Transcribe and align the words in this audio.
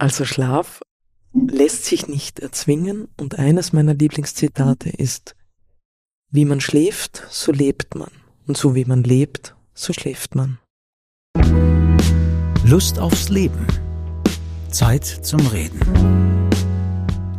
Also 0.00 0.24
Schlaf 0.24 0.80
lässt 1.34 1.84
sich 1.84 2.08
nicht 2.08 2.40
erzwingen 2.40 3.08
und 3.18 3.38
eines 3.38 3.74
meiner 3.74 3.92
Lieblingszitate 3.92 4.88
ist, 4.88 5.36
wie 6.30 6.46
man 6.46 6.62
schläft, 6.62 7.22
so 7.28 7.52
lebt 7.52 7.94
man 7.96 8.08
und 8.46 8.56
so 8.56 8.74
wie 8.74 8.86
man 8.86 9.04
lebt, 9.04 9.54
so 9.74 9.92
schläft 9.92 10.34
man. 10.34 10.58
Lust 12.64 12.98
aufs 12.98 13.28
Leben. 13.28 13.66
Zeit 14.70 15.04
zum 15.04 15.46
Reden. 15.48 16.48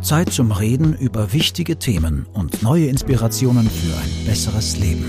Zeit 0.00 0.32
zum 0.32 0.52
Reden 0.52 0.96
über 0.96 1.32
wichtige 1.32 1.80
Themen 1.80 2.26
und 2.32 2.62
neue 2.62 2.86
Inspirationen 2.86 3.68
für 3.68 3.96
ein 3.96 4.24
besseres 4.24 4.76
Leben. 4.76 5.08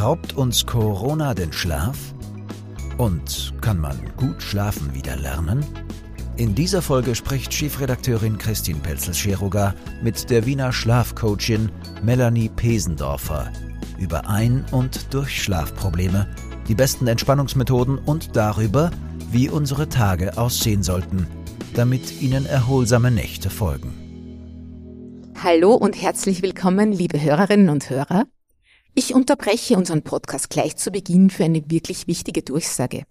Raubt 0.00 0.32
uns 0.32 0.64
Corona 0.64 1.34
den 1.34 1.52
Schlaf? 1.52 1.98
Und 3.00 3.54
kann 3.62 3.80
man 3.80 3.98
gut 4.18 4.42
schlafen 4.42 4.94
wieder 4.94 5.16
lernen? 5.16 5.64
In 6.36 6.54
dieser 6.54 6.82
Folge 6.82 7.14
spricht 7.14 7.54
Chefredakteurin 7.54 8.36
Christine 8.36 8.78
Pelzel-Scheruga 8.80 9.74
mit 10.02 10.28
der 10.28 10.44
Wiener 10.44 10.70
Schlafcoachin 10.70 11.72
Melanie 12.02 12.50
Pesendorfer 12.50 13.50
über 13.98 14.28
Ein- 14.28 14.66
und 14.70 15.14
Durchschlafprobleme, 15.14 16.28
die 16.68 16.74
besten 16.74 17.06
Entspannungsmethoden 17.06 17.96
und 17.96 18.36
darüber, 18.36 18.90
wie 19.30 19.48
unsere 19.48 19.88
Tage 19.88 20.36
aussehen 20.36 20.82
sollten, 20.82 21.26
damit 21.72 22.20
ihnen 22.20 22.44
erholsame 22.44 23.10
Nächte 23.10 23.48
folgen. 23.48 23.94
Hallo 25.42 25.72
und 25.72 25.94
herzlich 25.94 26.42
willkommen, 26.42 26.92
liebe 26.92 27.18
Hörerinnen 27.18 27.70
und 27.70 27.88
Hörer. 27.88 28.26
Ich 29.02 29.14
unterbreche 29.14 29.78
unseren 29.78 30.02
Podcast 30.02 30.50
gleich 30.50 30.76
zu 30.76 30.90
Beginn 30.90 31.30
für 31.30 31.44
eine 31.44 31.70
wirklich 31.70 32.06
wichtige 32.06 32.42
Durchsage. 32.42 33.04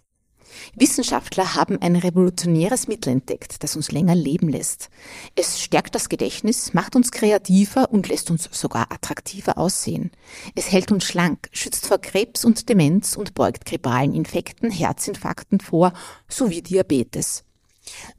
Wissenschaftler 0.75 1.55
haben 1.55 1.81
ein 1.81 1.95
revolutionäres 1.95 2.88
Mittel 2.88 3.13
entdeckt, 3.13 3.63
das 3.63 3.75
uns 3.75 3.91
länger 3.91 4.13
leben 4.13 4.50
lässt. 4.50 4.91
Es 5.36 5.59
stärkt 5.59 5.95
das 5.95 6.08
Gedächtnis, 6.08 6.75
macht 6.75 6.95
uns 6.95 7.09
kreativer 7.09 7.91
und 7.91 8.08
lässt 8.08 8.30
uns 8.30 8.47
sogar 8.52 8.91
attraktiver 8.91 9.58
aussehen. 9.58 10.11
Es 10.53 10.72
hält 10.72 10.91
uns 10.91 11.05
schlank, 11.05 11.50
schützt 11.52 11.88
vor 11.88 11.97
Krebs 11.97 12.45
und 12.45 12.69
Demenz 12.69 13.17
und 13.17 13.33
beugt 13.33 13.66
grippalen 13.66 14.13
Infekten, 14.13 14.69
Herzinfarkten 14.69 15.59
vor, 15.59 15.94
sowie 16.28 16.61
Diabetes. 16.61 17.45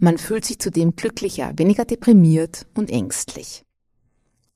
Man 0.00 0.18
fühlt 0.18 0.44
sich 0.44 0.58
zudem 0.58 0.96
glücklicher, 0.96 1.52
weniger 1.54 1.84
deprimiert 1.84 2.66
und 2.74 2.90
ängstlich. 2.90 3.64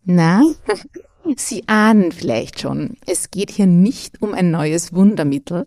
Na, 0.03 0.43
Sie 1.37 1.67
ahnen 1.69 2.13
vielleicht 2.13 2.61
schon, 2.61 2.97
es 3.07 3.31
geht 3.31 3.51
hier 3.51 3.67
nicht 3.67 4.21
um 4.21 4.35
ein 4.35 4.51
neues 4.51 4.93
Wundermittel, 4.93 5.67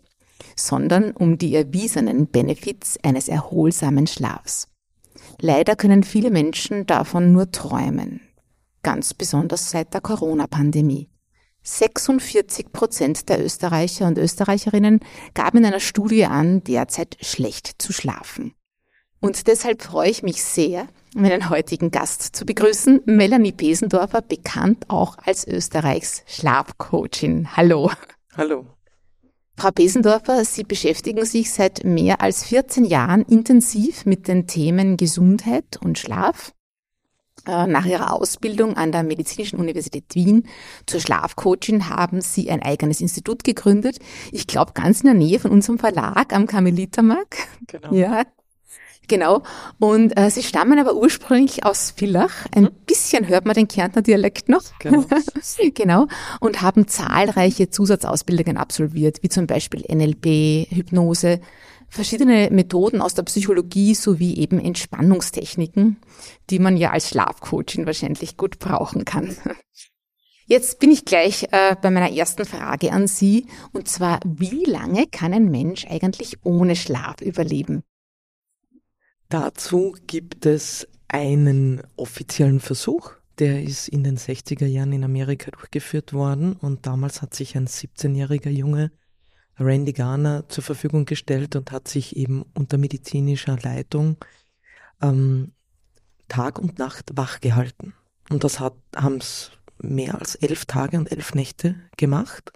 sondern 0.56 1.10
um 1.12 1.36
die 1.36 1.54
erwiesenen 1.54 2.28
Benefits 2.28 2.98
eines 3.02 3.28
erholsamen 3.28 4.06
Schlafs. 4.06 4.68
Leider 5.40 5.76
können 5.76 6.04
viele 6.04 6.30
Menschen 6.30 6.86
davon 6.86 7.32
nur 7.32 7.50
träumen, 7.50 8.20
ganz 8.82 9.14
besonders 9.14 9.70
seit 9.70 9.94
der 9.94 10.00
Corona-Pandemie. 10.00 11.08
46 11.62 12.72
Prozent 12.72 13.28
der 13.28 13.44
Österreicher 13.44 14.06
und 14.06 14.16
Österreicherinnen 14.16 15.00
gaben 15.34 15.58
in 15.58 15.66
einer 15.66 15.80
Studie 15.80 16.24
an, 16.24 16.62
derzeit 16.64 17.18
schlecht 17.20 17.82
zu 17.82 17.92
schlafen. 17.92 18.54
Und 19.20 19.48
deshalb 19.48 19.82
freue 19.82 20.10
ich 20.10 20.22
mich 20.22 20.42
sehr, 20.42 20.86
meinen 21.14 21.50
heutigen 21.50 21.90
Gast 21.90 22.36
zu 22.36 22.44
begrüßen, 22.44 23.02
Melanie 23.06 23.52
Pesendorfer, 23.52 24.22
bekannt 24.22 24.84
auch 24.88 25.16
als 25.24 25.46
Österreichs 25.46 26.22
Schlafcoachin. 26.26 27.56
Hallo. 27.56 27.90
Hallo. 28.36 28.66
Frau 29.56 29.72
Pesendorfer, 29.72 30.44
Sie 30.44 30.62
beschäftigen 30.62 31.24
sich 31.24 31.52
seit 31.52 31.82
mehr 31.82 32.20
als 32.20 32.44
14 32.44 32.84
Jahren 32.84 33.22
intensiv 33.22 34.06
mit 34.06 34.28
den 34.28 34.46
Themen 34.46 34.96
Gesundheit 34.96 35.78
und 35.82 35.98
Schlaf. 35.98 36.52
Äh, 37.46 37.66
nach 37.66 37.84
Ihrer 37.84 38.12
Ausbildung 38.12 38.76
an 38.76 38.92
der 38.92 39.02
Medizinischen 39.02 39.58
Universität 39.58 40.14
Wien 40.14 40.46
zur 40.86 41.00
Schlafcoachin 41.00 41.88
haben 41.88 42.20
Sie 42.20 42.50
ein 42.50 42.62
eigenes 42.62 43.00
Institut 43.00 43.42
gegründet. 43.42 43.98
Ich 44.30 44.46
glaube, 44.46 44.72
ganz 44.74 45.00
in 45.00 45.06
der 45.06 45.14
Nähe 45.14 45.40
von 45.40 45.50
unserem 45.50 45.78
Verlag 45.78 46.32
am 46.32 46.46
Karmelitermarkt. 46.46 47.48
Genau. 47.66 47.92
Ja, 47.92 48.24
Genau. 49.08 49.42
Und 49.78 50.16
äh, 50.18 50.30
sie 50.30 50.42
stammen 50.42 50.78
aber 50.78 50.94
ursprünglich 50.94 51.64
aus 51.64 51.90
Villach. 51.90 52.46
Ein 52.54 52.64
mhm. 52.64 52.70
bisschen 52.86 53.26
hört 53.26 53.46
man 53.46 53.54
den 53.54 53.66
Kärntner 53.66 54.02
Dialekt 54.02 54.48
noch. 54.48 54.62
Genau. 54.78 55.04
genau. 55.74 56.06
Und 56.40 56.62
haben 56.62 56.86
zahlreiche 56.86 57.70
Zusatzausbildungen 57.70 58.56
absolviert, 58.56 59.22
wie 59.22 59.28
zum 59.28 59.46
Beispiel 59.46 59.84
NLP, 59.90 60.70
Hypnose, 60.70 61.40
verschiedene 61.88 62.50
Methoden 62.50 63.00
aus 63.00 63.14
der 63.14 63.22
Psychologie 63.22 63.94
sowie 63.94 64.36
eben 64.36 64.60
Entspannungstechniken, 64.60 65.96
die 66.50 66.58
man 66.58 66.76
ja 66.76 66.90
als 66.90 67.08
Schlafcoaching 67.08 67.86
wahrscheinlich 67.86 68.36
gut 68.36 68.58
brauchen 68.58 69.04
kann. 69.04 69.36
Jetzt 70.46 70.78
bin 70.78 70.90
ich 70.90 71.04
gleich 71.04 71.44
äh, 71.50 71.76
bei 71.80 71.90
meiner 71.90 72.10
ersten 72.10 72.46
Frage 72.46 72.92
an 72.92 73.06
Sie, 73.06 73.46
und 73.72 73.86
zwar, 73.86 74.18
wie 74.24 74.64
lange 74.64 75.06
kann 75.06 75.34
ein 75.34 75.50
Mensch 75.50 75.86
eigentlich 75.86 76.38
ohne 76.42 76.74
Schlaf 76.74 77.20
überleben? 77.20 77.82
Dazu 79.28 79.94
gibt 80.06 80.46
es 80.46 80.88
einen 81.08 81.82
offiziellen 81.96 82.60
Versuch, 82.60 83.12
der 83.38 83.62
ist 83.62 83.88
in 83.88 84.02
den 84.02 84.16
60er 84.16 84.66
Jahren 84.66 84.92
in 84.92 85.04
Amerika 85.04 85.50
durchgeführt 85.50 86.12
worden 86.12 86.54
und 86.54 86.86
damals 86.86 87.20
hat 87.20 87.34
sich 87.34 87.56
ein 87.56 87.66
17-jähriger 87.66 88.50
Junge, 88.50 88.90
Randy 89.58 89.92
Garner, 89.92 90.48
zur 90.48 90.64
Verfügung 90.64 91.04
gestellt 91.04 91.56
und 91.56 91.72
hat 91.72 91.88
sich 91.88 92.16
eben 92.16 92.42
unter 92.54 92.78
medizinischer 92.78 93.58
Leitung 93.58 94.16
ähm, 95.02 95.52
Tag 96.28 96.58
und 96.58 96.78
Nacht 96.78 97.10
wach 97.14 97.40
gehalten. 97.40 97.94
Und 98.30 98.44
das 98.44 98.60
haben 98.60 99.18
es 99.18 99.50
mehr 99.78 100.18
als 100.18 100.34
elf 100.36 100.64
Tage 100.66 100.98
und 100.98 101.10
elf 101.12 101.34
Nächte 101.34 101.76
gemacht. 101.96 102.52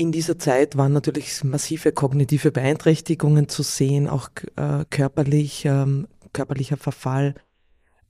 In 0.00 0.12
dieser 0.12 0.38
Zeit 0.38 0.76
waren 0.76 0.92
natürlich 0.92 1.42
massive 1.42 1.90
kognitive 1.90 2.52
Beeinträchtigungen 2.52 3.48
zu 3.48 3.64
sehen, 3.64 4.08
auch 4.08 4.28
äh, 4.54 4.84
körperlich, 4.90 5.64
ähm, 5.64 6.06
körperlicher 6.32 6.76
Verfall. 6.76 7.34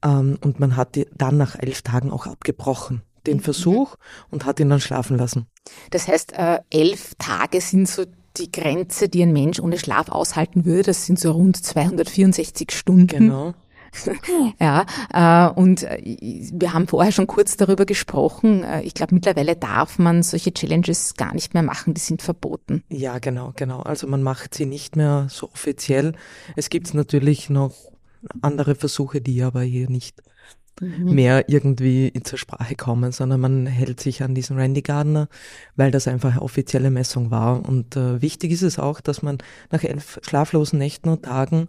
Ähm, 0.05 0.37
und 0.41 0.59
man 0.59 0.75
hat 0.75 0.99
dann 1.17 1.37
nach 1.37 1.55
elf 1.57 1.81
Tagen 1.81 2.11
auch 2.11 2.27
abgebrochen, 2.27 3.01
den 3.25 3.37
mhm. 3.37 3.41
Versuch, 3.41 3.95
und 4.29 4.45
hat 4.45 4.59
ihn 4.59 4.69
dann 4.69 4.79
schlafen 4.79 5.17
lassen. 5.17 5.47
Das 5.89 6.07
heißt, 6.07 6.33
äh, 6.33 6.59
elf 6.69 7.15
Tage 7.17 7.59
sind 7.59 7.89
so 7.89 8.05
die 8.37 8.51
Grenze, 8.51 9.09
die 9.09 9.23
ein 9.23 9.33
Mensch 9.33 9.59
ohne 9.59 9.79
Schlaf 9.79 10.09
aushalten 10.09 10.65
würde. 10.65 10.83
Das 10.83 11.07
sind 11.07 11.19
so 11.19 11.31
rund 11.31 11.57
264 11.57 12.71
Stunden. 12.71 13.07
Genau. 13.07 13.55
ja, 14.59 14.85
äh, 15.13 15.53
und 15.53 15.83
äh, 15.83 16.17
wir 16.53 16.73
haben 16.73 16.87
vorher 16.87 17.11
schon 17.11 17.27
kurz 17.27 17.57
darüber 17.57 17.85
gesprochen. 17.85 18.63
Äh, 18.63 18.81
ich 18.81 18.93
glaube, 18.93 19.15
mittlerweile 19.15 19.55
darf 19.55 19.99
man 19.99 20.23
solche 20.23 20.53
Challenges 20.53 21.15
gar 21.15 21.33
nicht 21.33 21.53
mehr 21.53 21.63
machen, 21.63 21.93
die 21.93 22.01
sind 22.01 22.21
verboten. 22.21 22.83
Ja, 22.89 23.19
genau, 23.19 23.53
genau. 23.55 23.81
Also 23.81 24.07
man 24.07 24.23
macht 24.23 24.53
sie 24.53 24.65
nicht 24.65 24.95
mehr 24.95 25.27
so 25.29 25.47
offiziell. 25.51 26.13
Es 26.55 26.69
gibt 26.69 26.93
natürlich 26.93 27.49
noch 27.49 27.73
andere 28.41 28.75
Versuche, 28.75 29.21
die 29.21 29.41
aber 29.43 29.61
hier 29.61 29.89
nicht 29.89 30.21
mhm. 30.79 31.13
mehr 31.13 31.49
irgendwie 31.49 32.11
zur 32.23 32.37
Sprache 32.37 32.75
kommen, 32.75 33.11
sondern 33.11 33.41
man 33.41 33.65
hält 33.65 33.99
sich 33.99 34.23
an 34.23 34.35
diesen 34.35 34.57
Randy 34.57 34.81
Gardner, 34.81 35.27
weil 35.75 35.91
das 35.91 36.07
einfach 36.07 36.31
eine 36.31 36.41
offizielle 36.41 36.89
Messung 36.89 37.31
war. 37.31 37.67
Und 37.67 37.95
äh, 37.95 38.21
wichtig 38.21 38.51
ist 38.51 38.61
es 38.61 38.79
auch, 38.79 39.01
dass 39.01 39.21
man 39.21 39.37
nach 39.71 39.83
elf 39.83 40.19
schlaflosen 40.23 40.79
Nächten 40.79 41.09
und 41.09 41.23
Tagen 41.23 41.67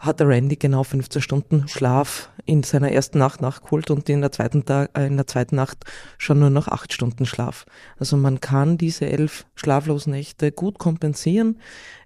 hat 0.00 0.18
der 0.18 0.28
Randy 0.28 0.56
genau 0.56 0.82
15 0.82 1.20
Stunden 1.20 1.68
Schlaf 1.68 2.30
in 2.46 2.62
seiner 2.62 2.90
ersten 2.90 3.18
Nacht 3.18 3.42
nachgeholt 3.42 3.90
und 3.90 4.08
in 4.08 4.22
der 4.22 4.32
zweiten 4.32 4.64
Tag, 4.64 4.90
äh, 4.96 5.06
in 5.06 5.16
der 5.16 5.26
zweiten 5.26 5.56
Nacht 5.56 5.84
schon 6.16 6.38
nur 6.38 6.48
noch 6.48 6.68
acht 6.68 6.92
Stunden 6.92 7.26
Schlaf. 7.26 7.66
Also 7.98 8.16
man 8.16 8.40
kann 8.40 8.78
diese 8.78 9.06
elf 9.06 9.44
schlaflosen 9.54 10.12
Nächte 10.12 10.52
gut 10.52 10.78
kompensieren. 10.78 11.58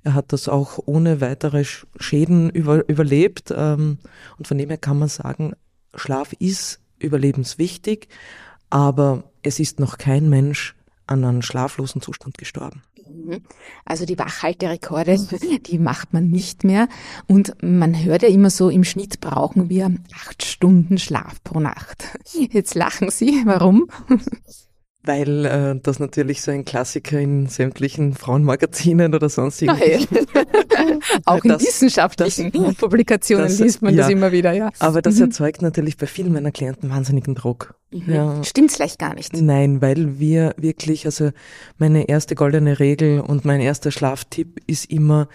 Er 0.02 0.14
hat 0.14 0.32
das 0.32 0.48
auch 0.48 0.80
ohne 0.84 1.20
weitere 1.20 1.64
Schäden 1.64 2.50
über, 2.50 2.86
überlebt. 2.88 3.54
Ähm, 3.56 3.98
und 4.38 4.48
von 4.48 4.58
dem 4.58 4.68
her 4.68 4.78
kann 4.78 4.98
man 4.98 5.08
sagen, 5.08 5.54
Schlaf 5.96 6.32
ist 6.34 6.80
überlebenswichtig, 6.98 8.08
aber 8.70 9.24
es 9.42 9.60
ist 9.60 9.80
noch 9.80 9.98
kein 9.98 10.28
Mensch 10.28 10.74
an 11.06 11.24
einem 11.24 11.42
schlaflosen 11.42 12.00
Zustand 12.00 12.38
gestorben. 12.38 12.82
Mhm. 13.08 13.42
Also 13.84 14.06
die 14.06 14.18
Wachhalterekorde, 14.18 15.18
die 15.66 15.78
macht 15.78 16.12
man 16.12 16.28
nicht 16.28 16.64
mehr. 16.64 16.88
Und 17.26 17.54
man 17.62 18.02
hört 18.04 18.22
ja 18.22 18.28
immer 18.28 18.50
so, 18.50 18.70
im 18.70 18.84
Schnitt 18.84 19.20
brauchen 19.20 19.68
wir 19.68 19.94
acht 20.14 20.44
Stunden 20.44 20.98
Schlaf 20.98 21.42
pro 21.44 21.60
Nacht. 21.60 22.18
Jetzt 22.32 22.74
lachen 22.74 23.10
Sie, 23.10 23.42
warum? 23.44 23.88
Weil 25.06 25.44
äh, 25.44 25.80
das 25.82 25.98
natürlich 25.98 26.40
so 26.40 26.50
ein 26.50 26.64
Klassiker 26.64 27.20
in 27.20 27.46
sämtlichen 27.46 28.14
Frauenmagazinen 28.14 29.14
oder 29.14 29.28
sonst 29.28 29.60
irgendwie. 29.60 30.08
Auch 31.26 31.44
in 31.44 31.50
das, 31.50 31.62
wissenschaftlichen 31.62 32.50
das, 32.50 32.74
Publikationen 32.78 33.44
das, 33.48 33.58
liest 33.58 33.82
man 33.82 33.94
ja, 33.94 34.02
das 34.02 34.10
immer 34.10 34.32
wieder, 34.32 34.52
ja. 34.52 34.70
Aber 34.78 35.02
das 35.02 35.16
mhm. 35.16 35.24
erzeugt 35.24 35.60
natürlich 35.60 35.98
bei 35.98 36.06
vielen 36.06 36.32
meiner 36.32 36.52
Klienten 36.52 36.88
wahnsinnigen 36.88 37.34
Druck. 37.34 37.74
Mhm. 37.90 38.12
Ja. 38.12 38.44
Stimmt's 38.44 38.76
vielleicht 38.76 38.98
gar 38.98 39.14
nicht? 39.14 39.34
Nein, 39.34 39.82
weil 39.82 40.18
wir 40.18 40.54
wirklich, 40.56 41.04
also 41.04 41.32
meine 41.76 42.08
erste 42.08 42.34
goldene 42.34 42.78
Regel 42.80 43.20
und 43.20 43.44
mein 43.44 43.60
erster 43.60 43.90
Schlaftipp 43.90 44.60
ist 44.66 44.90
immer, 44.90 45.28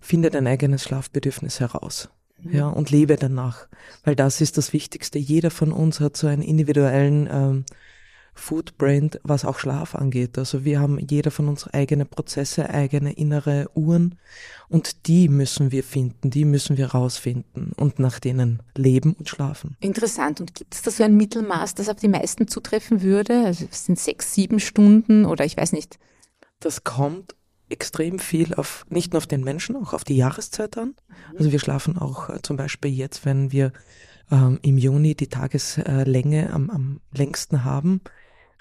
finde 0.00 0.30
dein 0.30 0.48
eigenes 0.48 0.82
Schlafbedürfnis 0.82 1.60
heraus. 1.60 2.08
Mhm. 2.42 2.56
Ja, 2.56 2.68
und 2.68 2.90
lebe 2.90 3.14
danach. 3.14 3.68
Weil 4.02 4.16
das 4.16 4.40
ist 4.40 4.58
das 4.58 4.72
Wichtigste. 4.72 5.20
Jeder 5.20 5.52
von 5.52 5.70
uns 5.70 6.00
hat 6.00 6.16
so 6.16 6.26
einen 6.26 6.42
individuellen 6.42 7.28
ähm, 7.32 7.64
Footprint, 8.34 9.20
was 9.22 9.44
auch 9.44 9.58
Schlaf 9.58 9.94
angeht. 9.94 10.38
Also 10.38 10.64
wir 10.64 10.80
haben 10.80 10.98
jeder 10.98 11.30
von 11.30 11.48
uns 11.48 11.66
eigene 11.68 12.04
Prozesse, 12.04 12.70
eigene 12.70 13.12
innere 13.12 13.70
Uhren 13.74 14.18
und 14.68 15.06
die 15.06 15.28
müssen 15.28 15.70
wir 15.70 15.84
finden, 15.84 16.30
die 16.30 16.44
müssen 16.44 16.76
wir 16.76 16.88
rausfinden 16.88 17.72
und 17.76 17.98
nach 17.98 18.18
denen 18.18 18.62
leben 18.76 19.12
und 19.12 19.28
schlafen. 19.28 19.76
Interessant. 19.80 20.40
Und 20.40 20.54
gibt 20.54 20.74
es 20.74 20.82
da 20.82 20.90
so 20.90 21.04
ein 21.04 21.16
Mittelmaß, 21.16 21.74
das 21.74 21.88
auf 21.88 21.96
die 21.96 22.08
meisten 22.08 22.48
zutreffen 22.48 23.02
würde? 23.02 23.44
Also 23.44 23.66
es 23.70 23.84
sind 23.84 23.98
sechs, 23.98 24.34
sieben 24.34 24.60
Stunden 24.60 25.26
oder 25.26 25.44
ich 25.44 25.56
weiß 25.56 25.72
nicht. 25.72 25.98
Das 26.60 26.84
kommt 26.84 27.34
extrem 27.68 28.18
viel 28.18 28.54
auf, 28.54 28.86
nicht 28.88 29.12
nur 29.12 29.18
auf 29.18 29.26
den 29.26 29.42
Menschen, 29.42 29.76
auch 29.76 29.92
auf 29.92 30.04
die 30.04 30.16
Jahreszeit 30.16 30.76
an. 30.78 30.94
Also 31.38 31.52
wir 31.52 31.58
schlafen 31.58 31.98
auch 31.98 32.28
äh, 32.28 32.40
zum 32.42 32.56
Beispiel 32.56 32.92
jetzt, 32.92 33.24
wenn 33.24 33.50
wir 33.50 33.72
ähm, 34.30 34.58
im 34.62 34.78
Juni 34.78 35.14
die 35.14 35.28
Tageslänge 35.28 36.52
am, 36.52 36.70
am 36.70 37.00
längsten 37.12 37.64
haben, 37.64 38.00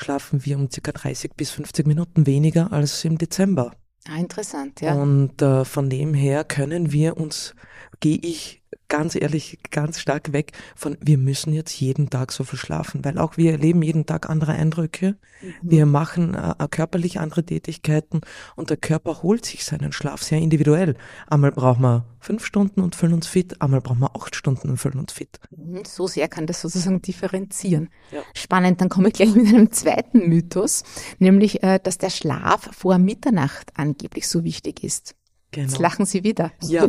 schlafen 0.01 0.45
wir 0.45 0.57
um 0.57 0.69
circa 0.69 0.92
30 0.92 1.36
bis 1.36 1.51
50 1.51 1.88
Minuten 1.88 2.25
weniger 2.25 2.71
als 2.71 3.06
im 3.06 3.18
Dezember. 3.18 3.71
Ah, 4.07 4.18
interessant, 4.18 4.81
ja. 4.81 4.95
Und 4.95 5.42
äh, 5.42 5.63
von 5.63 5.89
dem 5.89 6.13
her 6.13 6.44
können 6.44 6.92
wir 6.92 7.18
uns, 7.18 7.53
gehe 8.01 8.19
ich 8.21 8.62
ganz 8.92 9.15
ehrlich 9.15 9.59
ganz 9.71 10.00
stark 10.00 10.33
weg 10.33 10.51
von, 10.75 10.98
wir 11.00 11.18
müssen 11.18 11.53
jetzt 11.53 11.80
jeden 11.80 12.09
Tag 12.09 12.33
so 12.33 12.44
viel 12.44 12.59
schlafen, 12.59 13.06
weil 13.06 13.18
auch 13.18 13.38
wir 13.38 13.51
erleben 13.51 13.81
jeden 13.81 14.06
Tag 14.06 14.30
andere 14.30 14.51
Eindrücke. 14.51 15.15
Mhm. 15.42 15.53
Wir 15.62 15.86
machen 15.86 16.36
äh, 16.36 16.68
körperlich 16.69 17.19
andere 17.19 17.45
Tätigkeiten 17.45 18.19
und 18.57 18.69
der 18.69 18.75
Körper 18.75 19.24
holt 19.24 19.45
sich 19.45 19.63
seinen 19.63 19.94
Schlaf 19.94 20.21
sehr 20.21 20.39
individuell. 20.39 20.95
Einmal 21.27 21.53
brauchen 21.53 21.83
wir 21.83 22.06
fünf 22.19 22.45
Stunden 22.45 22.81
und 22.81 22.95
fühlen 22.95 23.13
uns 23.13 23.27
fit, 23.27 23.62
einmal 23.62 23.80
brauchen 23.80 24.01
wir 24.01 24.13
acht 24.13 24.36
Stunden 24.36 24.69
und 24.69 24.77
fühlen 24.77 25.00
uns 25.00 25.13
fit. 25.13 25.39
Mhm, 25.51 25.83
so 25.86 26.07
sehr 26.07 26.27
kann 26.27 26.45
das 26.45 26.59
sozusagen 26.59 27.01
differenzieren. 27.01 27.89
Ja. 28.12 28.21
Spannend, 28.33 28.81
dann 28.81 28.89
komme 28.89 29.07
ich 29.07 29.13
gleich 29.13 29.33
mit 29.33 29.47
einem 29.47 29.71
zweiten 29.71 30.27
Mythos, 30.27 30.83
nämlich, 31.18 31.63
äh, 31.63 31.80
dass 31.81 31.97
der 31.97 32.09
Schlaf 32.09 32.69
vor 32.74 32.97
Mitternacht 32.97 33.71
angeblich 33.75 34.27
so 34.27 34.44
wichtig 34.44 34.83
ist. 34.83 35.15
Genau. 35.51 35.68
Jetzt 35.68 35.80
lachen 35.80 36.06
Sie 36.06 36.24
wieder. 36.24 36.51
Ja, 36.62 36.88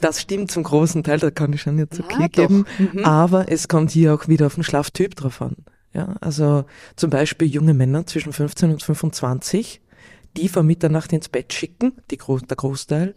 das 0.00 0.20
stimmt 0.20 0.50
zum 0.50 0.62
großen 0.62 1.02
Teil, 1.02 1.18
da 1.18 1.30
kann 1.30 1.52
ich 1.54 1.62
schon 1.62 1.78
jetzt 1.78 1.98
okay 1.98 2.22
ja, 2.22 2.28
geben. 2.28 2.66
Mhm. 2.78 3.04
Aber 3.04 3.50
es 3.50 3.66
kommt 3.68 3.90
hier 3.90 4.14
auch 4.14 4.28
wieder 4.28 4.46
auf 4.46 4.56
den 4.56 4.64
Schlaftyp 4.64 5.16
drauf 5.16 5.40
an. 5.40 5.56
Ja, 5.94 6.16
also 6.20 6.64
zum 6.96 7.10
Beispiel 7.10 7.48
junge 7.48 7.72
Männer 7.72 8.06
zwischen 8.06 8.32
15 8.32 8.72
und 8.72 8.82
25, 8.82 9.80
die 10.36 10.48
vor 10.48 10.64
Mitternacht 10.64 11.12
ins 11.12 11.28
Bett 11.28 11.52
schicken, 11.52 11.92
die 12.10 12.18
Gro 12.18 12.38
der 12.40 12.56
Großteil. 12.56 13.14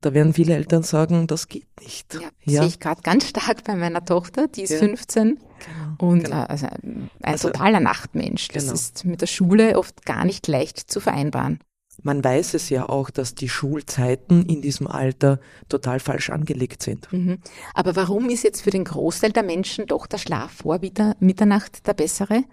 Da 0.00 0.12
werden 0.12 0.34
viele 0.34 0.54
Eltern 0.54 0.82
sagen, 0.82 1.26
das 1.26 1.48
geht 1.48 1.68
nicht. 1.80 2.14
Ja, 2.14 2.20
ja. 2.44 2.60
sehe 2.60 2.68
ich 2.68 2.80
gerade 2.80 3.02
ganz 3.02 3.28
stark 3.28 3.64
bei 3.64 3.76
meiner 3.76 4.04
Tochter, 4.04 4.48
die 4.48 4.62
ist 4.62 4.70
ja. 4.70 4.78
15 4.78 5.38
genau, 5.38 6.10
und 6.10 6.24
genau. 6.24 6.42
Äh, 6.42 6.46
also 6.46 6.66
ein 6.66 7.10
also, 7.22 7.48
totaler 7.48 7.80
Nachtmensch. 7.80 8.48
Das 8.48 8.64
genau. 8.64 8.74
ist 8.74 9.04
mit 9.04 9.20
der 9.20 9.28
Schule 9.28 9.78
oft 9.78 10.04
gar 10.04 10.24
nicht 10.24 10.48
leicht 10.48 10.78
zu 10.78 10.98
vereinbaren. 10.98 11.60
Man 12.02 12.24
weiß 12.24 12.54
es 12.54 12.70
ja 12.70 12.88
auch, 12.88 13.10
dass 13.10 13.34
die 13.34 13.48
Schulzeiten 13.48 14.46
in 14.46 14.62
diesem 14.62 14.86
Alter 14.86 15.38
total 15.68 16.00
falsch 16.00 16.30
angelegt 16.30 16.82
sind. 16.82 17.12
Mhm. 17.12 17.38
Aber 17.74 17.96
warum 17.96 18.28
ist 18.28 18.42
jetzt 18.42 18.62
für 18.62 18.70
den 18.70 18.84
Großteil 18.84 19.32
der 19.32 19.42
Menschen 19.42 19.86
doch 19.86 20.06
der 20.06 20.18
Schlaf 20.18 20.52
vor 20.62 20.80
Mitternacht 20.80 21.86
der 21.86 21.94
bessere? 21.94 22.44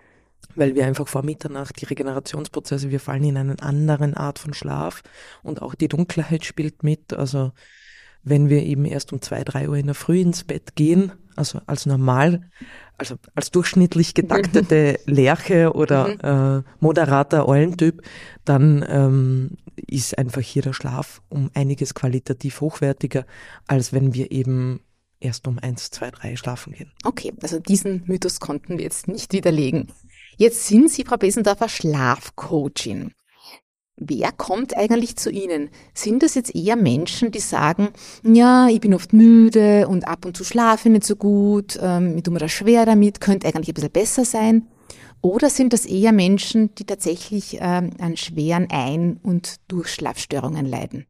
Weil 0.56 0.76
wir 0.76 0.86
einfach 0.86 1.08
vor 1.08 1.24
Mitternacht 1.24 1.80
die 1.82 1.86
Regenerationsprozesse, 1.86 2.92
wir 2.92 3.00
fallen 3.00 3.24
in 3.24 3.38
einen 3.38 3.60
anderen 3.60 4.14
Art 4.14 4.40
von 4.40 4.54
Schlaf 4.54 5.04
und 5.44 5.62
auch 5.62 5.76
die 5.76 5.88
Dunkelheit 5.88 6.46
spielt 6.46 6.84
mit. 6.84 7.14
Also 7.14 7.52
wenn 8.24 8.50
wir 8.50 8.64
eben 8.64 8.86
erst 8.86 9.14
um 9.14 9.22
zwei, 9.22 9.44
drei 9.44 9.70
Uhr 9.70 9.78
in 9.78 9.86
der 9.86 9.96
Früh 9.96 10.20
ins 10.20 10.44
Bett 10.44 10.76
gehen, 10.76 11.14
also 11.40 11.62
als 11.66 11.86
normal, 11.86 12.42
also 12.98 13.16
als 13.34 13.50
durchschnittlich 13.50 14.14
getaktete 14.14 15.00
Lerche 15.06 15.74
oder 15.74 16.10
mhm. 16.10 16.60
äh, 16.60 16.64
moderater 16.80 17.48
Eulentyp, 17.48 18.04
dann 18.46 18.86
ähm, 18.88 19.52
ist 19.88 20.18
einfach 20.18 20.42
hier 20.42 20.62
der 20.62 20.74
Schlaf 20.74 21.22
um 21.30 21.50
einiges 21.54 21.94
qualitativ 21.94 22.62
hochwertiger, 22.62 23.26
als 23.68 23.94
wenn 23.94 24.14
wir 24.14 24.32
eben 24.32 24.82
erst 25.22 25.48
um 25.48 25.60
eins, 25.60 25.92
zwei, 25.92 26.12
drei 26.12 26.36
schlafen 26.36 26.74
gehen. 26.74 26.92
Okay, 27.04 27.34
also 27.42 27.60
diesen 27.60 28.04
Mythos 28.06 28.40
konnten 28.40 28.78
wir 28.78 28.84
jetzt 28.84 29.08
nicht 29.08 29.34
widerlegen. 29.34 29.88
Jetzt 30.38 30.68
sind 30.68 30.90
Sie, 30.90 31.04
Frau 31.04 31.18
Besendorfer, 31.18 31.68
Schlafcoachin. 31.70 33.12
Wer 34.02 34.32
kommt 34.32 34.78
eigentlich 34.78 35.18
zu 35.18 35.30
Ihnen? 35.30 35.70
Sind 35.94 36.24
das 36.24 36.34
jetzt 36.36 36.56
eher 36.56 36.78
Menschen, 36.78 37.32
die 37.32 37.40
sagen, 37.40 37.90
ja, 38.24 38.70
ich 38.70 38.80
bin 38.80 38.94
oft 38.94 39.12
müde 39.12 39.90
und 39.90 40.08
ab 40.08 40.26
und 40.26 40.38
zu 40.38 40.46
schlafe 40.46 40.88
ich 40.88 40.94
nicht 40.94 41.06
so 41.06 41.18
gut, 41.18 41.78
ähm, 41.82 42.16
ich 42.16 42.24
tue 42.24 42.34
mir 42.34 42.40
das 42.40 42.54
schwer 42.54 42.86
damit, 42.86 43.20
könnte 43.20 43.48
eigentlich 43.48 43.68
ein 43.68 43.74
bisschen 43.74 43.92
besser 43.92 44.24
sein? 44.24 44.68
Oder 45.22 45.50
sind 45.50 45.74
das 45.74 45.86
eher 45.86 46.14
Menschen, 46.14 46.74
die 46.76 46.86
tatsächlich 46.86 47.58
ähm, 47.60 47.90
an 48.00 48.16
schweren 48.16 48.68
Ein- 48.72 49.20
und 49.22 49.58
Durchschlafstörungen 49.68 50.66
leiden? 50.66 51.06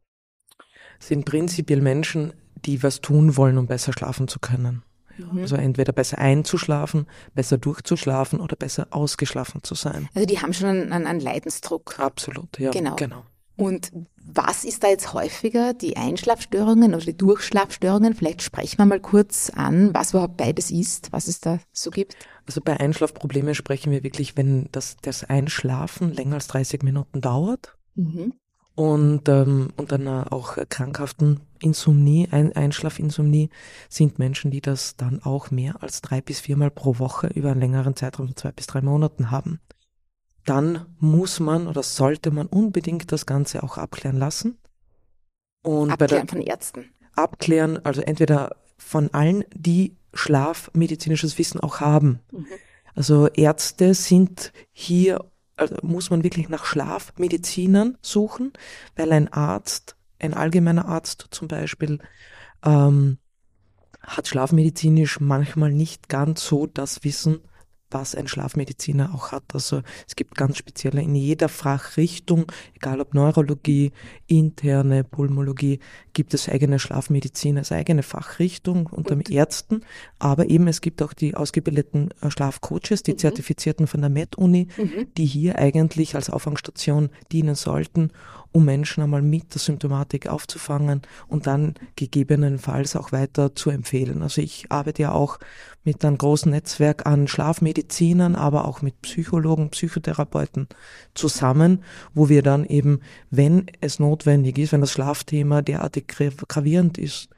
Sind 0.99 1.25
prinzipiell 1.25 1.81
Menschen, 1.81 2.33
die 2.65 2.81
was 2.81 3.01
tun 3.01 3.37
wollen, 3.37 3.59
um 3.59 3.67
besser 3.67 3.93
schlafen 3.93 4.27
zu 4.27 4.39
können. 4.39 4.81
Mhm. 5.19 5.39
Also 5.39 5.55
entweder 5.55 5.93
besser 5.93 6.17
einzuschlafen, 6.17 7.07
besser 7.33 7.57
durchzuschlafen 7.57 8.39
oder 8.39 8.55
besser 8.55 8.87
ausgeschlafen 8.91 9.63
zu 9.63 9.75
sein. 9.75 10.09
Also 10.13 10.25
die 10.25 10.39
haben 10.39 10.53
schon 10.53 10.69
einen, 10.69 10.91
einen 11.05 11.19
Leidensdruck. 11.19 11.99
Absolut, 11.99 12.59
ja. 12.59 12.71
Genau. 12.71 12.95
genau. 12.95 13.23
Und 13.55 13.91
was 14.15 14.63
ist 14.63 14.83
da 14.83 14.87
jetzt 14.87 15.13
häufiger, 15.13 15.73
die 15.73 15.97
Einschlafstörungen 15.97 16.95
oder 16.95 17.03
die 17.03 17.17
Durchschlafstörungen? 17.17 18.15
Vielleicht 18.15 18.41
sprechen 18.41 18.77
wir 18.77 18.85
mal 18.85 19.01
kurz 19.01 19.49
an, 19.49 19.93
was 19.93 20.11
überhaupt 20.11 20.37
beides 20.37 20.71
ist, 20.71 21.11
was 21.11 21.27
es 21.27 21.41
da 21.41 21.59
so 21.73 21.91
gibt. 21.91 22.15
Also 22.45 22.61
bei 22.61 22.79
Einschlafproblemen 22.79 23.55
sprechen 23.55 23.91
wir 23.91 24.03
wirklich, 24.03 24.37
wenn 24.37 24.69
das, 24.71 24.95
das 25.01 25.25
Einschlafen 25.25 26.13
länger 26.13 26.35
als 26.35 26.47
30 26.47 26.83
Minuten 26.83 27.19
dauert. 27.19 27.75
Mhm 27.95 28.33
und, 28.79 29.27
ähm, 29.27 29.73
und 29.75 29.91
dann 29.91 30.07
auch 30.07 30.57
krankhaften 30.69 31.41
Insomnie, 31.59 32.29
Ein 32.31 32.53
Einschlafinsomnie, 32.53 33.49
sind 33.89 34.19
Menschen, 34.19 34.51
die 34.51 34.61
das 34.61 34.95
dann 34.95 35.21
auch 35.21 35.51
mehr 35.51 35.83
als 35.83 35.99
drei 36.01 36.21
bis 36.21 36.39
viermal 36.39 36.71
pro 36.71 36.97
Woche 36.97 37.27
über 37.27 37.51
einen 37.51 37.59
längeren 37.59 37.97
Zeitraum 37.97 38.27
von 38.27 38.37
zwei 38.37 38.53
bis 38.53 38.67
drei 38.67 38.79
Monaten 38.79 39.31
haben. 39.31 39.59
Dann 40.45 40.85
muss 40.97 41.41
man 41.41 41.67
oder 41.67 41.83
sollte 41.83 42.31
man 42.31 42.47
unbedingt 42.47 43.11
das 43.11 43.25
Ganze 43.25 43.63
auch 43.63 43.77
abklären 43.77 44.15
lassen. 44.15 44.57
Und 45.61 45.91
abklären 45.91 46.27
der, 46.27 46.37
von 46.37 46.41
Ärzten. 46.41 46.85
Abklären, 47.17 47.85
also 47.85 47.99
entweder 47.99 48.55
von 48.77 49.13
allen, 49.13 49.43
die 49.53 49.97
schlafmedizinisches 50.13 51.37
Wissen 51.37 51.59
auch 51.59 51.81
haben. 51.81 52.21
Mhm. 52.31 52.45
Also 52.95 53.27
Ärzte 53.27 53.93
sind 53.93 54.53
hier 54.71 55.19
also 55.59 55.75
muss 55.81 56.09
man 56.09 56.23
wirklich 56.23 56.49
nach 56.49 56.65
Schlafmedizinern 56.65 57.97
suchen, 58.01 58.53
weil 58.95 59.11
ein 59.11 59.31
Arzt, 59.31 59.95
ein 60.19 60.33
allgemeiner 60.33 60.87
Arzt 60.87 61.27
zum 61.31 61.47
Beispiel, 61.47 61.99
ähm, 62.63 63.17
hat 64.01 64.27
schlafmedizinisch 64.27 65.19
manchmal 65.19 65.71
nicht 65.71 66.09
ganz 66.09 66.45
so 66.45 66.65
das 66.65 67.03
Wissen, 67.03 67.41
was 67.91 68.15
ein 68.15 68.27
Schlafmediziner 68.27 69.13
auch 69.13 69.31
hat. 69.31 69.43
Also 69.53 69.81
es 70.07 70.15
gibt 70.15 70.35
ganz 70.35 70.57
spezielle 70.57 71.01
in 71.01 71.15
jeder 71.15 71.49
Fachrichtung, 71.49 72.51
egal 72.75 73.01
ob 73.01 73.13
Neurologie, 73.13 73.91
interne 74.27 75.03
Pulmologie, 75.03 75.79
gibt 76.13 76.33
es 76.33 76.49
eigene 76.49 76.79
Schlafmedizin 76.79 77.57
als 77.57 77.71
eigene 77.71 78.03
Fachrichtung 78.03 78.87
unter 78.87 79.15
Gut. 79.15 79.29
Ärzten. 79.29 79.81
Aber 80.19 80.49
eben 80.49 80.67
es 80.67 80.81
gibt 80.81 81.01
auch 81.01 81.13
die 81.13 81.35
ausgebildeten 81.35 82.09
äh, 82.21 82.29
Schlafcoaches, 82.29 83.03
die 83.03 83.13
mhm. 83.13 83.17
Zertifizierten 83.17 83.87
von 83.87 84.01
der 84.01 84.09
Med-Uni, 84.09 84.67
mhm. 84.77 85.07
die 85.17 85.25
hier 85.25 85.57
eigentlich 85.57 86.15
als 86.15 86.29
Auffangstation 86.29 87.09
dienen 87.31 87.55
sollten, 87.55 88.11
um 88.51 88.65
Menschen 88.65 89.03
einmal 89.03 89.21
mit 89.21 89.53
der 89.53 89.59
Symptomatik 89.59 90.27
aufzufangen 90.27 91.01
und 91.27 91.47
dann 91.47 91.75
gegebenenfalls 91.95 92.95
auch 92.95 93.11
weiter 93.11 93.55
zu 93.55 93.69
empfehlen. 93.69 94.21
Also 94.21 94.41
ich 94.41 94.71
arbeite 94.71 95.03
ja 95.03 95.11
auch 95.11 95.39
mit 95.83 96.03
einem 96.03 96.17
großen 96.17 96.51
Netzwerk 96.51 97.05
an 97.05 97.27
Schlafmedizinern, 97.27 98.35
aber 98.35 98.65
auch 98.65 98.81
mit 98.81 99.01
Psychologen, 99.01 99.69
Psychotherapeuten 99.69 100.67
zusammen, 101.13 101.83
wo 102.13 102.29
wir 102.29 102.41
dann 102.41 102.65
eben, 102.65 103.01
wenn 103.29 103.67
es 103.81 103.99
notwendig 103.99 104.57
ist, 104.57 104.71
wenn 104.71 104.81
das 104.81 104.91
Schlafthema 104.91 105.61
derartig 105.61 106.07
gravierend 106.07 106.97
ist, 106.97 107.29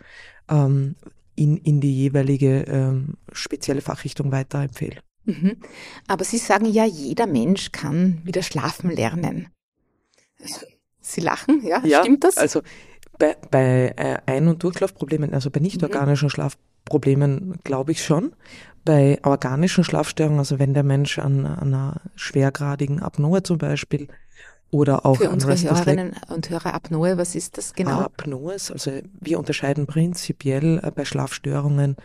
ähm, 0.49 0.95
in, 1.35 1.57
in 1.57 1.81
die 1.81 1.95
jeweilige 1.95 2.61
ähm, 2.63 3.17
spezielle 3.31 3.81
Fachrichtung 3.81 4.31
weiterempfehlen. 4.31 4.99
Mhm. 5.25 5.57
Aber 6.07 6.23
Sie 6.23 6.37
sagen 6.37 6.65
ja, 6.65 6.85
jeder 6.85 7.27
Mensch 7.27 7.71
kann 7.71 8.21
wieder 8.23 8.43
schlafen 8.43 8.91
lernen. 8.91 9.47
Sie 11.01 11.21
lachen, 11.21 11.65
ja? 11.65 11.81
ja 11.83 12.01
Stimmt 12.01 12.23
das? 12.23 12.37
Also 12.37 12.61
bei, 13.17 13.35
bei 13.49 13.93
äh, 13.97 14.17
Ein- 14.25 14.47
und 14.47 14.63
Durchlaufproblemen, 14.63 15.33
also 15.33 15.49
bei 15.49 15.59
nicht 15.59 15.83
organischen 15.83 16.25
mhm. 16.25 16.31
Schlafproblemen, 16.31 17.59
glaube 17.63 17.91
ich 17.91 18.03
schon. 18.03 18.33
Bei 18.83 19.19
organischen 19.23 19.83
Schlafstörungen, 19.83 20.39
also 20.39 20.57
wenn 20.57 20.73
der 20.73 20.83
Mensch 20.83 21.19
an, 21.19 21.45
an 21.45 21.73
einer 21.73 22.01
schwergradigen 22.15 23.01
Apnoe 23.01 23.43
zum 23.43 23.59
Beispiel 23.59 24.07
oder 24.71 25.05
auch 25.05 25.17
Für 25.17 25.29
unsere 25.29 25.55
Hörerinnen 25.55 26.15
und 26.29 26.49
Hörer 26.49 26.73
Apnoe, 26.73 27.17
was 27.17 27.35
ist 27.35 27.57
das 27.57 27.73
genau? 27.73 27.99
Apnoe, 27.99 28.53
also 28.53 28.91
wir 29.19 29.37
unterscheiden 29.37 29.85
prinzipiell 29.85 30.79
äh, 30.81 30.91
bei 30.91 31.03
Schlafstörungen 31.03 31.97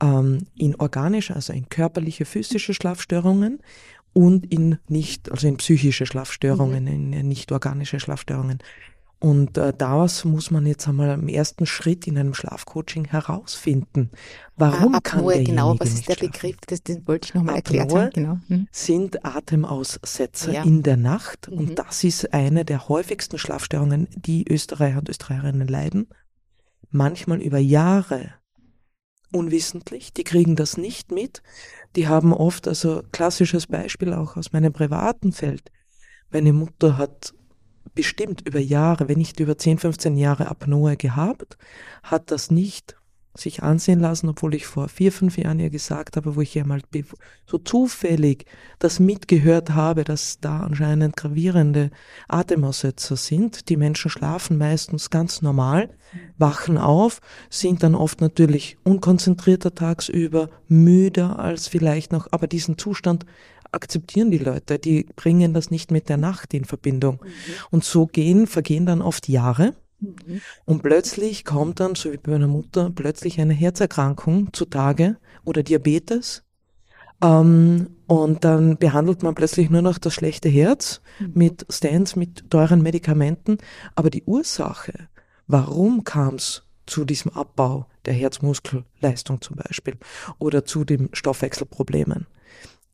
ähm, 0.00 0.46
in 0.56 0.76
organische, 0.76 1.34
also 1.34 1.52
in 1.52 1.68
körperliche, 1.68 2.24
physische 2.24 2.72
Schlafstörungen 2.72 3.60
und 4.14 4.50
in 4.50 4.78
nicht, 4.88 5.30
also 5.30 5.46
in 5.46 5.58
psychische 5.58 6.06
Schlafstörungen, 6.06 6.84
mhm. 6.84 7.12
in 7.12 7.28
nicht 7.28 7.52
organische 7.52 8.00
Schlafstörungen. 8.00 8.58
Und 9.18 9.56
äh, 9.56 9.72
daraus 9.76 10.24
muss 10.24 10.50
man 10.50 10.66
jetzt 10.66 10.86
einmal 10.86 11.14
im 11.14 11.28
ersten 11.28 11.64
Schritt 11.64 12.06
in 12.06 12.18
einem 12.18 12.34
Schlafcoaching 12.34 13.06
herausfinden. 13.06 14.10
Warum 14.56 14.94
ah, 14.94 15.00
kann 15.00 15.26
der 15.26 15.44
genau, 15.44 15.76
was 15.78 15.94
ist 15.94 16.08
der 16.08 16.14
schlafen? 16.14 16.32
Begriff? 16.32 16.56
Das, 16.66 16.82
den 16.82 17.06
wollte 17.08 17.28
ich 17.28 17.34
nochmal 17.34 17.56
erklären. 17.56 17.90
haben. 17.90 18.10
Genau. 18.10 18.38
Hm. 18.48 18.68
Sind 18.70 19.24
Atemaussetzer 19.24 20.52
ja. 20.52 20.62
in 20.62 20.82
der 20.82 20.98
Nacht. 20.98 21.50
Mhm. 21.50 21.58
Und 21.58 21.78
das 21.78 22.04
ist 22.04 22.34
eine 22.34 22.64
der 22.64 22.88
häufigsten 22.88 23.38
Schlafstörungen, 23.38 24.08
die 24.14 24.46
Österreicher 24.46 24.98
und 24.98 25.08
Österreicherinnen 25.08 25.68
leiden. 25.68 26.08
Manchmal 26.90 27.40
über 27.40 27.58
Jahre 27.58 28.34
unwissentlich. 29.34 30.12
Die 30.12 30.24
kriegen 30.24 30.56
das 30.56 30.76
nicht 30.76 31.10
mit. 31.10 31.42
Die 31.96 32.08
haben 32.08 32.32
oft, 32.32 32.66
also 32.66 33.02
klassisches 33.12 33.66
Beispiel 33.66 34.12
auch 34.12 34.36
aus 34.36 34.52
meinem 34.52 34.72
privaten 34.72 35.32
Feld. 35.32 35.70
Meine 36.30 36.52
Mutter 36.52 36.98
hat 36.98 37.34
bestimmt 37.94 38.46
über 38.46 38.58
Jahre, 38.58 39.08
wenn 39.08 39.18
nicht 39.18 39.38
über 39.40 39.56
10, 39.56 39.78
15 39.78 40.16
Jahre 40.16 40.48
Apnoe 40.48 40.96
gehabt, 40.96 41.56
hat 42.02 42.30
das 42.30 42.50
nicht 42.50 42.96
sich 43.36 43.62
ansehen 43.62 44.00
lassen, 44.00 44.28
obwohl 44.28 44.54
ich 44.54 44.66
vor 44.66 44.88
vier, 44.88 45.10
fünf 45.10 45.36
Jahren 45.36 45.58
ihr 45.58 45.70
gesagt 45.70 46.16
habe, 46.16 46.36
wo 46.36 46.40
ich 46.40 46.54
ja 46.54 46.64
mal 46.64 46.80
so 47.46 47.58
zufällig 47.58 48.46
das 48.78 49.00
mitgehört 49.00 49.70
habe, 49.70 50.04
dass 50.04 50.38
da 50.40 50.60
anscheinend 50.60 51.16
gravierende 51.16 51.90
Atemaussetzer 52.28 53.16
sind. 53.16 53.68
Die 53.68 53.76
Menschen 53.76 54.10
schlafen 54.10 54.56
meistens 54.56 55.10
ganz 55.10 55.42
normal, 55.42 55.90
wachen 56.38 56.78
auf, 56.78 57.20
sind 57.50 57.82
dann 57.82 57.96
oft 57.96 58.20
natürlich 58.20 58.76
unkonzentrierter 58.84 59.74
tagsüber, 59.74 60.50
müder 60.68 61.38
als 61.40 61.66
vielleicht 61.66 62.12
noch, 62.12 62.28
aber 62.30 62.46
diesen 62.46 62.78
Zustand 62.78 63.26
akzeptieren 63.72 64.30
die 64.30 64.38
Leute, 64.38 64.78
die 64.78 65.06
bringen 65.16 65.52
das 65.52 65.70
nicht 65.70 65.90
mit 65.90 66.08
der 66.08 66.16
Nacht 66.16 66.54
in 66.54 66.64
Verbindung. 66.64 67.18
Mhm. 67.22 67.30
Und 67.70 67.84
so 67.84 68.06
gehen, 68.06 68.46
vergehen 68.46 68.86
dann 68.86 69.02
oft 69.02 69.28
Jahre. 69.28 69.74
Mhm. 70.04 70.40
Und 70.64 70.82
plötzlich 70.82 71.44
kommt 71.44 71.80
dann, 71.80 71.94
so 71.94 72.12
wie 72.12 72.16
bei 72.16 72.32
meiner 72.32 72.48
Mutter, 72.48 72.90
plötzlich 72.94 73.40
eine 73.40 73.54
Herzerkrankung 73.54 74.52
zutage 74.52 75.16
oder 75.44 75.62
Diabetes. 75.62 76.42
Ähm, 77.22 77.88
und 78.06 78.44
dann 78.44 78.76
behandelt 78.76 79.22
man 79.22 79.34
plötzlich 79.34 79.70
nur 79.70 79.82
noch 79.82 79.98
das 79.98 80.14
schlechte 80.14 80.48
Herz 80.48 81.00
mhm. 81.18 81.32
mit 81.34 81.66
Stents, 81.70 82.16
mit 82.16 82.50
teuren 82.50 82.82
Medikamenten. 82.82 83.58
Aber 83.94 84.10
die 84.10 84.24
Ursache, 84.24 85.08
warum 85.46 86.04
kam 86.04 86.36
es 86.36 86.62
zu 86.86 87.04
diesem 87.04 87.32
Abbau 87.32 87.86
der 88.04 88.14
Herzmuskelleistung 88.14 89.40
zum 89.40 89.56
Beispiel 89.56 89.96
oder 90.38 90.64
zu 90.64 90.84
den 90.84 91.08
Stoffwechselproblemen, 91.12 92.26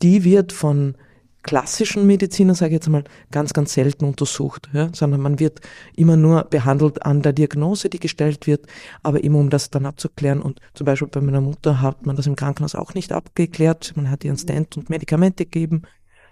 die 0.02 0.24
wird 0.24 0.52
von 0.52 0.94
klassischen 1.42 2.06
Medizinern, 2.06 2.54
sage 2.54 2.70
ich 2.70 2.74
jetzt 2.74 2.88
mal, 2.88 3.04
ganz, 3.30 3.52
ganz 3.52 3.72
selten 3.72 4.04
untersucht, 4.04 4.68
ja, 4.72 4.90
sondern 4.92 5.20
man 5.20 5.38
wird 5.38 5.60
immer 5.96 6.16
nur 6.16 6.44
behandelt 6.44 7.04
an 7.04 7.22
der 7.22 7.32
Diagnose, 7.32 7.88
die 7.88 7.98
gestellt 7.98 8.46
wird, 8.46 8.66
aber 9.02 9.24
immer 9.24 9.38
um 9.38 9.50
das 9.50 9.70
dann 9.70 9.86
abzuklären. 9.86 10.42
Und 10.42 10.60
zum 10.74 10.84
Beispiel 10.84 11.08
bei 11.08 11.20
meiner 11.20 11.40
Mutter 11.40 11.80
hat 11.80 12.04
man 12.04 12.16
das 12.16 12.26
im 12.26 12.36
Krankenhaus 12.36 12.74
auch 12.74 12.94
nicht 12.94 13.12
abgeklärt. 13.12 13.92
Man 13.96 14.10
hat 14.10 14.24
ihren 14.24 14.36
Stent 14.36 14.76
und 14.76 14.90
Medikamente 14.90 15.44
gegeben 15.44 15.82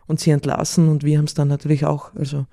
und 0.07 0.21
sie 0.21 0.31
entlassen 0.31 0.89
und 0.89 1.05
wir 1.05 1.19
haben 1.19 1.27
es 1.27 1.35
dann 1.35 1.49
natürlich 1.49 1.85
auch, 1.87 2.15
also 2.15 2.47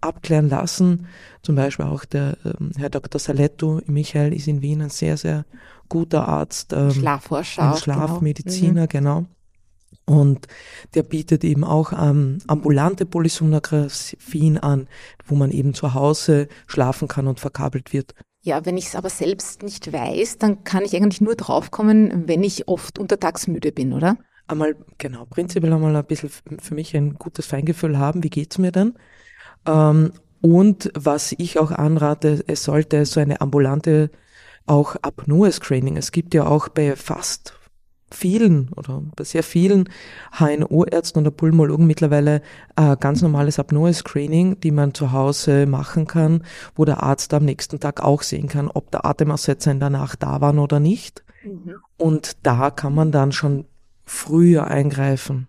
abklären 0.00 0.48
lassen. 0.48 1.06
Zum 1.42 1.54
Beispiel 1.54 1.86
auch 1.86 2.04
der 2.04 2.36
ähm, 2.44 2.72
Herr 2.76 2.90
Dr. 2.90 3.18
Saletto, 3.18 3.80
Michael 3.86 4.32
ist 4.34 4.48
in 4.48 4.62
Wien 4.62 4.82
ein 4.82 4.90
sehr, 4.90 5.16
sehr 5.16 5.44
guter 5.88 6.28
Arzt. 6.28 6.72
Ähm, 6.72 6.90
Schlafforscher. 6.90 7.62
Genau. 7.62 7.76
Schlafmediziner, 7.76 8.86
genau. 8.86 9.20
Mhm. 9.20 9.24
genau. 9.24 9.33
Und 10.06 10.46
der 10.94 11.02
bietet 11.02 11.44
eben 11.44 11.64
auch 11.64 11.92
ähm, 11.92 12.38
ambulante 12.46 13.06
Polysomnographien 13.06 14.58
an, 14.58 14.86
wo 15.24 15.34
man 15.34 15.50
eben 15.50 15.72
zu 15.72 15.94
Hause 15.94 16.48
schlafen 16.66 17.08
kann 17.08 17.26
und 17.26 17.40
verkabelt 17.40 17.92
wird. 17.92 18.14
Ja, 18.42 18.66
wenn 18.66 18.76
ich 18.76 18.86
es 18.86 18.96
aber 18.96 19.08
selbst 19.08 19.62
nicht 19.62 19.90
weiß, 19.90 20.36
dann 20.36 20.64
kann 20.64 20.84
ich 20.84 20.94
eigentlich 20.94 21.22
nur 21.22 21.34
draufkommen, 21.34 22.28
wenn 22.28 22.42
ich 22.42 22.68
oft 22.68 22.98
untertags 22.98 23.46
müde 23.46 23.72
bin, 23.72 23.94
oder? 23.94 24.18
Einmal, 24.46 24.76
genau, 24.98 25.24
prinzipiell 25.24 25.72
einmal 25.72 25.96
ein 25.96 26.04
bisschen 26.04 26.28
für 26.28 26.74
mich 26.74 26.94
ein 26.94 27.14
gutes 27.14 27.46
Feingefühl 27.46 27.98
haben, 27.98 28.22
wie 28.22 28.28
geht's 28.28 28.58
mir 28.58 28.72
denn? 28.72 28.94
Ähm, 29.66 30.12
und 30.42 30.92
was 30.94 31.34
ich 31.38 31.58
auch 31.58 31.70
anrate, 31.70 32.44
es 32.46 32.64
sollte 32.64 33.06
so 33.06 33.20
eine 33.20 33.40
ambulante 33.40 34.10
auch 34.66 34.96
Apnoe-Screening. 35.00 35.96
Es 35.96 36.12
gibt 36.12 36.34
ja 36.34 36.46
auch 36.46 36.68
bei 36.68 36.96
fast 36.96 37.54
vielen 38.10 38.70
oder 38.76 39.02
bei 39.16 39.24
sehr 39.24 39.42
vielen 39.42 39.88
HNO-Ärzten 40.38 41.20
oder 41.20 41.30
Pulmologen 41.30 41.86
mittlerweile 41.86 42.42
äh, 42.76 42.96
ganz 42.98 43.22
normales 43.22 43.58
Apnoe-Screening, 43.58 44.60
die 44.60 44.70
man 44.70 44.94
zu 44.94 45.12
Hause 45.12 45.66
machen 45.66 46.06
kann, 46.06 46.44
wo 46.74 46.84
der 46.84 47.02
Arzt 47.02 47.34
am 47.34 47.44
nächsten 47.44 47.80
Tag 47.80 48.00
auch 48.02 48.22
sehen 48.22 48.48
kann, 48.48 48.68
ob 48.68 48.90
der 48.90 49.04
Atemaussetzer 49.04 49.70
in 49.70 49.80
der 49.80 49.90
Nacht 49.90 50.22
da 50.22 50.40
waren 50.40 50.58
oder 50.58 50.80
nicht. 50.80 51.24
Mhm. 51.44 51.76
Und 51.96 52.36
da 52.42 52.70
kann 52.70 52.94
man 52.94 53.12
dann 53.12 53.32
schon 53.32 53.66
früher 54.04 54.66
eingreifen 54.66 55.48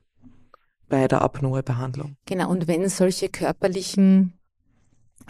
bei 0.90 1.08
der 1.08 1.22
Apnoe-Behandlung. 1.22 2.16
Genau, 2.26 2.50
und 2.50 2.68
wenn 2.68 2.88
solche 2.90 3.30
körperlichen 3.30 4.34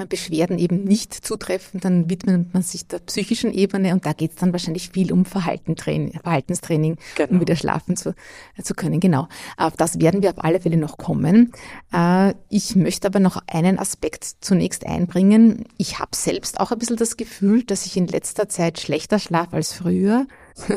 Beschwerden 0.04 0.60
eben 0.60 0.84
nicht 0.84 1.14
zutreffen, 1.14 1.80
dann 1.80 2.10
widmet 2.10 2.54
man 2.54 2.64
sich 2.64 2.88
der 2.88 3.00
psychischen 3.00 3.54
Ebene 3.54 3.94
und 3.94 4.06
da 4.06 4.14
geht 4.14 4.32
es 4.32 4.38
dann 4.38 4.52
wahrscheinlich 4.52 4.90
viel 4.90 5.12
um 5.14 5.26
Verhaltenstraining, 5.26 6.98
genau. 7.16 7.32
um 7.32 7.40
wieder 7.40 7.56
schlafen 7.56 7.96
zu, 7.96 8.14
zu 8.62 8.74
können. 8.74 9.00
Genau. 9.00 9.28
Auf 9.58 9.78
das 9.78 10.00
werden 10.00 10.22
wir 10.22 10.32
auf 10.32 10.44
alle 10.44 10.60
Fälle 10.60 10.78
noch 10.78 10.98
kommen. 10.98 11.54
Äh, 11.94 12.34
ich 12.50 12.76
möchte 12.76 13.08
aber 13.08 13.20
noch 13.20 13.42
einen 13.48 13.80
Aspekt 13.80 14.26
zunächst 14.42 14.86
einbringen. 14.86 15.66
Ich 15.78 16.00
habe 16.00 16.16
selbst 16.16 16.60
auch 16.60 16.72
ein 16.72 16.80
bisschen 16.80 16.98
das 16.98 17.16
Gefühl, 17.16 17.64
dass 17.64 17.86
ich 17.86 17.96
in 17.96 18.08
letzter 18.08 18.50
Zeit 18.50 18.80
schlechter 18.80 19.20
schlafe 19.20 19.56
als 19.56 19.74
früher. 19.74 20.28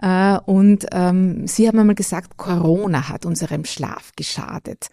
Äh, 0.00 0.38
und 0.46 0.86
ähm, 0.92 1.48
Sie 1.48 1.66
haben 1.66 1.76
einmal 1.76 1.96
gesagt, 1.96 2.36
Corona 2.36 3.08
hat 3.08 3.26
unserem 3.26 3.64
Schlaf 3.64 4.12
geschadet. 4.14 4.90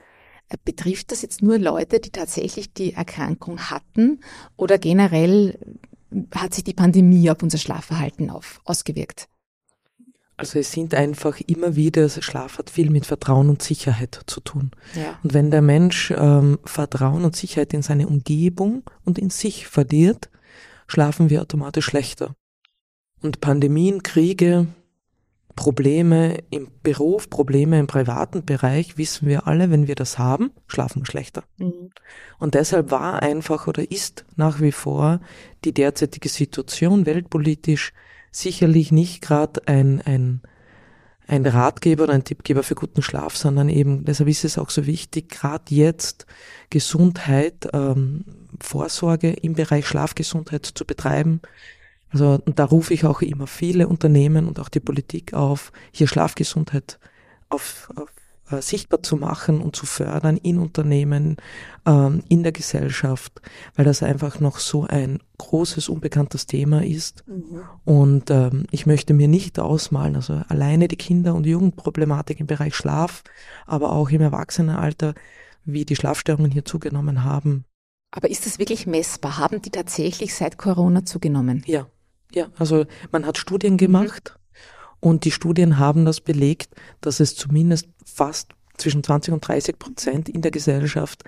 Betrifft 0.64 1.12
das 1.12 1.22
jetzt 1.22 1.42
nur 1.42 1.58
Leute, 1.58 2.00
die 2.00 2.12
tatsächlich 2.12 2.74
die 2.74 2.94
Erkrankung 2.94 3.60
hatten 3.72 4.20
oder 4.58 4.78
generell 4.78 5.58
hat 6.34 6.54
sich 6.54 6.64
die 6.64 6.74
Pandemie 6.74 7.30
auf 7.30 7.42
unser 7.42 7.58
Schlafverhalten 7.58 8.30
auf, 8.30 8.62
ausgewirkt? 8.64 9.28
Also 10.38 10.60
es 10.60 10.72
sind 10.72 10.94
einfach 10.94 11.40
immer 11.48 11.76
wieder, 11.76 12.10
Schlaf 12.10 12.58
hat 12.58 12.70
viel 12.70 12.90
mit 12.90 13.06
Vertrauen 13.06 13.50
und 13.50 13.62
Sicherheit 13.62 14.20
zu 14.26 14.42
tun. 14.42 14.72
Ja. 14.94 15.18
Und 15.24 15.34
wenn 15.34 15.50
der 15.50 15.62
Mensch 15.62 16.12
ähm, 16.12 16.60
Vertrauen 16.66 17.24
und 17.24 17.36
Sicherheit 17.36 17.74
in 17.74 17.82
seine 17.82 18.08
Umgebung 18.08 18.84
und 19.06 19.18
in 19.18 19.30
sich 19.30 19.68
verliert, 19.68 20.30
schlafen 20.88 21.30
wir 21.30 21.42
automatisch 21.42 21.86
schlechter. 21.86 22.36
Und 23.22 23.40
Pandemien, 23.40 24.04
Kriege, 24.04 24.68
Probleme 25.56 26.40
im 26.50 26.70
Beruf, 26.84 27.30
Probleme 27.30 27.80
im 27.80 27.88
privaten 27.88 28.46
Bereich, 28.46 28.98
wissen 28.98 29.28
wir 29.28 29.48
alle, 29.48 29.72
wenn 29.72 29.88
wir 29.88 29.96
das 29.96 30.18
haben, 30.18 30.52
schlafen 30.68 31.02
wir 31.02 31.06
schlechter. 31.06 31.44
Mhm. 31.58 31.92
Und 32.40 32.56
deshalb 32.56 32.92
war 32.92 33.22
einfach 33.22 33.68
oder 33.68 33.90
ist 33.90 34.26
nach 34.36 34.60
wie 34.60 34.74
vor 34.74 35.22
die 35.64 35.74
derzeitige 35.74 36.30
Situation 36.30 37.06
weltpolitisch 37.06 37.94
sicherlich 38.32 38.92
nicht 38.92 39.22
gerade 39.22 39.62
ein, 39.66 40.02
ein, 40.02 40.42
ein 41.26 41.46
Ratgeber 41.46 42.04
oder 42.04 42.14
ein 42.14 42.26
Tippgeber 42.26 42.64
für 42.64 42.76
guten 42.76 43.02
Schlaf, 43.02 43.38
sondern 43.38 43.70
eben, 43.70 44.04
deshalb 44.04 44.30
ist 44.30 44.44
es 44.44 44.58
auch 44.58 44.70
so 44.70 44.86
wichtig, 44.86 45.30
gerade 45.30 45.74
jetzt 45.74 46.26
Gesundheit, 46.70 47.70
ähm, 47.74 48.26
Vorsorge 48.62 49.32
im 49.32 49.54
Bereich 49.54 49.88
Schlafgesundheit 49.88 50.66
zu 50.66 50.86
betreiben, 50.86 51.42
also, 52.16 52.42
und 52.46 52.60
da 52.60 52.64
rufe 52.64 52.94
ich 52.94 53.04
auch 53.04 53.22
immer 53.22 53.46
viele 53.46 53.90
Unternehmen 53.90 54.48
und 54.48 54.58
auch 54.62 54.70
die 54.70 54.80
Politik 54.80 55.34
auf, 55.34 55.74
hier 55.92 56.08
Schlafgesundheit 56.08 56.98
auf, 57.50 57.92
auf, 57.94 58.08
äh, 58.50 58.62
sichtbar 58.62 59.04
zu 59.04 59.18
machen 59.18 59.60
und 59.60 59.76
zu 59.76 59.86
fördern 59.86 60.38
in 60.38 60.58
Unternehmen, 60.58 61.36
ähm, 61.86 62.24
in 62.30 62.44
der 62.44 62.54
Gesellschaft, 62.54 63.42
weil 63.76 63.84
das 63.84 64.02
einfach 64.02 64.40
noch 64.40 64.60
so 64.60 64.86
ein 64.86 65.20
großes, 65.40 65.90
unbekanntes 65.90 66.48
Thema 66.48 66.86
ist. 66.86 67.26
Mhm. 67.28 67.64
Und 67.84 68.32
ähm, 68.32 68.66
ich 68.72 68.86
möchte 68.86 69.14
mir 69.14 69.28
nicht 69.28 69.60
ausmalen, 69.60 70.16
also 70.16 70.42
alleine 70.48 70.88
die 70.88 70.96
Kinder- 70.96 71.36
und 71.36 71.46
Jugendproblematik 71.46 72.40
im 72.40 72.48
Bereich 72.48 72.76
Schlaf, 72.76 73.26
aber 73.66 73.92
auch 73.92 74.10
im 74.10 74.22
Erwachsenenalter, 74.22 75.16
wie 75.66 75.84
die 75.84 75.98
Schlafstörungen 75.98 76.52
hier 76.52 76.64
zugenommen 76.64 77.26
haben. 77.26 77.66
Aber 78.12 78.30
ist 78.30 78.46
das 78.46 78.58
wirklich 78.58 78.88
messbar? 78.88 79.38
Haben 79.38 79.62
die 79.62 79.70
tatsächlich 79.70 80.34
seit 80.34 80.58
Corona 80.58 81.04
zugenommen? 81.04 81.62
Ja, 81.66 81.88
ja. 82.34 82.48
Also 82.58 82.86
man 83.12 83.26
hat 83.26 83.38
Studien 83.38 83.78
gemacht. 83.78 84.34
Mhm 84.36 84.46
und 85.06 85.24
die 85.24 85.30
Studien 85.30 85.78
haben 85.78 86.04
das 86.04 86.20
belegt, 86.20 86.70
dass 87.00 87.20
es 87.20 87.36
zumindest 87.36 87.88
fast 88.04 88.54
zwischen 88.78 89.04
20 89.04 89.36
und 89.36 89.48
30 89.48 89.78
Prozent 89.78 90.30
in 90.30 90.42
der 90.42 90.50
Gesellschaft 90.50 91.24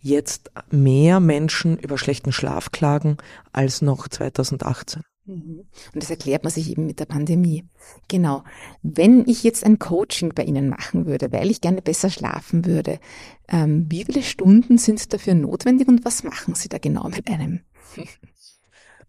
jetzt 0.00 0.50
mehr 0.72 1.20
Menschen 1.20 1.78
über 1.78 1.96
schlechten 1.96 2.32
Schlaf 2.32 2.72
klagen 2.72 3.18
als 3.52 3.82
noch 3.82 4.08
2018. 4.08 5.02
Mhm. 5.26 5.60
Und 5.94 6.02
das 6.02 6.10
erklärt 6.10 6.42
man 6.42 6.52
sich 6.52 6.70
eben 6.72 6.86
mit 6.86 6.98
der 6.98 7.04
Pandemie. 7.04 7.68
Genau. 8.08 8.42
Wenn 8.82 9.28
ich 9.28 9.44
jetzt 9.44 9.64
ein 9.64 9.78
Coaching 9.78 10.32
bei 10.34 10.42
Ihnen 10.42 10.68
machen 10.68 11.06
würde, 11.06 11.30
weil 11.30 11.52
ich 11.52 11.60
gerne 11.60 11.82
besser 11.82 12.10
schlafen 12.10 12.66
würde, 12.66 12.98
ähm, 13.46 13.86
wie 13.90 14.04
viele 14.04 14.24
Stunden 14.24 14.76
sind 14.76 15.12
dafür 15.12 15.34
notwendig 15.34 15.86
und 15.86 16.04
was 16.04 16.24
machen 16.24 16.56
Sie 16.56 16.68
da 16.68 16.78
genau 16.78 17.08
mit 17.08 17.28
einem? 17.30 17.60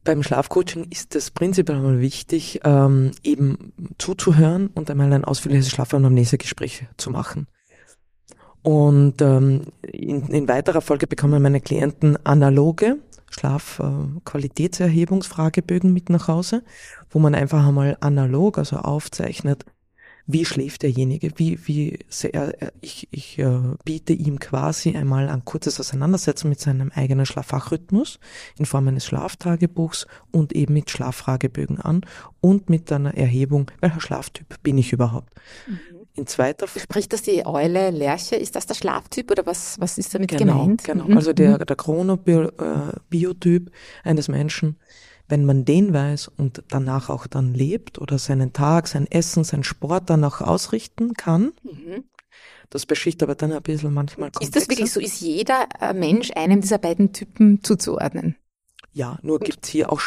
Beim 0.03 0.23
Schlafcoaching 0.23 0.87
ist 0.89 1.15
es 1.15 1.29
prinzipiell 1.29 1.77
einmal 1.77 1.99
wichtig, 1.99 2.61
ähm, 2.63 3.11
eben 3.23 3.71
zuzuhören 3.99 4.71
und 4.73 4.89
einmal 4.89 5.13
ein 5.13 5.25
ausführliches 5.25 5.69
Schlafanamnesegespräch 5.69 6.87
zu 6.97 7.11
machen. 7.11 7.47
Und 8.63 9.21
ähm, 9.21 9.67
in, 9.83 10.25
in 10.27 10.47
weiterer 10.47 10.81
Folge 10.81 11.05
bekommen 11.07 11.41
meine 11.41 11.61
Klienten 11.61 12.23
analoge 12.25 12.97
Schlafqualitätserhebungsfragebögen 13.31 15.91
mit 15.93 16.09
nach 16.09 16.27
Hause, 16.27 16.63
wo 17.09 17.19
man 17.19 17.35
einfach 17.35 17.65
einmal 17.65 17.95
analog, 18.01 18.57
also 18.57 18.75
aufzeichnet, 18.77 19.63
wie 20.27 20.45
schläft 20.45 20.83
derjenige, 20.83 21.31
wie, 21.35 21.59
wie 21.67 21.99
sehr, 22.09 22.53
ich, 22.81 23.07
ich 23.11 23.39
äh, 23.39 23.59
biete 23.83 24.13
ihm 24.13 24.39
quasi 24.39 24.95
einmal 24.95 25.29
ein 25.29 25.45
kurzes 25.45 25.79
Auseinandersetzen 25.79 26.49
mit 26.49 26.59
seinem 26.59 26.91
eigenen 26.93 27.25
Schlaffachrhythmus 27.25 28.19
in 28.57 28.65
Form 28.65 28.87
eines 28.87 29.05
Schlaftagebuchs 29.05 30.07
und 30.31 30.53
eben 30.53 30.73
mit 30.73 30.89
Schlaffragebögen 30.89 31.79
an 31.79 32.01
und 32.39 32.69
mit 32.69 32.91
einer 32.91 33.15
Erhebung, 33.15 33.71
welcher 33.81 34.01
Schlaftyp 34.01 34.61
bin 34.63 34.77
ich 34.77 34.93
überhaupt. 34.93 35.33
Mhm. 35.67 35.79
In 36.13 36.27
zweiter 36.27 36.67
Spricht 36.67 37.13
das 37.13 37.21
die 37.21 37.45
Eule 37.45 37.89
Lerche? 37.89 38.35
Ist 38.35 38.55
das 38.57 38.65
der 38.65 38.73
Schlaftyp 38.73 39.31
oder 39.31 39.45
was, 39.45 39.79
was 39.79 39.97
ist 39.97 40.13
damit 40.13 40.29
genau, 40.29 40.63
gemeint? 40.63 40.83
Genau, 40.83 41.05
mhm. 41.05 41.15
also 41.15 41.31
der, 41.31 41.57
der 41.59 41.75
Chronobiotyp 41.77 43.69
äh, 43.69 43.71
eines 44.03 44.27
Menschen 44.27 44.77
wenn 45.31 45.45
man 45.45 45.65
den 45.65 45.93
weiß 45.93 46.27
und 46.37 46.63
danach 46.67 47.09
auch 47.09 47.25
dann 47.25 47.53
lebt 47.53 47.99
oder 47.99 48.19
seinen 48.19 48.53
Tag, 48.53 48.87
sein 48.87 49.07
Essen, 49.09 49.43
sein 49.43 49.63
Sport 49.63 50.09
danach 50.09 50.41
ausrichten 50.41 51.13
kann, 51.13 51.53
mhm. 51.63 52.03
das 52.69 52.85
beschicht 52.85 53.23
aber 53.23 53.35
dann 53.35 53.53
ein 53.53 53.61
bisschen 53.61 53.93
manchmal 53.93 54.29
komplexer. 54.29 54.43
Ist 54.43 54.55
das 54.55 54.69
wirklich 54.69 54.91
so? 54.91 54.99
Ist 54.99 55.21
jeder 55.21 55.67
äh, 55.79 55.93
Mensch 55.93 56.31
einem 56.35 56.61
dieser 56.61 56.77
beiden 56.77 57.13
Typen 57.13 57.63
zuzuordnen? 57.63 58.35
Ja, 58.93 59.17
nur 59.23 59.39
gibt 59.39 59.65
es 59.65 59.71
hier 59.71 59.91
auch 59.91 60.01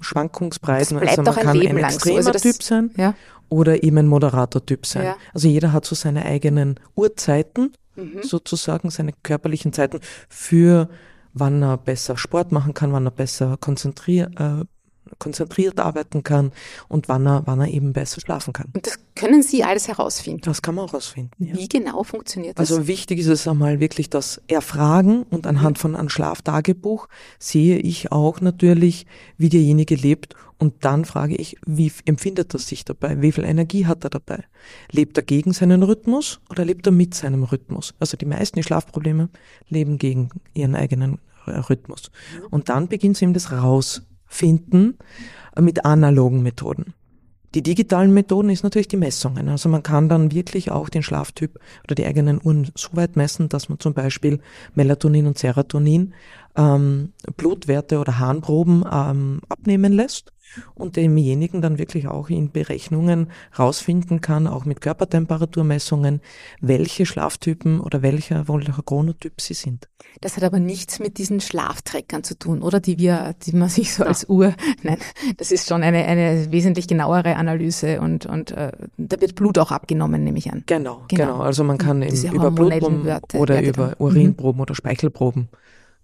Schwankungsbreiten. 0.00 0.98
Also 0.98 1.22
man 1.22 1.34
kann 1.34 1.48
ein, 1.48 1.66
ein 1.68 1.78
extremer 1.78 2.18
also 2.18 2.32
das, 2.32 2.42
Typ 2.42 2.62
sein 2.62 2.90
ja. 2.96 3.14
oder 3.48 3.82
eben 3.82 3.98
ein 3.98 4.06
moderater 4.06 4.64
Typ 4.64 4.86
sein. 4.86 5.04
Ja. 5.04 5.16
Also 5.32 5.48
jeder 5.48 5.72
hat 5.72 5.84
so 5.86 5.94
seine 5.94 6.26
eigenen 6.26 6.78
Uhrzeiten, 6.96 7.72
mhm. 7.96 8.22
sozusagen 8.22 8.90
seine 8.90 9.12
körperlichen 9.22 9.72
Zeiten 9.72 10.00
für 10.28 10.90
wann 11.32 11.62
er 11.62 11.76
besser 11.76 12.16
Sport 12.16 12.52
machen 12.52 12.74
kann, 12.74 12.92
wann 12.92 13.06
er 13.06 13.12
besser 13.12 13.56
konzentriert, 13.56 14.38
äh, 14.38 14.64
konzentriert 15.18 15.80
arbeiten 15.80 16.22
kann 16.22 16.52
und 16.88 17.08
wann 17.08 17.26
er, 17.26 17.42
wann 17.46 17.60
er 17.60 17.68
eben 17.68 17.92
besser 17.92 18.20
schlafen 18.20 18.52
kann. 18.52 18.68
Und 18.74 18.86
das 18.86 18.98
können 19.14 19.42
Sie 19.42 19.64
alles 19.64 19.88
herausfinden? 19.88 20.42
Das 20.44 20.62
kann 20.62 20.74
man 20.74 20.86
auch 20.86 20.92
herausfinden. 20.92 21.32
Ja. 21.38 21.54
Wie 21.54 21.68
genau 21.68 22.02
funktioniert 22.04 22.58
das? 22.58 22.70
Also 22.70 22.86
wichtig 22.86 23.18
ist 23.18 23.26
es 23.26 23.46
einmal 23.46 23.80
wirklich 23.80 24.10
das 24.10 24.40
Erfragen 24.48 25.24
und 25.24 25.46
anhand 25.46 25.78
von 25.78 25.96
einem 25.96 26.08
Schlaftagebuch 26.08 27.08
sehe 27.38 27.78
ich 27.78 28.12
auch 28.12 28.40
natürlich, 28.40 29.06
wie 29.36 29.48
derjenige 29.48 29.94
lebt 29.94 30.34
und 30.60 30.84
dann 30.84 31.06
frage 31.06 31.36
ich, 31.36 31.56
wie 31.64 31.90
empfindet 32.04 32.54
er 32.54 32.60
sich 32.60 32.84
dabei? 32.84 33.22
Wie 33.22 33.32
viel 33.32 33.44
Energie 33.44 33.86
hat 33.86 34.04
er 34.04 34.10
dabei? 34.10 34.44
Lebt 34.90 35.16
er 35.16 35.22
gegen 35.22 35.54
seinen 35.54 35.82
Rhythmus 35.82 36.40
oder 36.50 36.66
lebt 36.66 36.86
er 36.86 36.92
mit 36.92 37.14
seinem 37.14 37.44
Rhythmus? 37.44 37.94
Also 37.98 38.18
die 38.18 38.26
meisten, 38.26 38.58
die 38.58 38.62
Schlafprobleme, 38.62 39.30
leben 39.70 39.96
gegen 39.96 40.28
ihren 40.52 40.76
eigenen 40.76 41.18
Rhythmus. 41.46 42.10
Und 42.50 42.68
dann 42.68 42.88
beginnt 42.88 43.16
sie 43.16 43.24
ihm 43.24 43.32
das 43.32 43.50
rausfinden 44.30 44.98
mit 45.58 45.84
analogen 45.84 46.42
Methoden. 46.42 46.94
Die 47.54 47.62
digitalen 47.62 48.14
Methoden 48.14 48.48
ist 48.48 48.62
natürlich 48.62 48.86
die 48.86 48.96
Messungen. 48.96 49.48
Also 49.48 49.68
man 49.68 49.82
kann 49.82 50.08
dann 50.08 50.30
wirklich 50.30 50.70
auch 50.70 50.88
den 50.88 51.02
Schlaftyp 51.02 51.58
oder 51.82 51.96
die 51.96 52.06
eigenen 52.06 52.40
Uhren 52.42 52.70
so 52.76 52.90
weit 52.92 53.16
messen, 53.16 53.48
dass 53.48 53.68
man 53.68 53.80
zum 53.80 53.92
Beispiel 53.92 54.38
Melatonin 54.76 55.26
und 55.26 55.36
Serotonin 55.36 56.14
ähm, 56.56 57.12
Blutwerte 57.36 57.98
oder 57.98 58.20
Harnproben 58.20 58.84
ähm, 58.90 59.40
abnehmen 59.48 59.92
lässt 59.92 60.32
und 60.74 60.96
demjenigen 60.96 61.62
dann 61.62 61.78
wirklich 61.78 62.08
auch 62.08 62.28
in 62.28 62.50
Berechnungen 62.50 63.30
rausfinden 63.58 64.20
kann, 64.20 64.46
auch 64.46 64.64
mit 64.64 64.80
Körpertemperaturmessungen, 64.80 66.20
welche 66.60 67.06
Schlaftypen 67.06 67.80
oder 67.80 68.02
welcher, 68.02 68.48
welcher 68.48 68.82
Chronotyp 68.82 69.40
sie 69.40 69.54
sind. 69.54 69.88
Das 70.20 70.36
hat 70.36 70.44
aber 70.44 70.58
nichts 70.58 70.98
mit 70.98 71.18
diesen 71.18 71.40
Schlaftreckern 71.40 72.24
zu 72.24 72.38
tun, 72.38 72.62
oder? 72.62 72.80
Die 72.80 72.98
wir, 72.98 73.34
die 73.42 73.52
man 73.52 73.68
sich 73.68 73.94
so 73.94 74.02
ja. 74.02 74.08
als 74.08 74.28
Uhr, 74.28 74.54
nein, 74.82 74.98
das 75.36 75.52
ist 75.52 75.68
schon 75.68 75.82
eine, 75.82 76.04
eine 76.04 76.50
wesentlich 76.50 76.88
genauere 76.88 77.36
Analyse 77.36 78.00
und, 78.00 78.26
und 78.26 78.50
äh, 78.52 78.72
da 78.96 79.20
wird 79.20 79.34
Blut 79.34 79.58
auch 79.58 79.70
abgenommen, 79.70 80.24
nehme 80.24 80.38
ich 80.38 80.50
an. 80.52 80.64
Genau, 80.66 81.02
genau. 81.08 81.24
genau. 81.24 81.38
Also 81.40 81.64
man 81.64 81.78
kann 81.78 82.02
eben 82.02 82.34
über 82.34 82.50
Blutproben 82.50 83.06
oder 83.34 83.62
über 83.62 83.88
genau. 83.88 83.96
Urinproben 83.98 84.58
mhm. 84.58 84.62
oder 84.62 84.74
Speichelproben 84.74 85.48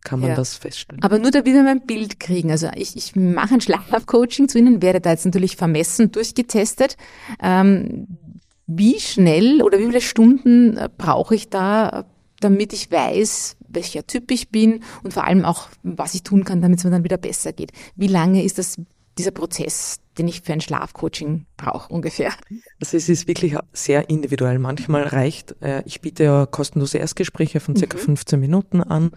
kann 0.06 0.20
man 0.20 0.30
ja. 0.30 0.36
das 0.36 0.54
feststellen. 0.54 1.02
Aber 1.02 1.18
nur 1.18 1.32
damit 1.32 1.52
wir 1.52 1.66
ein 1.66 1.84
Bild 1.84 2.20
kriegen. 2.20 2.52
Also 2.52 2.68
ich, 2.76 2.96
ich 2.96 3.16
mache 3.16 3.54
ein 3.54 3.60
Schlafcoaching 3.60 4.48
zu 4.48 4.58
Ihnen, 4.58 4.80
werde 4.80 5.00
da 5.00 5.10
jetzt 5.10 5.24
natürlich 5.24 5.56
vermessen, 5.56 6.12
durchgetestet. 6.12 6.96
Ähm, 7.42 8.06
wie 8.68 9.00
schnell 9.00 9.62
oder 9.62 9.78
wie 9.78 9.86
viele 9.86 10.00
Stunden 10.00 10.76
äh, 10.76 10.88
brauche 10.96 11.34
ich 11.34 11.50
da, 11.50 12.04
damit 12.40 12.72
ich 12.72 12.90
weiß, 12.90 13.56
welcher 13.68 14.06
Typ 14.06 14.30
ich 14.30 14.50
bin 14.50 14.84
und 15.02 15.12
vor 15.12 15.24
allem 15.24 15.44
auch, 15.44 15.68
was 15.82 16.14
ich 16.14 16.22
tun 16.22 16.44
kann, 16.44 16.62
damit 16.62 16.78
es 16.78 16.84
mir 16.84 16.92
dann 16.92 17.04
wieder 17.04 17.18
besser 17.18 17.52
geht? 17.52 17.72
Wie 17.96 18.08
lange 18.08 18.44
ist 18.44 18.58
das 18.58 18.76
dieser 19.18 19.32
Prozess, 19.32 19.98
den 20.18 20.28
ich 20.28 20.42
für 20.42 20.52
ein 20.52 20.60
Schlafcoaching 20.60 21.46
brauche 21.56 21.92
ungefähr? 21.92 22.32
Also 22.80 22.96
es 22.96 23.08
ist 23.08 23.26
wirklich 23.26 23.56
sehr 23.72 24.08
individuell. 24.08 24.60
Manchmal 24.60 25.02
reicht, 25.04 25.56
äh, 25.62 25.82
ich 25.84 26.00
biete 26.00 26.24
ja 26.24 26.46
kostenlose 26.46 26.98
Erstgespräche 26.98 27.58
von 27.58 27.74
circa 27.74 27.98
mhm. 27.98 28.02
15 28.02 28.38
Minuten 28.38 28.82
an 28.82 29.10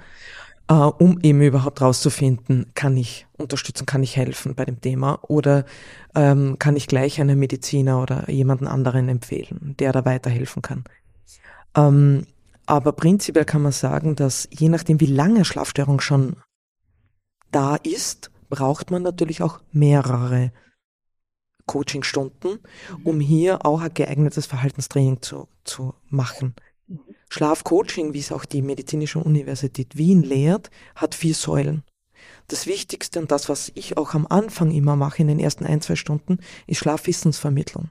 äh, 0.70 0.74
um 0.74 1.20
eben 1.22 1.42
überhaupt 1.42 1.82
rauszufinden, 1.82 2.72
kann 2.76 2.96
ich 2.96 3.28
unterstützen, 3.38 3.86
kann 3.86 4.04
ich 4.04 4.16
helfen 4.16 4.56
bei 4.56 4.66
dem 4.66 4.80
Thema 4.80 5.20
oder 5.24 5.66
ähm, 6.16 6.58
kann 6.60 6.76
ich 6.76 6.88
gleich 6.88 7.20
einen 7.20 7.40
Mediziner 7.40 8.02
oder 8.02 8.30
jemanden 8.30 8.68
anderen 8.68 9.10
empfehlen, 9.10 9.76
der 9.80 9.92
da 9.92 10.06
weiterhelfen 10.06 10.62
kann. 10.62 10.84
Ähm, 11.76 12.26
aber 12.68 12.92
prinzipiell 12.92 13.46
kann 13.46 13.64
man 13.64 13.72
sagen, 13.72 14.16
dass 14.16 14.48
je 14.52 14.70
nachdem, 14.70 15.00
wie 15.00 15.08
lange 15.08 15.44
Schlafstörung 15.44 16.00
schon 16.00 16.36
da 17.52 17.76
ist, 17.76 18.30
braucht 18.50 18.92
man 18.92 19.02
natürlich 19.02 19.42
auch 19.42 19.60
mehrere 19.72 20.52
Coachingstunden, 21.66 22.60
um 23.04 23.16
mhm. 23.16 23.22
hier 23.22 23.66
auch 23.66 23.82
ein 23.82 23.94
geeignetes 23.94 24.46
Verhaltenstraining 24.46 25.22
zu, 25.22 25.48
zu 25.64 25.96
machen. 26.10 26.54
Schlafcoaching, 27.30 28.14
wie 28.14 28.20
es 28.20 28.32
auch 28.32 28.46
die 28.46 28.62
Medizinische 28.62 29.20
Universität 29.20 29.98
Wien 29.98 30.24
lehrt, 30.24 30.70
hat 30.96 31.16
vier 31.16 31.36
Säulen. 31.36 31.84
Das 32.48 32.66
Wichtigste 32.66 33.20
und 33.20 33.32
das, 33.32 33.50
was 33.50 33.72
ich 33.76 33.98
auch 33.98 34.16
am 34.16 34.26
Anfang 34.28 34.72
immer 34.72 34.96
mache 34.96 35.22
in 35.22 35.28
den 35.28 35.40
ersten 35.40 35.66
ein, 35.66 35.82
zwei 35.82 35.96
Stunden, 35.96 36.40
ist 36.66 36.80
Schlafwissensvermittlung. 36.80 37.90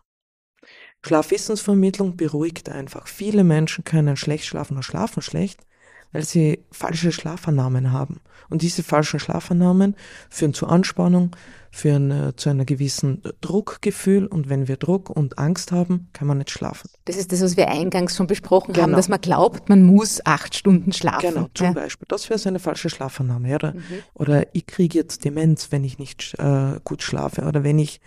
Schlafwissensvermittlung 1.05 2.17
beruhigt 2.17 2.69
einfach. 2.69 3.07
Viele 3.07 3.45
Menschen 3.45 3.85
können 3.85 4.17
schlecht 4.17 4.47
schlafen 4.47 4.75
oder 4.75 4.83
schlafen 4.83 5.23
schlecht, 5.23 5.65
weil 6.13 6.25
sie 6.25 6.65
falsche 6.73 7.13
Schlafannahmen 7.13 7.93
haben. 7.93 8.21
Und 8.51 8.63
diese 8.63 8.83
falschen 8.83 9.21
Schlafannahmen 9.21 9.95
führen 10.29 10.55
zu 10.55 10.67
Anspannung, 10.67 11.37
führen 11.79 12.11
äh, 12.11 12.37
zu 12.37 12.51
einer 12.51 12.65
gewissen 12.65 13.23
Druckgefühl. 13.41 14.27
Und 14.27 14.49
wenn 14.49 14.69
wir 14.69 14.77
Druck 14.77 15.11
und 15.11 15.39
Angst 15.39 15.73
haben, 15.73 16.09
kann 16.13 16.29
man 16.29 16.39
nicht 16.39 16.51
schlafen. 16.51 16.91
Das 17.05 17.17
ist 17.17 17.33
das, 17.33 17.41
was 17.43 17.57
wir 17.57 17.69
eingangs 17.69 18.17
schon 18.17 18.27
besprochen 18.27 18.73
genau. 18.73 18.85
haben, 18.85 18.93
dass 18.93 19.09
man 19.09 19.21
glaubt, 19.21 19.69
man 19.69 19.83
muss 19.83 20.25
acht 20.25 20.55
Stunden 20.55 20.93
schlafen. 20.93 21.35
Genau, 21.35 21.49
zum 21.55 21.69
ja. 21.69 21.73
Beispiel. 21.73 22.07
Das 22.09 22.29
wäre 22.29 22.39
so 22.39 22.49
eine 22.49 22.59
falsche 22.59 22.91
Schlafannahme. 22.91 23.55
Oder, 23.55 23.75
mhm. 23.75 23.83
oder 24.15 24.47
ich 24.55 24.67
kriege 24.67 24.99
jetzt 24.99 25.25
Demenz, 25.25 25.69
wenn 25.71 25.85
ich 25.85 25.99
nicht 25.99 26.35
äh, 26.39 26.81
gut 26.85 27.03
schlafe. 27.03 27.43
Oder 27.43 27.65
wenn 27.65 27.79
ich 27.79 28.01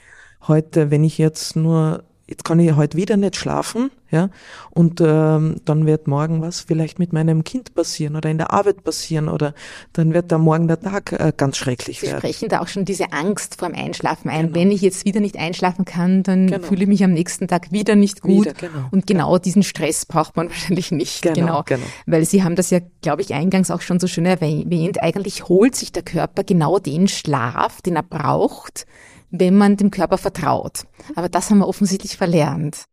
heute, 0.48 0.92
wenn 0.92 1.04
ich 1.04 1.18
jetzt 1.18 1.56
nur 1.56 2.04
jetzt 2.32 2.46
kann 2.46 2.60
ich 2.60 2.76
heute 2.76 2.98
wieder 2.98 3.18
nicht 3.18 3.36
schlafen, 3.36 3.92
ja, 4.10 4.30
und 4.72 5.02
ähm, 5.02 5.58
dann 5.66 5.86
wird 5.86 6.08
morgen 6.08 6.42
was 6.42 6.62
vielleicht 6.62 6.98
mit 6.98 7.14
meinem 7.14 7.44
Kind 7.44 7.76
passieren 7.76 8.16
oder 8.16 8.30
in 8.30 8.38
der 8.38 8.52
Arbeit 8.52 8.84
passieren 8.84 9.30
oder 9.30 9.54
dann 9.94 10.14
wird 10.14 10.32
da 10.32 10.38
morgen 10.38 10.68
der 10.68 10.80
Tag 10.80 11.12
äh, 11.12 11.34
ganz 11.36 11.58
schrecklich 11.58 12.00
Sie 12.00 12.08
werden. 12.08 12.20
sprechen 12.20 12.50
da 12.50 12.62
auch 12.62 12.68
schon 12.68 12.86
diese 12.86 13.12
Angst 13.12 13.56
vorm 13.60 13.74
Einschlafen 13.74 14.30
ein. 14.30 14.48
Genau. 14.48 14.56
Wenn 14.56 14.72
ich 14.72 14.82
jetzt 14.82 15.06
wieder 15.06 15.20
nicht 15.20 15.38
einschlafen 15.38 15.86
kann, 15.86 16.24
dann 16.24 16.48
genau. 16.48 16.66
fühle 16.66 16.84
ich 16.84 16.88
mich 16.88 17.04
am 17.04 17.12
nächsten 17.12 17.48
Tag 17.48 17.72
wieder 17.72 17.96
nicht 17.96 18.22
gut. 18.22 18.46
Wieder, 18.46 18.54
genau. 18.54 18.88
Und 18.92 19.08
genau 19.08 19.38
diesen 19.38 19.64
Stress 19.64 20.06
braucht 20.06 20.38
man 20.38 20.50
wahrscheinlich 20.50 20.92
nicht. 20.92 21.22
Genau, 21.22 21.36
genau. 21.36 21.64
genau. 21.66 21.86
Weil 22.06 22.26
Sie 22.26 22.44
haben 22.44 22.56
das 22.56 22.70
ja, 22.70 22.80
glaube 23.02 23.22
ich, 23.22 23.34
eingangs 23.34 23.72
auch 23.72 23.82
schon 23.82 24.00
so 24.00 24.08
schön 24.08 24.26
erwähnt. 24.26 25.04
Eigentlich 25.04 25.50
holt 25.50 25.76
sich 25.76 25.92
der 25.92 26.04
Körper 26.04 26.44
genau 26.44 26.80
den 26.80 27.08
Schlaf, 27.08 27.82
den 27.82 27.98
er 27.98 28.04
braucht, 28.04 28.86
wenn 29.32 29.58
man 29.58 29.78
dem 29.78 29.92
Körper 29.92 30.18
vertraut. 30.18 30.86
Aber 31.16 31.30
das 31.30 31.50
haben 31.50 31.60
wir 31.60 31.68
offensichtlich 31.68 32.18
verlernt. 32.18 32.86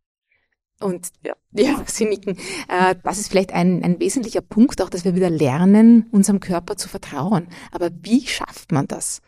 Und 0.79 1.09
ja, 1.23 1.33
ja 1.51 1.83
Sie 1.85 2.05
nicken. 2.05 2.37
Äh, 2.67 2.95
das 3.03 3.19
ist 3.19 3.29
vielleicht 3.29 3.53
ein, 3.53 3.83
ein 3.83 3.99
wesentlicher 3.99 4.41
Punkt 4.41 4.81
auch, 4.81 4.89
dass 4.89 5.05
wir 5.05 5.15
wieder 5.15 5.29
lernen, 5.29 6.07
unserem 6.11 6.39
Körper 6.39 6.77
zu 6.77 6.89
vertrauen. 6.89 7.47
Aber 7.71 7.89
wie 8.01 8.25
schafft 8.25 8.71
man 8.71 8.87
das? 8.87 9.21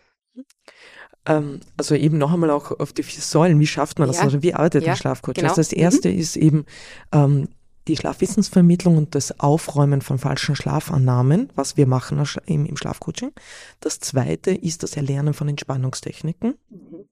Ähm, 1.26 1.60
also 1.78 1.93
eben 1.93 2.17
noch 2.17 2.34
einmal 2.34 2.50
auch 2.50 2.80
auf 2.80 2.93
die 2.93 3.04
vier 3.04 3.21
Säulen. 3.21 3.60
Wie 3.60 3.67
schafft 3.67 4.00
man 4.00 4.08
das? 4.08 4.17
Ja. 4.17 4.24
Also 4.24 4.41
wie 4.41 4.54
arbeitet 4.54 4.86
ja, 4.86 4.93
ein 4.93 4.97
Schlafcoach? 4.97 5.36
Genau. 5.36 5.50
Also 5.50 5.60
das 5.60 5.74
erste 5.74 6.10
mhm. 6.10 6.17
ist 6.17 6.36
eben 6.36 6.65
ähm, 7.12 7.50
die 7.88 7.98
Schlafwissensvermittlung 7.98 8.98
und 8.98 9.15
das 9.15 9.39
Aufräumen 9.39 10.02
von 10.02 10.17
falschen 10.17 10.56
Schlafannahmen, 10.56 11.50
was 11.56 11.78
wir 11.78 11.88
machen 11.88 12.24
im, 12.46 12.78
Schlafcoaching. 12.78 13.32
Das 13.80 14.00
zweite 14.00 14.52
ist 14.52 14.84
das 14.84 14.96
Erlernen 14.96 15.34
von 15.34 15.50
Entspannungstechniken. 15.50 16.56
Mhm. 16.70 17.06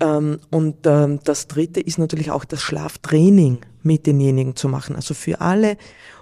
Ähm, 0.00 0.38
und 0.50 0.86
ähm, 0.86 1.20
das 1.24 1.48
dritte 1.48 1.80
ist 1.80 1.98
natürlich 1.98 2.30
auch 2.30 2.44
das 2.44 2.62
Schlaftraining 2.62 3.58
mit 3.82 4.06
denjenigen 4.06 4.56
zu 4.56 4.68
machen. 4.68 4.96
Also 4.96 5.14
für 5.14 5.40
alle, 5.40 5.76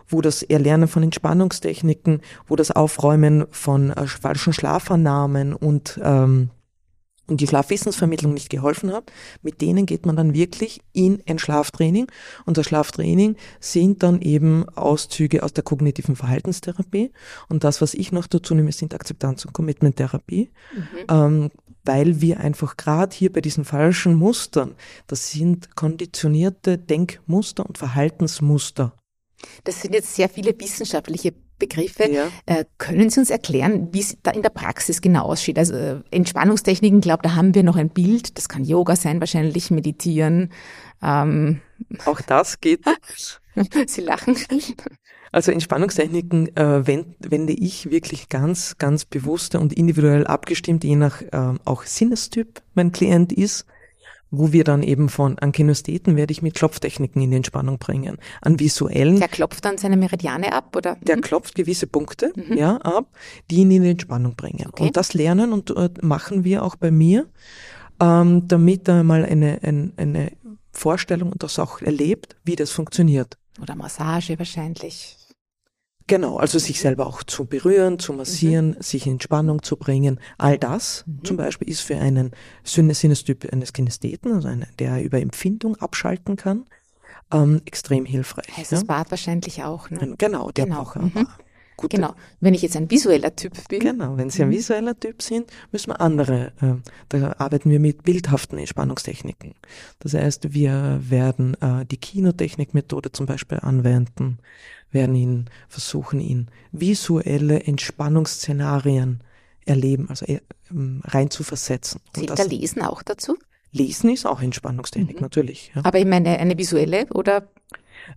wo 0.06 0.20
das 0.20 0.42
Erlernen 0.42 0.88
von 0.88 1.02
Entspannungstechniken, 1.02 2.20
wo 2.46 2.56
das 2.56 2.70
Aufräumen 2.70 3.46
von 3.50 3.90
äh, 3.90 4.06
falschen 4.06 4.52
Schlafannahmen 4.52 5.54
und 5.54 6.00
ähm, 6.02 6.50
und 7.26 7.40
die 7.40 7.46
Schlafwissensvermittlung 7.46 8.34
nicht 8.34 8.50
geholfen 8.50 8.92
hat, 8.92 9.10
mit 9.42 9.60
denen 9.60 9.86
geht 9.86 10.06
man 10.06 10.16
dann 10.16 10.34
wirklich 10.34 10.80
in 10.92 11.22
ein 11.26 11.38
Schlaftraining. 11.38 12.06
Und 12.44 12.58
das 12.58 12.66
Schlaftraining 12.66 13.36
sind 13.60 14.02
dann 14.02 14.20
eben 14.20 14.68
Auszüge 14.70 15.42
aus 15.42 15.52
der 15.52 15.64
kognitiven 15.64 16.16
Verhaltenstherapie. 16.16 17.12
Und 17.48 17.64
das, 17.64 17.80
was 17.80 17.94
ich 17.94 18.12
noch 18.12 18.26
dazu 18.26 18.54
nehme, 18.54 18.72
sind 18.72 18.94
Akzeptanz- 18.94 19.46
und 19.46 19.52
Commitment-Therapie. 19.52 20.50
Mhm. 20.74 21.04
Ähm, 21.08 21.50
weil 21.86 22.20
wir 22.20 22.40
einfach 22.40 22.76
gerade 22.76 23.14
hier 23.14 23.30
bei 23.30 23.42
diesen 23.42 23.64
falschen 23.64 24.14
Mustern, 24.14 24.74
das 25.06 25.30
sind 25.30 25.76
konditionierte 25.76 26.78
Denkmuster 26.78 27.66
und 27.66 27.76
Verhaltensmuster. 27.76 28.94
Das 29.64 29.82
sind 29.82 29.94
jetzt 29.94 30.14
sehr 30.14 30.30
viele 30.30 30.58
wissenschaftliche 30.58 31.34
Begriffe. 31.58 32.10
Ja. 32.10 32.28
Äh, 32.46 32.64
können 32.78 33.10
Sie 33.10 33.20
uns 33.20 33.30
erklären, 33.30 33.88
wie 33.92 34.00
es 34.00 34.16
da 34.22 34.30
in 34.30 34.42
der 34.42 34.50
Praxis 34.50 35.00
genau 35.00 35.24
aussieht? 35.24 35.58
Also 35.58 35.74
äh, 35.74 36.00
Entspannungstechniken, 36.10 37.00
glaube 37.00 37.22
da 37.22 37.34
haben 37.34 37.54
wir 37.54 37.62
noch 37.62 37.76
ein 37.76 37.90
Bild. 37.90 38.36
Das 38.38 38.48
kann 38.48 38.64
Yoga 38.64 38.96
sein, 38.96 39.20
wahrscheinlich 39.20 39.70
meditieren. 39.70 40.52
Ähm. 41.02 41.60
Auch 42.04 42.20
das 42.20 42.60
geht. 42.60 42.80
Sie 43.86 44.00
lachen. 44.00 44.36
Also 45.32 45.52
Entspannungstechniken 45.52 46.56
äh, 46.56 46.86
wende 46.86 47.52
ich 47.52 47.90
wirklich 47.90 48.28
ganz, 48.28 48.78
ganz 48.78 49.04
bewusst 49.04 49.54
und 49.54 49.72
individuell 49.72 50.26
abgestimmt, 50.26 50.84
je 50.84 50.96
nach 50.96 51.22
äh, 51.22 51.54
auch 51.64 51.82
Sinnestyp 51.84 52.62
mein 52.74 52.92
Klient 52.92 53.32
ist 53.32 53.66
wo 54.38 54.52
wir 54.52 54.64
dann 54.64 54.82
eben 54.82 55.08
von, 55.08 55.38
an 55.38 55.52
Kinestheten 55.52 56.16
werde 56.16 56.32
ich 56.32 56.42
mit 56.42 56.54
Klopftechniken 56.54 57.20
in 57.22 57.30
die 57.30 57.36
Entspannung 57.36 57.78
bringen. 57.78 58.18
An 58.40 58.60
visuellen. 58.60 59.18
Der 59.18 59.28
klopft 59.28 59.64
dann 59.64 59.78
seine 59.78 59.96
Meridiane 59.96 60.52
ab, 60.52 60.74
oder? 60.76 60.96
Der 61.02 61.16
mhm. 61.16 61.20
klopft 61.22 61.54
gewisse 61.54 61.86
Punkte, 61.86 62.32
mhm. 62.34 62.56
ja, 62.56 62.76
ab, 62.78 63.06
die 63.50 63.56
ihn 63.56 63.70
in 63.70 63.82
die 63.82 63.90
Entspannung 63.90 64.36
bringen. 64.36 64.66
Okay. 64.68 64.84
Und 64.84 64.96
das 64.96 65.14
lernen 65.14 65.52
und 65.52 65.70
äh, 65.76 65.90
machen 66.02 66.44
wir 66.44 66.62
auch 66.62 66.76
bei 66.76 66.90
mir, 66.90 67.26
ähm, 68.00 68.46
damit 68.48 68.88
er 68.88 69.04
mal 69.04 69.24
eine, 69.24 69.58
eine, 69.62 69.92
eine 69.96 70.32
Vorstellung 70.72 71.32
und 71.32 71.42
das 71.42 71.58
auch 71.58 71.80
erlebt, 71.80 72.36
wie 72.44 72.56
das 72.56 72.70
funktioniert. 72.70 73.38
Oder 73.60 73.76
Massage 73.76 74.38
wahrscheinlich. 74.38 75.16
Genau, 76.06 76.36
also 76.36 76.58
sich 76.58 76.80
selber 76.80 77.06
auch 77.06 77.22
zu 77.22 77.46
berühren, 77.46 77.98
zu 77.98 78.12
massieren, 78.12 78.70
mhm. 78.70 78.82
sich 78.82 79.06
in 79.06 79.20
Spannung 79.20 79.62
zu 79.62 79.76
bringen. 79.76 80.20
All 80.36 80.58
das 80.58 81.04
mhm. 81.06 81.24
zum 81.24 81.36
Beispiel 81.38 81.68
ist 81.68 81.80
für 81.80 81.96
einen 81.96 82.32
Sinnestyp 82.62 83.50
eines 83.50 83.72
Kinestheten, 83.72 84.32
also 84.32 84.48
einen, 84.48 84.66
der 84.78 85.02
über 85.02 85.20
Empfindung 85.20 85.76
abschalten 85.76 86.36
kann, 86.36 86.66
ähm, 87.32 87.62
extrem 87.64 88.04
hilfreich. 88.04 88.54
Heißt 88.54 88.72
ja? 88.72 88.78
das 88.78 88.86
Bad 88.86 89.10
wahrscheinlich 89.10 89.62
auch, 89.62 89.88
ne? 89.88 90.14
Genau, 90.18 90.50
der 90.50 90.66
genau. 90.66 90.84
braucht 90.84 90.96
mhm. 90.96 91.26
Gute. 91.76 91.96
Genau. 91.96 92.14
Wenn 92.40 92.54
ich 92.54 92.62
jetzt 92.62 92.76
ein 92.76 92.90
visueller 92.90 93.34
Typ 93.34 93.68
bin. 93.68 93.80
Genau. 93.80 94.16
Wenn 94.16 94.30
Sie 94.30 94.42
ein 94.42 94.48
mhm. 94.48 94.52
visueller 94.52 94.98
Typ 94.98 95.22
sind, 95.22 95.50
müssen 95.72 95.90
wir 95.90 96.00
andere, 96.00 96.52
äh, 96.60 96.74
da 97.08 97.34
arbeiten 97.38 97.70
wir 97.70 97.80
mit 97.80 98.04
bildhaften 98.04 98.58
Entspannungstechniken. 98.58 99.54
Das 99.98 100.14
heißt, 100.14 100.54
wir 100.54 101.00
werden 101.02 101.54
äh, 101.60 101.84
die 101.84 101.96
Kinotechnikmethode 101.96 103.12
zum 103.12 103.26
Beispiel 103.26 103.58
anwenden 103.60 104.38
werden 104.94 105.14
ihn 105.16 105.50
versuchen, 105.68 106.20
ihn 106.20 106.48
visuelle 106.72 107.64
Entspannungsszenarien 107.64 109.22
erleben, 109.66 110.08
also 110.08 110.24
äh, 110.26 110.40
ähm, 110.70 111.02
rein 111.04 111.30
zu 111.30 111.42
versetzen. 111.42 112.00
Zählt 112.12 112.38
da 112.38 112.44
Lesen 112.44 112.82
auch 112.82 113.02
dazu? 113.02 113.36
Lesen 113.72 114.10
ist 114.10 114.24
auch 114.24 114.40
Entspannungstechnik, 114.40 115.16
mhm. 115.16 115.22
natürlich. 115.22 115.72
Ja. 115.74 115.84
Aber 115.84 115.98
ich 115.98 116.06
meine, 116.06 116.38
eine 116.38 116.56
visuelle 116.56 117.06
oder? 117.12 117.48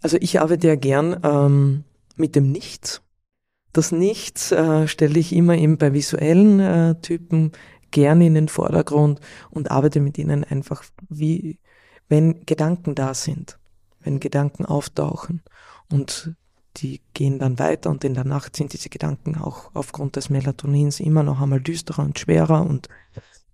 Also 0.02 0.18
ich 0.20 0.40
arbeite 0.40 0.68
ja 0.68 0.76
gern 0.76 1.20
ähm, 1.24 1.84
mit 2.16 2.36
dem 2.36 2.52
Nichts. 2.52 3.02
Das 3.78 3.92
Nichts 3.92 4.52
äh, 4.52 4.88
stelle 4.88 5.20
ich 5.20 5.32
immer 5.32 5.56
eben 5.56 5.78
bei 5.78 5.94
visuellen 5.94 6.60
äh, 6.60 6.96
Typen 7.00 7.52
gern 7.92 8.22
in 8.22 8.34
den 8.34 8.48
Vordergrund 8.48 9.20
und 9.52 9.70
arbeite 9.70 10.00
mit 10.00 10.18
ihnen 10.18 10.44
einfach 10.44 10.84
wie, 11.10 11.60
wenn 12.10 12.44
Gedanken 12.48 12.96
da 12.96 13.14
sind, 13.14 13.60
wenn 14.00 14.20
Gedanken 14.20 14.66
auftauchen 14.66 15.44
und 15.92 16.34
die 16.78 17.02
gehen 17.14 17.38
dann 17.38 17.60
weiter 17.60 17.92
und 17.92 18.04
in 18.04 18.16
der 18.16 18.24
Nacht 18.24 18.56
sind 18.56 18.74
diese 18.74 18.90
Gedanken 18.90 19.36
auch 19.36 19.70
aufgrund 19.76 20.16
des 20.16 20.32
Melatonins 20.32 21.00
immer 21.00 21.22
noch 21.22 21.40
einmal 21.40 21.62
düsterer 21.62 22.02
und 22.02 22.18
schwerer 22.18 22.66
und 22.66 22.90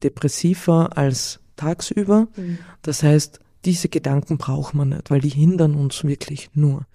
depressiver 0.04 0.98
als 0.98 1.42
tagsüber. 1.58 2.30
Mhm. 2.38 2.60
Das 2.82 3.04
heißt, 3.04 3.42
diese 3.66 3.90
Gedanken 3.90 4.38
braucht 4.38 4.74
man 4.74 4.88
nicht, 4.88 5.12
weil 5.12 5.20
die 5.20 5.28
hindern 5.28 5.76
uns 5.76 6.06
wirklich 6.06 6.50
nur. 6.54 6.86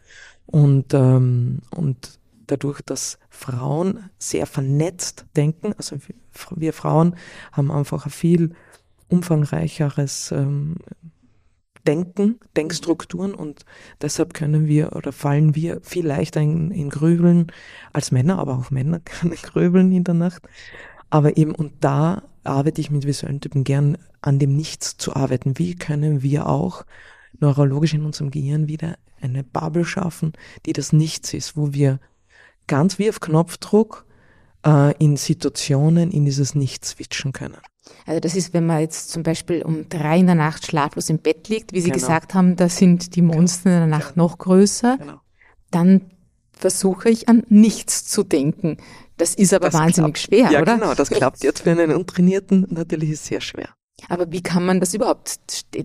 Und, 0.47 0.95
ähm, 0.95 1.59
und 1.71 2.19
dadurch, 2.49 2.81
dass 2.83 3.19
Frauen 3.31 4.11
sehr 4.19 4.47
vernetzt 4.47 5.27
denken, 5.37 5.73
also 5.77 5.97
wir 6.55 6.73
Frauen 6.73 7.17
haben 7.53 7.71
einfach 7.71 8.07
ein 8.07 8.11
viel 8.11 8.55
umfangreicheres 9.09 10.33
ähm, 10.33 10.77
Denken, 11.87 12.39
Denkstrukturen 12.55 13.33
und 13.35 13.65
deshalb 14.03 14.35
können 14.35 14.67
wir 14.67 14.95
oder 14.95 15.11
fallen 15.11 15.55
wir 15.55 15.81
viel 15.83 16.07
leichter 16.07 16.41
in, 16.41 16.71
in 16.71 16.91
Grübeln 16.91 17.47
als 17.95 18.11
Männer, 18.11 18.39
aber 18.39 18.59
auch 18.59 18.71
Männer 18.71 19.01
können 19.05 19.37
grübeln 19.37 19.93
in 19.93 20.05
der 20.05 20.15
Nacht. 20.15 20.43
Aber 21.09 21.39
eben, 21.39 21.55
und 21.55 21.73
da 21.81 22.25
arbeite 22.45 22.81
ich 22.81 22.91
mit 22.91 23.07
visuellen 23.07 23.41
Typen 23.41 23.65
gern 23.65 23.97
an 24.21 24.39
dem 24.39 24.55
Nichts 24.55 24.99
zu 24.99 25.15
arbeiten. 25.17 25.59
Wie 25.59 25.77
können 25.77 26.23
wir 26.23 26.47
auch 26.47 26.85
neurologisch 27.41 27.95
in 27.95 28.05
unserem 28.05 28.31
Gehirn 28.31 28.69
wieder 28.69 28.97
eine 29.21 29.45
Bubble 29.45 29.85
schaffen, 29.85 30.33
die 30.67 30.73
das 30.73 30.93
Nichts 30.93 31.33
ist, 31.33 31.57
wo 31.57 31.73
wir 31.73 32.01
ganz 32.69 33.01
wie 33.01 33.09
auf 33.09 33.19
Knopfdruck 33.19 34.07
äh, 34.65 34.95
in 34.99 35.17
Situationen 35.17 36.13
in 36.13 36.25
dieses 36.25 36.55
Nichts 36.55 36.91
switchen 36.91 37.33
können. 37.33 37.59
Also 38.07 38.21
das 38.21 38.35
ist, 38.37 38.55
wenn 38.55 38.67
man 38.67 38.81
jetzt 38.81 39.11
zum 39.11 39.23
Beispiel 39.23 39.63
um 39.63 39.89
drei 39.89 40.19
in 40.19 40.27
der 40.27 40.35
Nacht 40.35 40.67
schlaflos 40.67 41.11
im 41.11 41.19
Bett 41.19 41.49
liegt, 41.49 41.73
wie 41.73 41.81
Sie 41.81 41.91
genau. 41.91 41.99
gesagt 41.99 42.35
haben, 42.35 42.57
da 42.57 42.69
sind 42.69 43.17
die 43.17 43.23
Monster 43.23 43.71
in 43.71 43.79
der 43.79 43.87
Nacht 43.87 44.15
genau. 44.15 44.27
noch 44.27 44.39
größer, 44.39 44.99
genau. 44.99 45.21
dann 45.71 46.11
versuche 46.53 47.09
ich 47.09 47.29
an 47.29 47.45
nichts 47.49 48.07
zu 48.07 48.23
denken. 48.23 48.79
Das 49.17 49.35
ist 49.35 49.53
aber 49.53 49.67
das 49.71 49.75
wahnsinnig 49.75 50.15
klappt. 50.15 50.19
schwer, 50.19 50.51
ja, 50.51 50.63
oder? 50.63 50.73
Ja, 50.73 50.79
genau, 50.79 50.95
das 50.95 51.11
klappt 51.11 51.43
jetzt 51.43 51.63
für 51.63 51.71
einen 51.71 51.93
Untrainierten 51.93 52.67
natürlich 52.71 53.19
sehr 53.21 53.41
schwer. 53.41 53.69
Aber 54.09 54.31
wie 54.31 54.43
kann 54.43 54.65
man 54.65 54.81
das 54.81 54.95
überhaupt? 54.95 55.41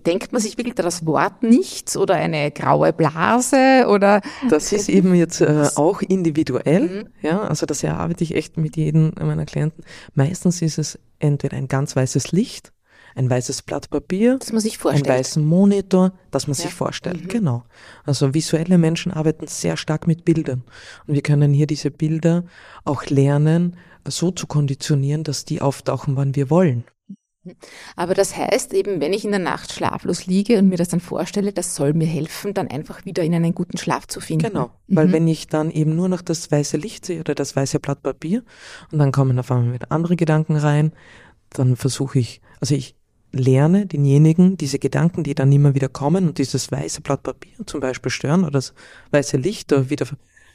Denkt 0.06 0.32
man 0.32 0.40
sich 0.40 0.56
wirklich 0.56 0.74
da 0.74 0.82
das 0.82 1.04
Wort 1.04 1.42
nichts 1.42 1.96
oder 1.96 2.14
eine 2.14 2.50
graue 2.52 2.92
Blase 2.92 3.86
oder? 3.88 4.20
Das 4.48 4.72
ist 4.72 4.88
eben 4.88 5.14
jetzt 5.14 5.40
äh, 5.40 5.68
auch 5.74 6.00
individuell, 6.00 7.04
mhm. 7.04 7.08
ja. 7.22 7.42
Also 7.42 7.66
das 7.66 7.82
erarbeite 7.82 8.22
ich 8.22 8.34
echt 8.34 8.56
mit 8.56 8.76
jedem 8.76 9.12
meiner 9.20 9.46
Klienten. 9.46 9.84
Meistens 10.14 10.62
ist 10.62 10.78
es 10.78 10.98
entweder 11.18 11.56
ein 11.56 11.68
ganz 11.68 11.96
weißes 11.96 12.32
Licht, 12.32 12.72
ein 13.16 13.28
weißes 13.28 13.62
Blatt 13.62 13.90
Papier, 13.90 14.38
das 14.38 14.52
man 14.52 14.60
sich 14.60 14.78
vorstellt. 14.78 15.08
einen 15.08 15.18
weißen 15.18 15.44
Monitor, 15.44 16.12
das 16.30 16.46
man 16.46 16.56
ja. 16.56 16.62
sich 16.62 16.74
vorstellt. 16.74 17.24
Mhm. 17.24 17.28
Genau. 17.28 17.64
Also 18.04 18.32
visuelle 18.32 18.78
Menschen 18.78 19.12
arbeiten 19.12 19.48
sehr 19.48 19.76
stark 19.76 20.06
mit 20.06 20.24
Bildern 20.24 20.62
und 21.06 21.14
wir 21.14 21.22
können 21.22 21.52
hier 21.52 21.66
diese 21.66 21.90
Bilder 21.90 22.44
auch 22.84 23.06
lernen, 23.06 23.76
so 24.06 24.30
zu 24.30 24.46
konditionieren, 24.46 25.24
dass 25.24 25.44
die 25.44 25.60
auftauchen, 25.60 26.16
wann 26.16 26.34
wir 26.34 26.50
wollen. 26.50 26.84
Aber 27.96 28.14
das 28.14 28.36
heißt 28.36 28.72
eben, 28.72 29.00
wenn 29.00 29.12
ich 29.12 29.24
in 29.24 29.30
der 29.30 29.40
Nacht 29.40 29.72
schlaflos 29.72 30.26
liege 30.26 30.58
und 30.58 30.68
mir 30.68 30.76
das 30.76 30.88
dann 30.88 31.00
vorstelle, 31.00 31.52
das 31.52 31.74
soll 31.74 31.92
mir 31.92 32.06
helfen, 32.06 32.54
dann 32.54 32.68
einfach 32.68 33.04
wieder 33.04 33.22
in 33.22 33.34
einen 33.34 33.54
guten 33.54 33.76
Schlaf 33.76 34.06
zu 34.06 34.20
finden. 34.20 34.48
Genau, 34.48 34.70
weil 34.88 35.08
mhm. 35.08 35.12
wenn 35.12 35.28
ich 35.28 35.48
dann 35.48 35.70
eben 35.70 35.94
nur 35.94 36.08
noch 36.08 36.22
das 36.22 36.50
weiße 36.50 36.76
Licht 36.76 37.06
sehe 37.06 37.20
oder 37.20 37.34
das 37.34 37.54
weiße 37.54 37.80
Blatt 37.80 38.02
Papier 38.02 38.42
und 38.90 38.98
dann 38.98 39.12
kommen 39.12 39.38
auf 39.38 39.50
einmal 39.50 39.74
wieder 39.74 39.92
andere 39.92 40.16
Gedanken 40.16 40.56
rein, 40.56 40.92
dann 41.50 41.76
versuche 41.76 42.18
ich, 42.18 42.40
also 42.60 42.74
ich 42.74 42.96
lerne 43.32 43.86
denjenigen 43.86 44.56
diese 44.56 44.78
Gedanken, 44.78 45.24
die 45.24 45.34
dann 45.34 45.52
immer 45.52 45.74
wieder 45.74 45.88
kommen 45.88 46.28
und 46.28 46.38
dieses 46.38 46.70
weiße 46.70 47.00
Blatt 47.00 47.22
Papier 47.22 47.54
zum 47.66 47.80
Beispiel 47.80 48.10
stören 48.10 48.42
oder 48.42 48.52
das 48.52 48.74
weiße 49.10 49.36
Licht 49.36 49.72
da 49.72 49.90
wieder 49.90 50.06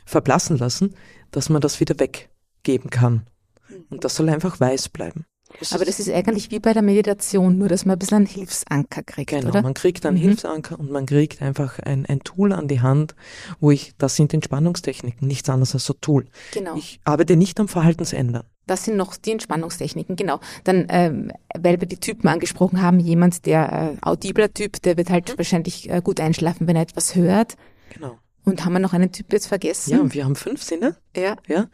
verblassen 0.06 0.58
lassen, 0.58 0.96
dass 1.32 1.50
man 1.50 1.62
das 1.62 1.80
wieder 1.80 1.96
weggeben 2.00 2.90
kann. 2.90 3.28
Mhm. 3.70 3.86
Und 3.90 4.04
das 4.04 4.16
soll 4.16 4.30
einfach 4.30 4.60
weiß 4.60 4.90
bleiben. 4.90 5.26
Das 5.60 5.74
Aber 5.74 5.86
das 5.86 6.00
ist 6.00 6.10
eigentlich 6.10 6.52
wie 6.52 6.60
bei 6.60 6.74
der 6.74 6.82
Meditation, 6.84 7.58
nur 7.58 7.68
dass 7.68 7.86
man 7.86 7.96
ein 7.96 8.00
bisschen 8.00 8.18
einen 8.18 8.26
Hilfsanker 8.28 9.04
kriegt, 9.04 9.32
genau, 9.32 9.50
oder? 9.50 9.62
man 9.62 9.74
kriegt 9.74 10.06
einen 10.06 10.18
mhm. 10.18 10.22
Hilfsanker 10.22 10.80
und 10.80 10.92
man 10.92 11.06
kriegt 11.06 11.42
einfach 11.42 11.80
ein, 11.80 12.06
ein 12.06 12.20
Tool 12.22 12.54
an 12.54 12.68
die 12.68 12.82
Hand, 12.82 13.16
wo 13.60 13.72
ich, 13.72 13.94
das 13.98 14.16
sind 14.16 14.34
Entspannungstechniken, 14.34 15.28
nichts 15.28 15.50
anderes 15.50 15.74
als 15.74 15.86
so 15.86 15.94
Tool. 15.94 16.26
Genau. 16.54 16.76
Ich 16.76 17.00
arbeite 17.04 17.36
nicht 17.36 17.60
am 17.60 17.68
Verhaltensändern. 17.68 18.44
Das 18.68 18.86
sind 18.86 18.98
noch 18.98 19.18
die 19.18 19.32
Entspannungstechniken, 19.32 20.16
genau. 20.16 20.40
Dann, 20.64 20.86
ähm, 20.90 21.32
weil 21.58 21.80
wir 21.82 21.88
die 21.88 21.98
Typen 21.98 22.28
angesprochen 22.28 22.82
haben, 22.82 23.00
jemand, 23.00 23.48
der 23.48 23.98
äh, 24.02 24.06
audibler 24.06 24.54
Typ, 24.54 24.82
der 24.84 24.96
wird 24.96 25.10
halt 25.10 25.30
mhm. 25.30 25.38
wahrscheinlich 25.40 25.90
äh, 25.90 26.02
gut 26.04 26.20
einschlafen, 26.20 26.68
wenn 26.68 26.76
er 26.76 26.84
etwas 26.84 27.16
hört. 27.16 27.56
Genau. 27.94 28.20
Und 28.46 28.64
haben 28.66 28.74
wir 28.74 28.80
noch 28.80 28.94
einen 28.94 29.12
Typ 29.12 29.34
jetzt 29.34 29.48
vergessen? 29.48 29.92
Ja, 29.92 30.14
wir 30.14 30.26
haben 30.26 30.36
fünf 30.36 30.64
Sinne. 30.64 30.96
Ja. 31.16 31.36
ja. 31.48 31.68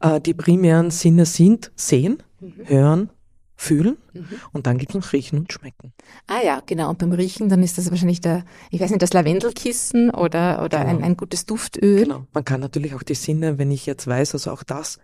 Äh, 0.00 0.20
die 0.20 0.34
primären 0.34 0.90
Sinne 0.90 1.26
sind 1.26 1.70
Sehen, 1.76 2.22
mhm. 2.40 2.52
Hören, 2.64 3.10
Fühlen 3.56 3.98
mhm. 4.14 4.26
und 4.52 4.66
dann 4.66 4.78
gibt 4.78 4.92
es 4.92 4.94
noch 4.94 5.12
Riechen 5.12 5.38
und 5.38 5.52
Schmecken. 5.52 5.92
Ah 6.26 6.40
ja, 6.42 6.62
genau. 6.64 6.88
Und 6.88 6.98
beim 6.98 7.12
Riechen, 7.12 7.50
dann 7.50 7.62
ist 7.62 7.76
das 7.76 7.90
wahrscheinlich 7.90 8.22
der, 8.22 8.44
ich 8.70 8.80
weiß 8.80 8.90
nicht, 8.90 9.02
das 9.02 9.12
Lavendelkissen 9.12 10.10
oder, 10.10 10.64
oder 10.64 10.78
genau. 10.78 10.90
ein, 10.90 11.02
ein 11.02 11.16
gutes 11.16 11.44
Duftöl. 11.44 12.04
Genau. 12.04 12.26
Man 12.32 12.44
kann 12.44 12.60
natürlich 12.60 12.94
auch 12.94 13.02
die 13.02 13.14
Sinne, 13.14 13.58
wenn 13.58 13.70
ich 13.70 13.84
jetzt 13.84 14.06
weiß, 14.06 14.32
also 14.32 14.50
auch 14.50 14.62
das 14.62 14.98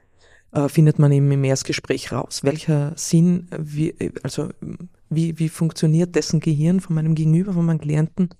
äh, 0.53 0.69
findet 0.69 0.99
man 0.99 1.13
eben 1.13 1.31
im 1.31 1.45
Erstgespräch 1.45 2.13
raus. 2.13 2.45
Welcher 2.45 2.93
Sinn, 2.97 3.49
wie, 3.59 3.95
also 4.23 4.49
wie, 5.11 5.39
wie 5.39 5.49
funktioniert 5.49 6.15
dessen 6.15 6.41
Gehirn 6.41 6.81
von 6.81 6.95
meinem 6.97 7.15
Gegenüber, 7.15 7.53
von 7.53 7.67
meinem 7.67 7.81
Klienten? 7.81 8.31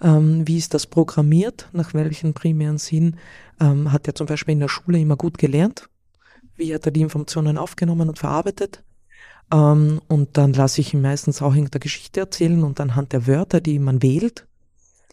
Ähm, 0.00 0.46
wie 0.46 0.58
ist 0.58 0.74
das 0.74 0.86
programmiert? 0.86 1.68
Nach 1.72 1.94
welchen 1.94 2.34
primären 2.34 2.78
Sinn? 2.78 3.16
Ähm, 3.60 3.92
hat 3.92 4.08
er 4.08 4.14
zum 4.14 4.26
Beispiel 4.26 4.54
in 4.54 4.60
der 4.60 4.68
Schule 4.68 4.98
immer 4.98 5.16
gut 5.16 5.38
gelernt? 5.38 5.88
Wie 6.56 6.74
hat 6.74 6.86
er 6.86 6.92
die 6.92 7.00
Informationen 7.00 7.58
aufgenommen 7.58 8.08
und 8.08 8.18
verarbeitet? 8.18 8.82
Ähm, 9.52 10.00
und 10.08 10.36
dann 10.36 10.52
lasse 10.52 10.80
ich 10.80 10.94
ihn 10.94 11.02
meistens 11.02 11.42
auch 11.42 11.54
in 11.54 11.66
der 11.66 11.80
Geschichte 11.80 12.20
erzählen 12.20 12.62
und 12.62 12.80
anhand 12.80 13.12
der 13.12 13.26
Wörter, 13.26 13.60
die 13.60 13.78
man 13.78 14.02
wählt, 14.02 14.46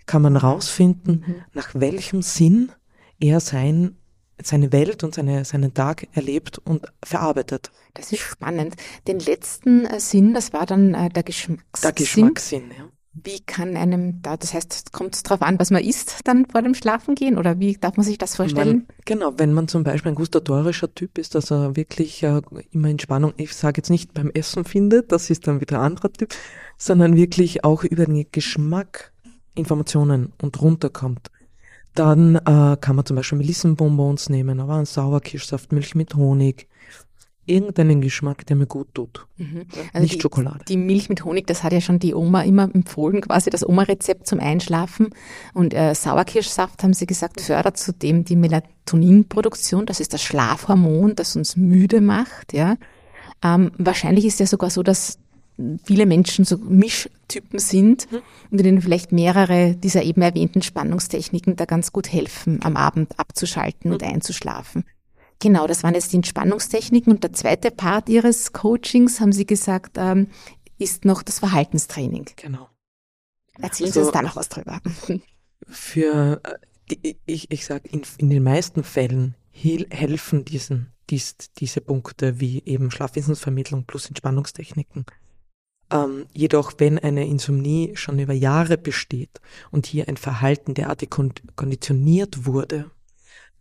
kann 0.06 0.22
man 0.22 0.38
rausfinden, 0.38 1.24
mhm. 1.26 1.36
nach 1.54 1.76
welchem 1.76 2.22
Sinn 2.22 2.72
er 3.20 3.40
sein 3.40 3.96
seine 4.42 4.72
Welt 4.72 5.04
und 5.04 5.16
seine, 5.16 5.46
seinen 5.46 5.74
Tag 5.74 6.08
erlebt 6.14 6.60
und 6.60 6.86
verarbeitet. 7.04 7.72
Das 7.94 8.12
ist 8.12 8.22
spannend. 8.22 8.76
Den 9.08 9.20
letzten 9.20 9.86
äh, 9.86 10.00
Sinn, 10.00 10.34
das 10.34 10.54
war 10.54 10.66
dann 10.66 10.94
äh, 10.94 11.10
der 11.10 11.24
Geschmackssinn. 11.24 11.82
Der 11.84 11.92
Geschmackssinn, 11.92 12.72
ja. 12.78 12.90
Wie 13.24 13.40
kann 13.40 13.76
einem 13.76 14.22
da, 14.22 14.38
das 14.38 14.54
heißt, 14.54 14.92
kommt 14.92 15.16
es 15.16 15.24
darauf 15.24 15.42
an, 15.42 15.60
was 15.60 15.72
man 15.72 15.84
isst 15.84 16.20
dann 16.26 16.46
vor 16.46 16.62
dem 16.62 16.74
Schlafengehen 16.74 17.38
oder 17.38 17.60
wie 17.60 17.74
darf 17.74 17.98
man 17.98 18.06
sich 18.06 18.18
das 18.18 18.36
vorstellen? 18.36 18.86
Man, 18.88 18.98
genau, 19.06 19.34
wenn 19.38 19.54
man 19.54 19.68
zum 19.68 19.84
Beispiel 19.84 20.12
ein 20.12 20.16
gustatorischer 20.16 20.94
Typ 20.94 21.18
ist, 21.18 21.36
dass 21.36 21.52
er 21.52 21.76
wirklich 21.76 22.24
äh, 22.24 22.42
immer 22.72 22.90
Entspannung, 22.90 23.34
ich 23.38 23.56
sage 23.56 23.80
jetzt 23.80 23.90
nicht 23.90 24.14
beim 24.14 24.30
Essen 24.32 24.66
findet, 24.66 25.12
das 25.12 25.30
ist 25.30 25.48
dann 25.48 25.62
wieder 25.62 25.80
ein 25.80 25.86
anderer 25.86 26.12
Typ, 26.12 26.34
sondern 26.78 27.16
wirklich 27.16 27.64
auch 27.64 27.84
über 27.84 28.06
den 28.06 28.26
Geschmack 28.32 29.12
Informationen 29.56 30.34
und 30.42 30.62
runterkommt. 30.62 31.30
Dann 31.96 32.36
äh, 32.36 32.78
kann 32.80 32.96
man 32.96 33.06
zum 33.06 33.16
Beispiel 33.16 33.40
Melissenbonbons 33.40 34.30
nehmen, 34.30 34.60
aber 34.60 34.76
einen 34.76 34.86
Sauerkirschsaft, 34.86 35.72
Milch 35.72 35.96
mit 35.96 36.16
Honig, 36.16 36.68
irgendeinen 37.50 38.02
Geschmack, 38.02 38.46
der 38.46 38.56
mir 38.56 38.68
gut 38.68 38.94
tut. 38.94 39.28
Mhm. 39.38 39.66
Also 39.94 40.04
Nicht 40.04 40.16
die, 40.16 40.22
Schokolade. 40.22 40.64
Die 40.68 40.78
Milch 40.78 41.10
mit 41.10 41.26
Honig, 41.26 41.48
das 41.48 41.64
hat 41.64 41.74
ja 41.74 41.82
schon 41.82 42.00
die 42.00 42.14
Oma 42.14 42.44
immer 42.44 42.70
empfohlen, 42.74 43.22
quasi 43.22 43.50
das 43.50 43.68
Oma-Rezept 43.68 44.28
zum 44.28 44.40
Einschlafen. 44.40 45.10
Und 45.54 45.74
äh, 45.74 45.94
Sauerkirschsaft, 45.96 46.84
haben 46.84 46.94
sie 46.94 47.08
gesagt, 47.08 47.42
fördert 47.42 47.78
zudem 47.78 48.24
die 48.24 48.36
Melatoninproduktion. 48.36 49.86
Das 49.86 50.00
ist 50.00 50.14
das 50.14 50.22
Schlafhormon, 50.22 51.16
das 51.16 51.36
uns 51.36 51.58
müde 51.58 52.02
macht. 52.02 52.54
Ja. 52.54 52.78
Ähm, 53.44 53.72
wahrscheinlich 53.78 54.26
ist 54.26 54.40
ja 54.40 54.46
sogar 54.46 54.70
so, 54.70 54.84
dass 54.84 55.20
viele 55.84 56.06
Menschen 56.06 56.46
so 56.46 56.58
Mischtypen 56.58 57.60
sind 57.60 58.12
mhm. 58.12 58.20
und 58.52 58.64
denen 58.64 58.82
vielleicht 58.82 59.12
mehrere 59.12 59.76
dieser 59.76 60.04
eben 60.04 60.22
erwähnten 60.22 60.62
Spannungstechniken 60.62 61.56
da 61.56 61.66
ganz 61.66 61.92
gut 61.92 62.12
helfen, 62.12 62.60
am 62.64 62.78
Abend 62.78 63.20
abzuschalten 63.20 63.90
mhm. 63.90 63.94
und 63.94 64.04
einzuschlafen. 64.04 64.86
Genau, 65.40 65.68
das 65.68 65.84
waren 65.84 65.96
jetzt 65.96 66.12
die 66.12 66.18
Entspannungstechniken. 66.18 67.14
Und 67.14 67.24
der 67.24 67.34
zweite 67.34 67.72
Part 67.72 68.10
Ihres 68.10 68.52
Coachings, 68.52 69.20
haben 69.22 69.32
Sie 69.32 69.46
gesagt, 69.46 69.98
ähm, 69.98 70.28
ist 70.78 71.06
noch 71.06 71.24
das 71.24 71.40
Verhaltenstraining. 71.40 72.26
Genau. 72.36 72.70
Erzählen 73.62 73.88
also, 73.90 74.02
Sie 74.02 74.06
uns 74.06 74.12
da 74.12 74.22
noch 74.22 74.36
was 74.36 74.50
drüber. 74.50 74.82
Für, 75.68 76.42
äh, 76.92 77.14
ich, 77.26 77.52
ich 77.52 77.66
sage, 77.66 77.88
in, 77.90 78.02
in 78.18 78.30
den 78.30 78.44
meisten 78.44 78.84
Fällen 78.84 79.36
helfen 79.52 80.46
diesen, 80.46 80.94
dies, 81.10 81.36
diese 81.58 81.82
Punkte 81.82 82.40
wie 82.40 82.64
eben 82.66 82.92
Schlafwissensvermittlung 82.92 83.86
plus 83.86 84.08
Entspannungstechniken. 84.08 85.06
Ähm, 85.92 86.28
jedoch, 86.34 86.74
wenn 86.78 87.00
eine 87.00 87.28
Insomnie 87.28 87.96
schon 87.96 88.20
über 88.20 88.34
Jahre 88.34 88.78
besteht 88.78 89.42
und 89.72 89.86
hier 89.86 90.08
ein 90.08 90.18
Verhalten 90.18 90.76
derartig 90.76 91.10
konditioniert 91.10 92.46
wurde, 92.46 92.92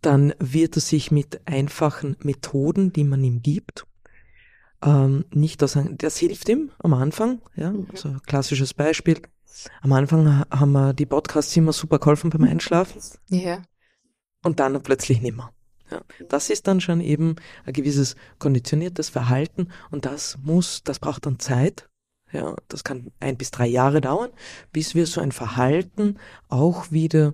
dann 0.01 0.33
wird 0.39 0.77
er 0.77 0.81
sich 0.81 1.11
mit 1.11 1.41
einfachen 1.45 2.15
Methoden, 2.21 2.93
die 2.93 3.03
man 3.03 3.23
ihm 3.23 3.41
gibt, 3.41 3.85
ähm, 4.81 5.25
nicht 5.33 5.61
das, 5.61 5.77
das 5.91 6.17
hilft 6.17 6.47
ihm 6.49 6.71
am 6.79 6.93
Anfang, 6.93 7.41
ja, 7.55 7.71
mhm. 7.71 7.87
also 7.91 8.15
klassisches 8.25 8.73
Beispiel. 8.73 9.21
Am 9.81 9.91
Anfang 9.91 10.45
haben 10.49 10.71
wir 10.71 10.93
die 10.93 11.05
Podcasts 11.05 11.55
immer 11.57 11.73
super 11.73 11.99
geholfen 11.99 12.29
beim 12.29 12.43
Einschlafen. 12.43 13.01
Ja. 13.27 13.61
Und 14.43 14.59
dann 14.59 14.81
plötzlich 14.81 15.21
nimmer. 15.21 15.51
Ja, 15.91 16.01
das 16.29 16.49
ist 16.49 16.67
dann 16.67 16.79
schon 16.81 17.01
eben 17.01 17.35
ein 17.65 17.73
gewisses 17.73 18.15
konditioniertes 18.37 19.09
Verhalten 19.09 19.69
und 19.89 20.05
das 20.05 20.37
muss, 20.43 20.83
das 20.83 20.99
braucht 20.99 21.25
dann 21.25 21.39
Zeit. 21.39 21.89
Ja, 22.31 22.55
das 22.67 22.83
kann 22.83 23.11
ein 23.19 23.37
bis 23.37 23.49
drei 23.49 23.65
Jahre 23.65 24.01
dauern, 24.01 24.29
bis 24.71 24.93
wir 24.93 25.07
so 25.07 25.19
ein 25.19 25.31
Verhalten 25.31 26.19
auch 26.47 26.91
wieder 26.91 27.33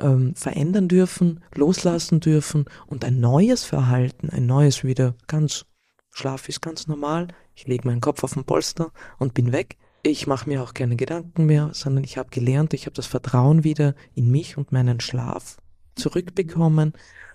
ähm, 0.00 0.34
verändern 0.34 0.88
dürfen, 0.88 1.42
loslassen 1.54 2.20
dürfen 2.20 2.66
und 2.86 3.04
ein 3.04 3.20
neues 3.20 3.64
Verhalten, 3.64 4.30
ein 4.30 4.46
neues 4.46 4.84
wieder 4.84 5.14
ganz, 5.26 5.66
Schlaf 6.10 6.48
ist 6.48 6.60
ganz 6.60 6.86
normal, 6.86 7.28
ich 7.54 7.66
lege 7.66 7.86
meinen 7.86 8.00
Kopf 8.00 8.24
auf 8.24 8.34
den 8.34 8.44
Polster 8.44 8.92
und 9.18 9.34
bin 9.34 9.52
weg. 9.52 9.76
Ich 10.02 10.26
mache 10.26 10.48
mir 10.48 10.62
auch 10.62 10.74
keine 10.74 10.96
Gedanken 10.96 11.46
mehr, 11.46 11.70
sondern 11.72 12.04
ich 12.04 12.18
habe 12.18 12.30
gelernt, 12.30 12.72
ich 12.72 12.86
habe 12.86 12.94
das 12.94 13.06
Vertrauen 13.06 13.64
wieder 13.64 13.94
in 14.14 14.30
mich 14.30 14.56
und 14.56 14.72
meinen 14.72 15.00
Schlaf 15.00 15.58
zurückbekommen 15.96 16.92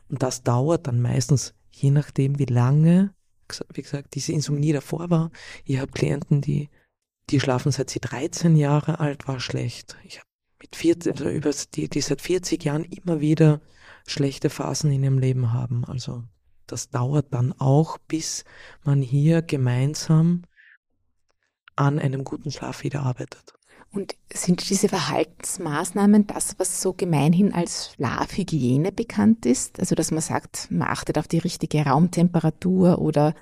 und 0.09 0.23
das 0.23 0.43
dauert 0.43 0.87
dann 0.87 1.01
meistens, 1.01 1.53
je 1.71 1.91
nachdem 1.91 2.39
wie 2.39 2.45
lange, 2.45 3.13
wie 3.73 3.81
gesagt, 3.81 4.15
diese 4.15 4.31
Insomnie 4.31 4.73
davor 4.73 5.09
war. 5.09 5.31
Ich 5.65 5.79
habe 5.79 5.91
Klienten, 5.91 6.41
die 6.41 6.69
die 7.29 7.39
schlafen 7.39 7.71
seit 7.71 7.89
sie 7.89 7.99
13 7.99 8.55
Jahre 8.55 8.99
alt 8.99 9.27
war 9.27 9.39
schlecht. 9.39 9.97
Ich 10.03 10.19
habe 10.19 10.27
mit 10.63 10.75
40, 10.77 11.11
also 11.11 11.29
über 11.29 11.51
die, 11.75 11.89
die 11.89 12.01
seit 12.01 12.21
40 12.21 12.63
Jahren 12.63 12.85
immer 12.85 13.19
wieder 13.19 13.61
schlechte 14.07 14.49
Phasen 14.49 14.91
in 14.91 15.03
ihrem 15.03 15.19
Leben 15.19 15.51
haben. 15.51 15.83
Also 15.85 16.23
das 16.67 16.89
dauert 16.89 17.33
dann 17.33 17.53
auch, 17.59 17.97
bis 18.07 18.45
man 18.83 19.01
hier 19.01 19.41
gemeinsam 19.41 20.43
an 21.75 21.99
einem 21.99 22.23
guten 22.23 22.49
Schlaf 22.49 22.83
wieder 22.83 23.03
arbeitet. 23.03 23.53
Und 23.91 24.15
sind 24.33 24.67
diese 24.69 24.87
Verhaltensmaßnahmen 24.87 26.25
das, 26.25 26.55
was 26.57 26.81
so 26.81 26.93
gemeinhin 26.93 27.53
als 27.53 27.91
Schlafhygiene 27.91 28.91
bekannt 28.91 29.45
ist? 29.45 29.79
Also, 29.79 29.93
dass 29.93 30.09
man 30.09 30.21
sagt, 30.21 30.71
man 30.71 30.87
achtet 30.87 31.19
auf 31.19 31.27
die 31.27 31.37
richtige 31.37 31.85
Raumtemperatur 31.85 32.99
oder 32.99 33.35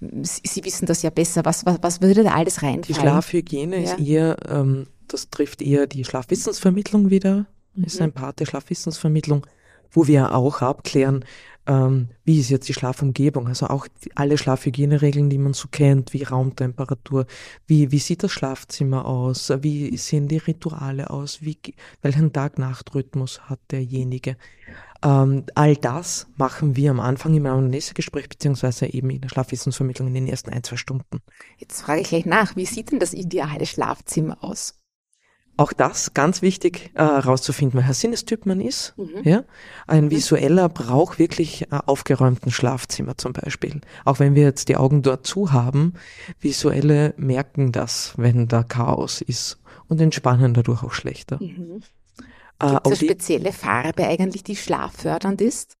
Sie 0.00 0.64
wissen 0.64 0.86
das 0.86 1.02
ja 1.02 1.10
besser. 1.10 1.44
Was, 1.44 1.64
was, 1.64 1.78
was 1.80 2.02
würde 2.02 2.24
da 2.24 2.34
alles 2.34 2.62
reinfallen? 2.62 2.82
Die 2.82 2.94
Schlafhygiene 2.94 3.76
ja. 3.76 3.82
ist 3.92 4.00
eher 4.00 4.36
ähm, 4.48 4.88
das 5.08 5.30
trifft 5.30 5.62
eher 5.62 5.86
die 5.86 6.04
Schlafwissensvermittlung 6.04 7.10
wieder, 7.10 7.46
mhm. 7.74 7.84
ist 7.84 8.00
ein 8.00 8.12
Part 8.12 8.40
der 8.40 8.46
Schlafwissensvermittlung, 8.46 9.46
wo 9.90 10.06
wir 10.06 10.34
auch 10.34 10.62
abklären, 10.62 11.24
ähm, 11.66 12.08
wie 12.24 12.40
ist 12.40 12.50
jetzt 12.50 12.68
die 12.68 12.74
Schlafumgebung, 12.74 13.48
also 13.48 13.68
auch 13.68 13.86
die, 13.86 14.14
alle 14.16 14.36
Schlafhygieneregeln, 14.36 15.30
die 15.30 15.38
man 15.38 15.54
so 15.54 15.68
kennt, 15.68 16.12
wie 16.12 16.22
Raumtemperatur, 16.22 17.26
wie, 17.66 17.90
wie 17.90 17.98
sieht 17.98 18.22
das 18.22 18.32
Schlafzimmer 18.32 19.06
aus, 19.06 19.50
wie 19.60 19.96
sehen 19.96 20.28
die 20.28 20.36
Rituale 20.36 21.10
aus, 21.10 21.40
wie, 21.40 21.58
welchen 22.02 22.32
Tag-Nacht-Rhythmus 22.32 23.48
hat 23.48 23.60
derjenige. 23.70 24.36
Ähm, 25.02 25.44
all 25.54 25.76
das 25.76 26.26
machen 26.36 26.76
wir 26.76 26.90
am 26.90 27.00
Anfang 27.00 27.34
im 27.34 27.46
Anamnesegespräch 27.46 28.28
beziehungsweise 28.28 28.86
eben 28.86 29.10
in 29.10 29.22
der 29.22 29.28
Schlafwissensvermittlung 29.28 30.08
in 30.08 30.14
den 30.14 30.26
ersten 30.26 30.50
ein, 30.50 30.64
zwei 30.64 30.76
Stunden. 30.76 31.20
Jetzt 31.58 31.82
frage 31.82 32.02
ich 32.02 32.08
gleich 32.08 32.26
nach, 32.26 32.56
wie 32.56 32.66
sieht 32.66 32.90
denn 32.90 32.98
das 33.00 33.14
ideale 33.14 33.66
Schlafzimmer 33.66 34.42
aus? 34.42 34.74
Auch 35.56 35.72
das 35.72 36.14
ganz 36.14 36.42
wichtig 36.42 36.90
äh, 36.94 37.02
herauszufinden, 37.02 37.78
welcher 37.78 37.94
Sinnestyp 37.94 38.44
man 38.44 38.60
ist. 38.60 38.94
Mhm. 38.96 39.22
Ja? 39.22 39.44
Ein 39.86 40.10
visueller 40.10 40.68
braucht 40.68 41.18
wirklich 41.20 41.70
äh, 41.70 41.78
aufgeräumten 41.86 42.50
Schlafzimmer 42.50 43.16
zum 43.16 43.32
Beispiel. 43.32 43.80
Auch 44.04 44.18
wenn 44.18 44.34
wir 44.34 44.42
jetzt 44.42 44.68
die 44.68 44.76
Augen 44.76 45.02
dort 45.02 45.26
zu 45.26 45.52
haben, 45.52 45.94
visuelle 46.40 47.14
merken 47.16 47.70
das, 47.70 48.14
wenn 48.16 48.48
da 48.48 48.64
Chaos 48.64 49.20
ist 49.20 49.60
und 49.86 50.00
entspannen 50.00 50.54
dadurch 50.54 50.82
auch 50.82 50.92
schlechter. 50.92 51.38
Mhm. 51.40 51.82
Äh, 52.58 52.66
Gibt 52.70 52.86
es 52.86 52.86
eine 52.86 52.96
spezielle 52.96 53.52
Farbe 53.52 54.06
eigentlich, 54.06 54.42
die 54.42 54.56
schlaffördernd 54.56 55.40
ist? 55.40 55.74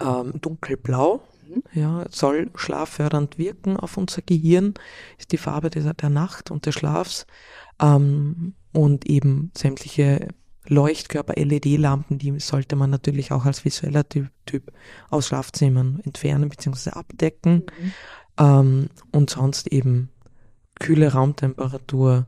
Ähm, 0.00 0.40
dunkelblau. 0.40 1.20
Mhm. 1.46 1.62
Ja, 1.72 2.04
soll 2.10 2.50
schlaffördernd 2.54 3.36
wirken 3.36 3.76
auf 3.76 3.98
unser 3.98 4.22
Gehirn, 4.22 4.74
ist 5.18 5.32
die 5.32 5.38
Farbe 5.38 5.68
der, 5.68 5.92
der 5.92 6.10
Nacht 6.10 6.50
und 6.50 6.64
des 6.64 6.74
Schlafs 6.74 7.26
ähm, 7.80 8.54
und 8.72 9.06
eben 9.06 9.50
sämtliche 9.56 10.28
Leuchtkörper-LED-Lampen, 10.66 12.18
die 12.18 12.38
sollte 12.40 12.76
man 12.76 12.90
natürlich 12.90 13.32
auch 13.32 13.44
als 13.44 13.64
visueller 13.64 14.08
Typ, 14.08 14.30
typ 14.46 14.72
aus 15.10 15.28
Schlafzimmern 15.28 16.00
entfernen 16.04 16.48
bzw. 16.48 16.90
abdecken. 16.90 17.64
Mhm. 17.80 17.92
Ähm, 18.38 18.88
und 19.12 19.30
sonst 19.30 19.68
eben 19.68 20.10
kühle 20.78 21.12
Raumtemperatur. 21.12 22.26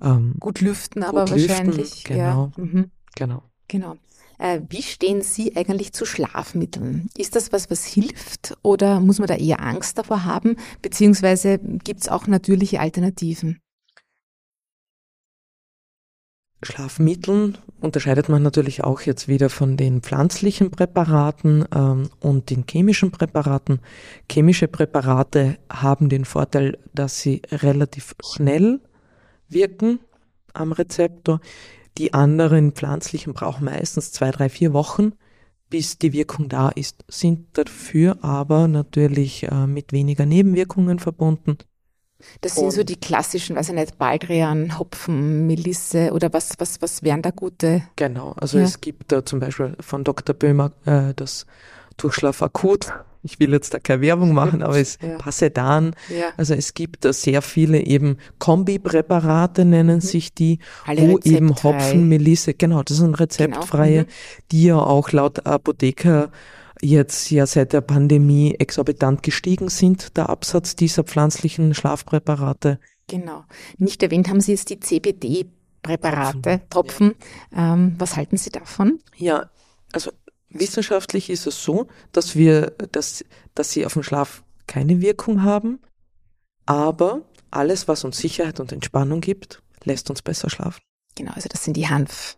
Ähm, 0.00 0.36
gut 0.38 0.60
lüften, 0.60 1.02
gut 1.02 1.08
aber 1.08 1.26
lüften, 1.26 1.48
wahrscheinlich. 1.48 2.04
Genau. 2.04 2.52
Ja. 2.56 2.64
Mhm. 2.64 2.90
Genau. 3.16 3.42
Genau. 3.66 3.96
Äh, 4.38 4.60
wie 4.68 4.82
stehen 4.82 5.22
Sie 5.22 5.56
eigentlich 5.56 5.92
zu 5.92 6.04
Schlafmitteln? 6.04 7.10
Ist 7.16 7.34
das 7.34 7.52
was, 7.52 7.70
was 7.70 7.84
hilft 7.84 8.56
oder 8.62 9.00
muss 9.00 9.18
man 9.18 9.26
da 9.26 9.34
eher 9.34 9.60
Angst 9.60 9.98
davor 9.98 10.24
haben? 10.24 10.56
Beziehungsweise 10.80 11.58
gibt 11.58 12.02
es 12.02 12.08
auch 12.08 12.28
natürliche 12.28 12.78
Alternativen? 12.78 13.60
Schlafmitteln 16.62 17.56
unterscheidet 17.80 18.28
man 18.28 18.42
natürlich 18.42 18.82
auch 18.82 19.02
jetzt 19.02 19.28
wieder 19.28 19.48
von 19.48 19.76
den 19.76 20.00
pflanzlichen 20.02 20.72
Präparaten 20.72 21.64
ähm, 21.72 22.10
und 22.20 22.50
den 22.50 22.64
chemischen 22.68 23.12
Präparaten. 23.12 23.80
Chemische 24.30 24.66
Präparate 24.66 25.58
haben 25.70 26.08
den 26.08 26.24
Vorteil, 26.24 26.76
dass 26.92 27.20
sie 27.20 27.42
relativ 27.52 28.16
schnell 28.24 28.80
wirken 29.48 30.00
am 30.52 30.72
Rezeptor. 30.72 31.40
Die 31.96 32.12
anderen 32.12 32.72
pflanzlichen 32.72 33.34
brauchen 33.34 33.64
meistens 33.64 34.10
zwei, 34.10 34.32
drei, 34.32 34.48
vier 34.48 34.72
Wochen, 34.72 35.12
bis 35.70 35.98
die 35.98 36.12
Wirkung 36.12 36.48
da 36.48 36.70
ist, 36.70 37.04
sind 37.08 37.56
dafür 37.56 38.24
aber 38.24 38.66
natürlich 38.66 39.44
äh, 39.44 39.66
mit 39.66 39.92
weniger 39.92 40.26
Nebenwirkungen 40.26 40.98
verbunden 40.98 41.58
das 42.40 42.56
sind 42.56 42.72
so 42.72 42.82
die 42.82 42.96
klassischen, 42.96 43.56
weiß 43.56 43.68
ich 43.68 43.74
nicht, 43.74 43.98
Baldrian, 43.98 44.78
Hopfen, 44.78 45.46
Melisse 45.46 46.12
oder 46.12 46.32
was, 46.32 46.54
was, 46.58 46.82
was 46.82 47.02
wären 47.02 47.22
da 47.22 47.30
gute? 47.30 47.82
Genau, 47.96 48.32
also 48.32 48.58
ja. 48.58 48.64
es 48.64 48.80
gibt 48.80 49.12
da 49.12 49.24
zum 49.24 49.38
Beispiel 49.38 49.76
von 49.80 50.02
Dr. 50.02 50.34
Böhmer 50.34 50.72
äh, 50.84 51.14
das 51.14 51.46
Durchschlaf 51.96 52.42
akut. 52.42 52.92
Ich 53.22 53.40
will 53.40 53.52
jetzt 53.52 53.74
da 53.74 53.78
keine 53.78 54.00
Werbung 54.00 54.32
machen, 54.32 54.62
aber 54.62 54.78
es 54.78 54.98
ja. 55.02 55.18
Passedan. 55.18 55.94
Ja. 56.08 56.26
Also 56.36 56.54
es 56.54 56.74
gibt 56.74 57.04
da 57.04 57.12
sehr 57.12 57.42
viele 57.42 57.80
eben 57.80 58.18
Kombipräparate 58.38 59.64
nennen 59.64 59.96
mhm. 59.96 60.00
sich 60.00 60.32
die, 60.32 60.60
Alle 60.86 61.08
wo 61.08 61.18
eben 61.24 61.50
Hopfen, 61.62 62.08
Melisse, 62.08 62.54
genau, 62.54 62.82
das 62.82 62.98
sind 62.98 63.18
rezeptfreie, 63.18 64.04
genau. 64.04 64.06
mhm. 64.06 64.42
die 64.52 64.64
ja 64.64 64.78
auch 64.78 65.12
laut 65.12 65.46
Apotheker 65.46 66.30
jetzt 66.82 67.30
ja 67.30 67.46
seit 67.46 67.72
der 67.72 67.80
Pandemie 67.80 68.54
exorbitant 68.54 69.22
gestiegen 69.22 69.68
sind, 69.68 70.16
der 70.16 70.28
Absatz 70.28 70.76
dieser 70.76 71.04
pflanzlichen 71.04 71.74
Schlafpräparate. 71.74 72.78
Genau. 73.06 73.44
Nicht 73.78 74.02
erwähnt 74.02 74.28
haben 74.28 74.40
Sie 74.40 74.52
jetzt 74.52 74.70
die 74.70 74.80
CBD-Präparate, 74.80 76.62
Tropfen. 76.70 77.14
Ähm, 77.56 77.94
was 77.98 78.16
halten 78.16 78.36
Sie 78.36 78.50
davon? 78.50 79.00
Ja, 79.16 79.50
also 79.92 80.10
wissenschaftlich 80.50 81.30
ist 81.30 81.46
es 81.46 81.62
so, 81.62 81.88
dass 82.12 82.36
wir, 82.36 82.72
dass, 82.92 83.24
dass 83.54 83.72
sie 83.72 83.86
auf 83.86 83.94
den 83.94 84.02
Schlaf 84.02 84.42
keine 84.66 85.00
Wirkung 85.00 85.42
haben, 85.42 85.80
aber 86.66 87.22
alles, 87.50 87.88
was 87.88 88.04
uns 88.04 88.18
Sicherheit 88.18 88.60
und 88.60 88.72
Entspannung 88.72 89.20
gibt, 89.20 89.62
lässt 89.84 90.10
uns 90.10 90.22
besser 90.22 90.50
schlafen. 90.50 90.82
Genau, 91.14 91.32
also 91.32 91.48
das 91.48 91.64
sind 91.64 91.76
die 91.76 91.88
Hanf, 91.88 92.36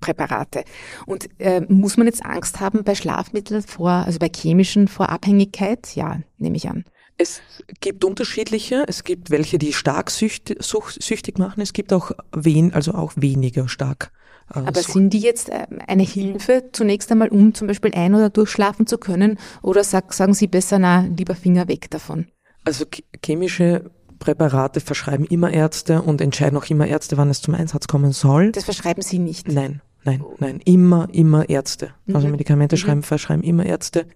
Präparate. 0.00 0.64
Und 1.06 1.28
äh, 1.38 1.60
muss 1.68 1.96
man 1.96 2.06
jetzt 2.06 2.24
Angst 2.24 2.60
haben 2.60 2.84
bei 2.84 2.94
Schlafmitteln 2.94 3.62
vor, 3.62 3.90
also 3.90 4.18
bei 4.18 4.30
chemischen 4.34 4.88
vor 4.88 5.10
Abhängigkeit? 5.10 5.94
Ja, 5.94 6.20
nehme 6.38 6.56
ich 6.56 6.68
an. 6.68 6.84
Es 7.18 7.42
gibt 7.80 8.04
unterschiedliche. 8.04 8.84
Es 8.86 9.02
gibt 9.02 9.30
welche, 9.30 9.58
die 9.58 9.72
stark 9.72 10.10
süchtig, 10.10 10.58
süchtig 10.62 11.38
machen. 11.38 11.60
Es 11.60 11.72
gibt 11.72 11.92
auch 11.92 12.12
wen, 12.32 12.72
also 12.72 12.92
auch 12.94 13.12
weniger 13.16 13.68
stark. 13.68 14.12
Äh, 14.54 14.60
Aber 14.60 14.80
sind 14.80 15.10
die 15.10 15.18
jetzt 15.18 15.48
äh, 15.48 15.66
eine 15.86 16.04
Hilfe 16.04 16.70
zunächst 16.72 17.10
einmal, 17.10 17.28
um 17.28 17.54
zum 17.54 17.66
Beispiel 17.66 17.92
ein- 17.94 18.14
oder 18.14 18.30
durchschlafen 18.30 18.86
zu 18.86 18.98
können? 18.98 19.38
Oder 19.62 19.84
sag, 19.84 20.12
sagen 20.12 20.32
Sie 20.32 20.46
besser, 20.46 20.78
na, 20.78 21.00
lieber 21.00 21.34
Finger 21.34 21.66
weg 21.68 21.90
davon? 21.90 22.28
Also 22.64 22.84
chemische 23.24 23.90
Präparate 24.18 24.80
verschreiben 24.80 25.24
immer 25.24 25.52
Ärzte 25.52 26.02
und 26.02 26.20
entscheiden 26.20 26.58
auch 26.58 26.66
immer 26.66 26.86
Ärzte, 26.86 27.16
wann 27.16 27.30
es 27.30 27.40
zum 27.40 27.54
Einsatz 27.54 27.86
kommen 27.86 28.12
soll. 28.12 28.52
Das 28.52 28.64
verschreiben 28.64 29.02
Sie 29.02 29.18
nicht? 29.18 29.48
Nein, 29.48 29.80
nein, 30.04 30.24
nein. 30.38 30.60
Immer, 30.64 31.08
immer 31.12 31.48
Ärzte. 31.48 31.90
Also 32.12 32.26
mhm. 32.26 32.32
Medikamente 32.32 32.76
mhm. 32.76 32.80
schreiben, 32.80 33.02
verschreiben 33.02 33.42
immer 33.42 33.66
Ärzte. 33.66 34.06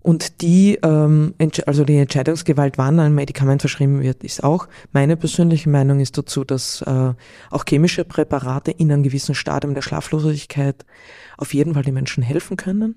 Und 0.00 0.42
die, 0.42 0.78
ähm, 0.82 1.34
also 1.66 1.84
die 1.84 1.96
Entscheidungsgewalt, 1.96 2.78
wann 2.78 3.00
ein 3.00 3.14
Medikament 3.14 3.62
verschrieben 3.62 4.00
wird, 4.00 4.22
ist 4.22 4.44
auch, 4.44 4.68
meine 4.92 5.16
persönliche 5.16 5.68
Meinung 5.68 6.00
ist 6.00 6.16
dazu, 6.16 6.44
dass 6.44 6.82
äh, 6.82 7.14
auch 7.50 7.64
chemische 7.68 8.04
Präparate 8.04 8.70
in 8.70 8.92
einem 8.92 9.02
gewissen 9.02 9.34
Stadium 9.34 9.74
der 9.74 9.82
Schlaflosigkeit 9.82 10.86
auf 11.36 11.52
jeden 11.52 11.74
Fall 11.74 11.82
den 11.82 11.94
Menschen 11.94 12.22
helfen 12.22 12.56
können 12.56 12.96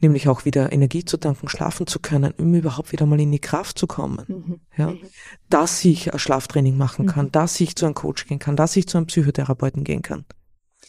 nämlich 0.00 0.28
auch 0.28 0.44
wieder 0.44 0.72
Energie 0.72 1.04
zu 1.04 1.16
tanken, 1.16 1.48
schlafen 1.48 1.86
zu 1.86 1.98
können, 2.00 2.32
um 2.38 2.54
überhaupt 2.54 2.92
wieder 2.92 3.06
mal 3.06 3.20
in 3.20 3.32
die 3.32 3.38
Kraft 3.38 3.78
zu 3.78 3.86
kommen. 3.86 4.24
Mhm. 4.28 4.60
Ja, 4.76 4.90
mhm. 4.90 5.00
dass 5.48 5.84
ich 5.84 6.12
ein 6.12 6.18
Schlaftraining 6.18 6.76
machen 6.76 7.06
kann, 7.06 7.26
mhm. 7.26 7.32
dass 7.32 7.60
ich 7.60 7.76
zu 7.76 7.86
einem 7.86 7.94
Coach 7.94 8.26
gehen 8.26 8.38
kann, 8.38 8.56
dass 8.56 8.76
ich 8.76 8.86
zu 8.86 8.98
einem 8.98 9.06
Psychotherapeuten 9.06 9.84
gehen 9.84 10.02
kann. 10.02 10.24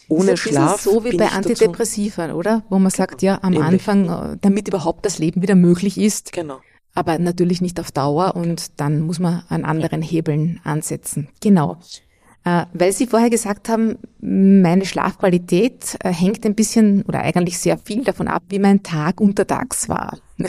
Ohne 0.10 0.32
das 0.32 0.39
Schlaf. 0.39 0.78
Ist 0.78 0.84
so 0.84 1.04
wie 1.06 1.17
bei 1.17 1.30
Antidepressiva, 1.30 2.34
oder? 2.34 2.63
Wo 2.69 2.76
man 2.76 2.91
genau. 2.91 2.96
sagt, 2.96 3.22
ja, 3.22 3.39
am 3.41 3.54
Ähnlich. 3.54 3.88
Anfang, 3.88 4.10
äh, 4.34 4.38
damit 4.41 4.67
überhaupt 4.67 5.06
das 5.06 5.19
Leben 5.19 5.41
wieder 5.41 5.56
möglich 5.56 5.98
ist. 5.98 6.34
Genau. 6.34 6.60
Aber 6.93 7.17
natürlich 7.17 7.62
nicht 7.62 7.80
auf 7.80 7.91
Dauer 7.91 8.36
und 8.36 8.80
dann 8.80 9.02
muss 9.02 9.19
man 9.19 9.43
an 9.50 9.65
anderen 9.65 10.02
Hebeln 10.02 10.60
ansetzen. 10.63 11.30
Genau. 11.41 11.78
Äh, 12.45 12.65
weil 12.73 12.91
Sie 12.91 13.08
vorher 13.08 13.29
gesagt 13.29 13.69
haben, 13.69 13.97
meine 14.19 14.86
Schlafqualität 14.86 15.97
äh, 16.03 16.12
hängt 16.12 16.45
ein 16.45 16.56
bisschen 16.56 17.03
oder 17.03 17.21
eigentlich 17.21 17.58
sehr 17.58 17.77
viel 17.77 18.03
davon 18.03 18.27
ab, 18.27 18.43
wie 18.49 18.60
mein 18.60 18.84
Tag 18.84 19.21
untertags 19.21 19.89
war. 19.89 20.17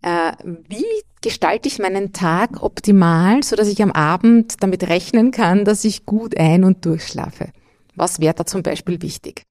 Äh, 0.00 0.30
wie 0.68 0.84
gestalte 1.22 1.66
ich 1.66 1.80
meinen 1.80 2.12
Tag 2.12 2.62
optimal, 2.62 3.42
so 3.42 3.56
dass 3.56 3.66
ich 3.66 3.82
am 3.82 3.90
Abend 3.90 4.62
damit 4.62 4.88
rechnen 4.88 5.32
kann, 5.32 5.64
dass 5.64 5.84
ich 5.84 6.06
gut 6.06 6.38
ein- 6.38 6.62
und 6.62 6.86
durchschlafe? 6.86 7.50
Was 7.96 8.20
wäre 8.20 8.34
da 8.34 8.46
zum 8.46 8.62
Beispiel 8.62 9.02
wichtig? 9.02 9.42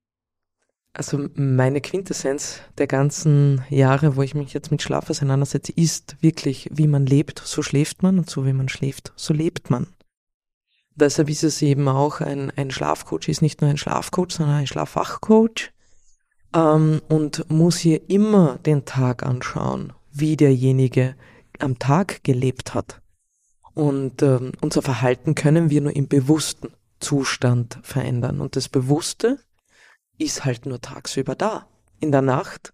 Also 0.94 1.28
meine 1.36 1.82
Quintessenz 1.82 2.62
der 2.78 2.88
ganzen 2.88 3.62
Jahre, 3.70 4.16
wo 4.16 4.24
ich 4.24 4.34
mich 4.34 4.54
jetzt 4.54 4.72
mit 4.72 4.82
Schlaf 4.82 5.10
auseinandersetze, 5.10 5.74
ist 5.76 6.16
wirklich, 6.22 6.70
wie 6.72 6.88
man 6.88 7.06
lebt, 7.06 7.40
so 7.44 7.62
schläft 7.62 8.02
man 8.02 8.18
und 8.18 8.30
so 8.30 8.46
wie 8.46 8.54
man 8.54 8.70
schläft, 8.70 9.12
so 9.16 9.34
lebt 9.34 9.70
man. 9.70 9.88
Deshalb 11.00 11.30
ist 11.30 11.44
es 11.44 11.62
eben 11.62 11.88
auch 11.88 12.22
ein, 12.22 12.52
ein 12.56 12.72
Schlafcoach, 12.72 13.28
ist 13.28 13.44
nicht 13.44 13.62
nur 13.62 13.70
ein 13.70 13.78
Schlafcoach, 13.78 14.32
sondern 14.32 14.58
ein 14.58 14.68
Schlaffachcoach 14.68 15.72
ähm, 16.56 17.02
und 17.08 17.50
muss 17.52 17.78
hier 17.78 18.10
immer 18.10 18.58
den 18.66 18.84
Tag 18.86 19.22
anschauen, 19.22 19.94
wie 20.12 20.36
derjenige 20.36 21.16
am 21.60 21.78
Tag 21.78 22.24
gelebt 22.24 22.74
hat. 22.74 23.02
Und 23.76 24.24
ähm, 24.24 24.54
unser 24.62 24.82
Verhalten 24.82 25.36
können 25.36 25.70
wir 25.70 25.82
nur 25.82 25.96
im 25.96 26.08
bewussten 26.08 26.74
Zustand 27.00 27.78
verändern. 27.84 28.42
Und 28.42 28.56
das 28.56 28.68
Bewusste 28.68 29.38
ist 30.18 30.46
halt 30.46 30.66
nur 30.66 30.82
tagsüber 30.82 31.36
da. 31.36 31.68
In 32.00 32.12
der 32.12 32.24
Nacht 32.24 32.74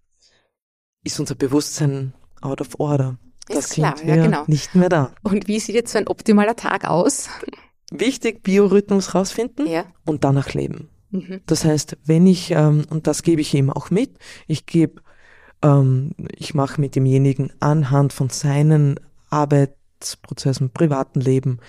ist 1.04 1.20
unser 1.20 1.36
Bewusstsein 1.36 2.14
out 2.40 2.62
of 2.62 2.80
order. 2.80 3.18
Ist 3.50 3.72
da 3.72 3.92
klar, 3.92 4.06
ja, 4.06 4.16
genau. 4.16 4.44
nicht 4.48 4.76
mehr 4.76 4.88
da. 4.88 5.14
Und 5.24 5.50
wie 5.50 5.60
sieht 5.60 5.76
jetzt 5.76 5.92
so 5.92 5.98
ein 5.98 6.08
optimaler 6.08 6.56
Tag 6.56 6.86
aus? 6.86 7.28
Wichtig, 8.00 8.44
Biorhythmus 8.44 9.16
rausfinden 9.16 9.68
ja. 9.68 9.86
und 10.06 10.24
danach 10.24 10.54
leben. 10.54 10.90
Mhm. 11.12 11.42
Das 11.46 11.64
heißt, 11.64 11.98
wenn 12.06 12.26
ich, 12.26 12.52
ähm, 12.52 12.86
und 12.90 13.08
das 13.08 13.24
gebe 13.24 13.42
ich 13.42 13.54
ihm 13.54 13.70
auch 13.70 13.92
mit, 13.92 14.18
ich 14.48 14.66
gebe, 14.66 15.02
ähm, 15.62 16.12
ich 16.36 16.54
mache 16.56 16.82
mit 16.82 16.96
demjenigen 16.96 17.52
anhand 17.60 18.14
von 18.14 18.30
seinen 18.30 19.00
Arbeitsprozessen, 19.30 20.72
privaten 20.72 21.22
Leben, 21.22 21.60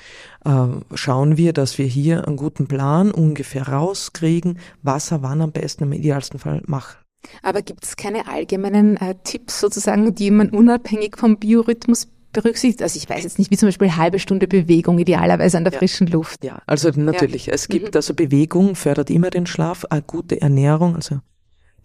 äh, 0.44 0.66
schauen 0.94 1.36
wir, 1.36 1.52
dass 1.52 1.76
wir 1.76 1.86
hier 1.86 2.26
einen 2.26 2.36
guten 2.36 2.66
Plan 2.66 3.10
ungefähr 3.10 3.68
rauskriegen, 3.68 4.58
was 4.82 5.10
er 5.12 5.22
wann 5.22 5.42
am 5.42 5.52
besten 5.52 5.84
im 5.84 5.92
idealsten 5.92 6.38
Fall 6.38 6.62
macht. 6.66 6.98
Aber 7.42 7.62
gibt 7.62 7.84
es 7.84 7.96
keine 7.96 8.28
allgemeinen 8.28 8.96
äh, 8.96 9.14
Tipps 9.24 9.60
sozusagen, 9.60 10.14
die 10.14 10.30
man 10.30 10.50
unabhängig 10.50 11.16
vom 11.16 11.38
Biorhythmus 11.38 12.08
berücksichtigt? 12.34 12.82
Also 12.82 12.98
ich 12.98 13.08
weiß 13.08 13.24
jetzt 13.24 13.38
nicht, 13.38 13.50
wie 13.50 13.56
zum 13.56 13.68
Beispiel 13.68 13.96
halbe 13.96 14.18
Stunde 14.18 14.46
Bewegung 14.46 14.98
idealerweise 14.98 15.56
an 15.56 15.64
der 15.64 15.72
ja. 15.72 15.78
frischen 15.78 16.06
Luft. 16.08 16.44
Ja, 16.44 16.60
also 16.66 16.90
natürlich. 16.94 17.46
Ja. 17.46 17.54
Es 17.54 17.68
gibt 17.68 17.94
mhm. 17.94 17.96
also 17.96 18.14
Bewegung 18.14 18.76
fördert 18.76 19.08
immer 19.08 19.30
den 19.30 19.46
Schlaf, 19.46 19.86
eine 19.86 20.02
gute 20.02 20.40
Ernährung, 20.40 20.96
also 20.96 21.20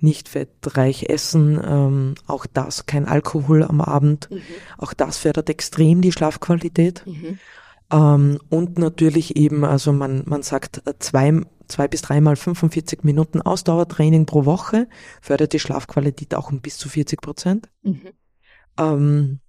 nicht 0.01 0.29
fettreich 0.29 1.05
essen, 1.09 1.59
ähm, 1.63 2.15
auch 2.27 2.45
das, 2.45 2.85
kein 2.85 3.05
Alkohol 3.05 3.63
am 3.63 3.81
Abend, 3.81 4.29
mhm. 4.31 4.41
auch 4.77 4.93
das 4.93 5.17
fördert 5.17 5.49
extrem 5.49 6.01
die 6.01 6.11
Schlafqualität. 6.11 7.03
Mhm. 7.05 7.39
Ähm, 7.91 8.39
und 8.49 8.77
natürlich 8.77 9.35
eben, 9.35 9.65
also 9.65 9.91
man, 9.91 10.23
man 10.25 10.43
sagt 10.43 10.81
äh, 10.85 10.93
zwei, 10.99 11.41
zwei 11.67 11.87
bis 11.87 12.01
dreimal 12.01 12.35
45 12.35 13.03
Minuten 13.03 13.41
Ausdauertraining 13.41 14.25
pro 14.25 14.45
Woche 14.45 14.87
fördert 15.21 15.53
die 15.53 15.59
Schlafqualität 15.59 16.35
auch 16.35 16.51
um 16.51 16.61
bis 16.61 16.77
zu 16.77 16.87
40 16.87 17.21
Prozent. 17.21 17.69
Mhm. 17.81 18.01
Ähm, 18.77 19.39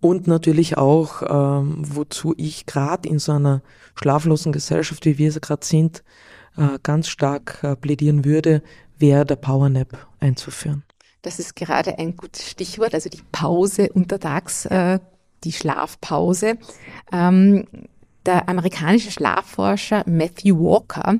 und 0.00 0.26
natürlich 0.26 0.76
auch, 0.78 1.22
ähm, 1.22 1.76
wozu 1.78 2.34
ich 2.36 2.66
gerade 2.66 3.08
in 3.08 3.18
so 3.18 3.32
einer 3.32 3.62
schlaflosen 3.94 4.52
Gesellschaft, 4.52 5.04
wie 5.04 5.18
wir 5.18 5.30
sie 5.32 5.40
gerade 5.40 5.64
sind, 5.64 6.02
äh, 6.56 6.78
ganz 6.82 7.08
stark 7.08 7.60
äh, 7.62 7.76
plädieren 7.76 8.24
würde, 8.24 8.62
wäre 8.98 9.24
der 9.24 9.36
Powernap 9.36 10.06
einzuführen. 10.20 10.84
Das 11.22 11.38
ist 11.38 11.54
gerade 11.54 11.98
ein 11.98 12.16
gutes 12.16 12.48
Stichwort, 12.50 12.94
also 12.94 13.10
die 13.10 13.22
Pause 13.30 13.90
untertags, 13.92 14.64
äh, 14.66 15.00
die 15.44 15.52
Schlafpause. 15.52 16.58
Ähm, 17.12 17.66
der 18.30 18.48
amerikanische 18.48 19.10
Schlafforscher 19.10 20.04
Matthew 20.06 20.56
Walker, 20.56 21.16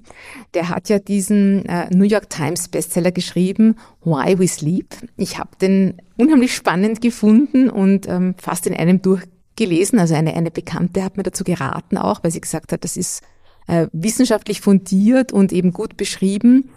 der 0.55 0.69
hat 0.69 0.89
ja 0.89 1.01
diesen 1.01 1.67
äh, 1.67 1.93
New 1.93 2.05
York 2.05 2.31
Times 2.31 2.69
Bestseller 2.69 3.11
geschrieben, 3.11 3.77
Why 4.05 4.39
We 4.39 4.47
Sleep. 4.47 4.95
Ich 5.17 5.37
habe 5.37 5.51
den 5.61 6.01
unheimlich 6.17 6.55
spannend 6.55 7.01
gefunden 7.01 7.69
und 7.69 8.09
ähm, 8.09 8.37
fast 8.39 8.69
in 8.69 8.75
einem 8.75 9.03
durchgelesen. 9.03 9.99
Also 9.99 10.15
eine, 10.15 10.35
eine 10.35 10.53
Bekannte 10.53 11.03
hat 11.03 11.17
mir 11.17 11.25
dazu 11.25 11.43
geraten 11.43 11.99
auch, 11.99 12.23
weil 12.23 12.31
sie 12.31 12.41
gesagt 12.41 12.73
hat, 12.73 12.85
das 12.85 12.97
ist 12.97 13.23
äh, 13.67 13.89
wissenschaftlich 13.93 14.61
fundiert 14.61 15.33
und 15.33 15.53
eben 15.53 15.73
gut 15.73 15.97
beschrieben. 15.97 16.71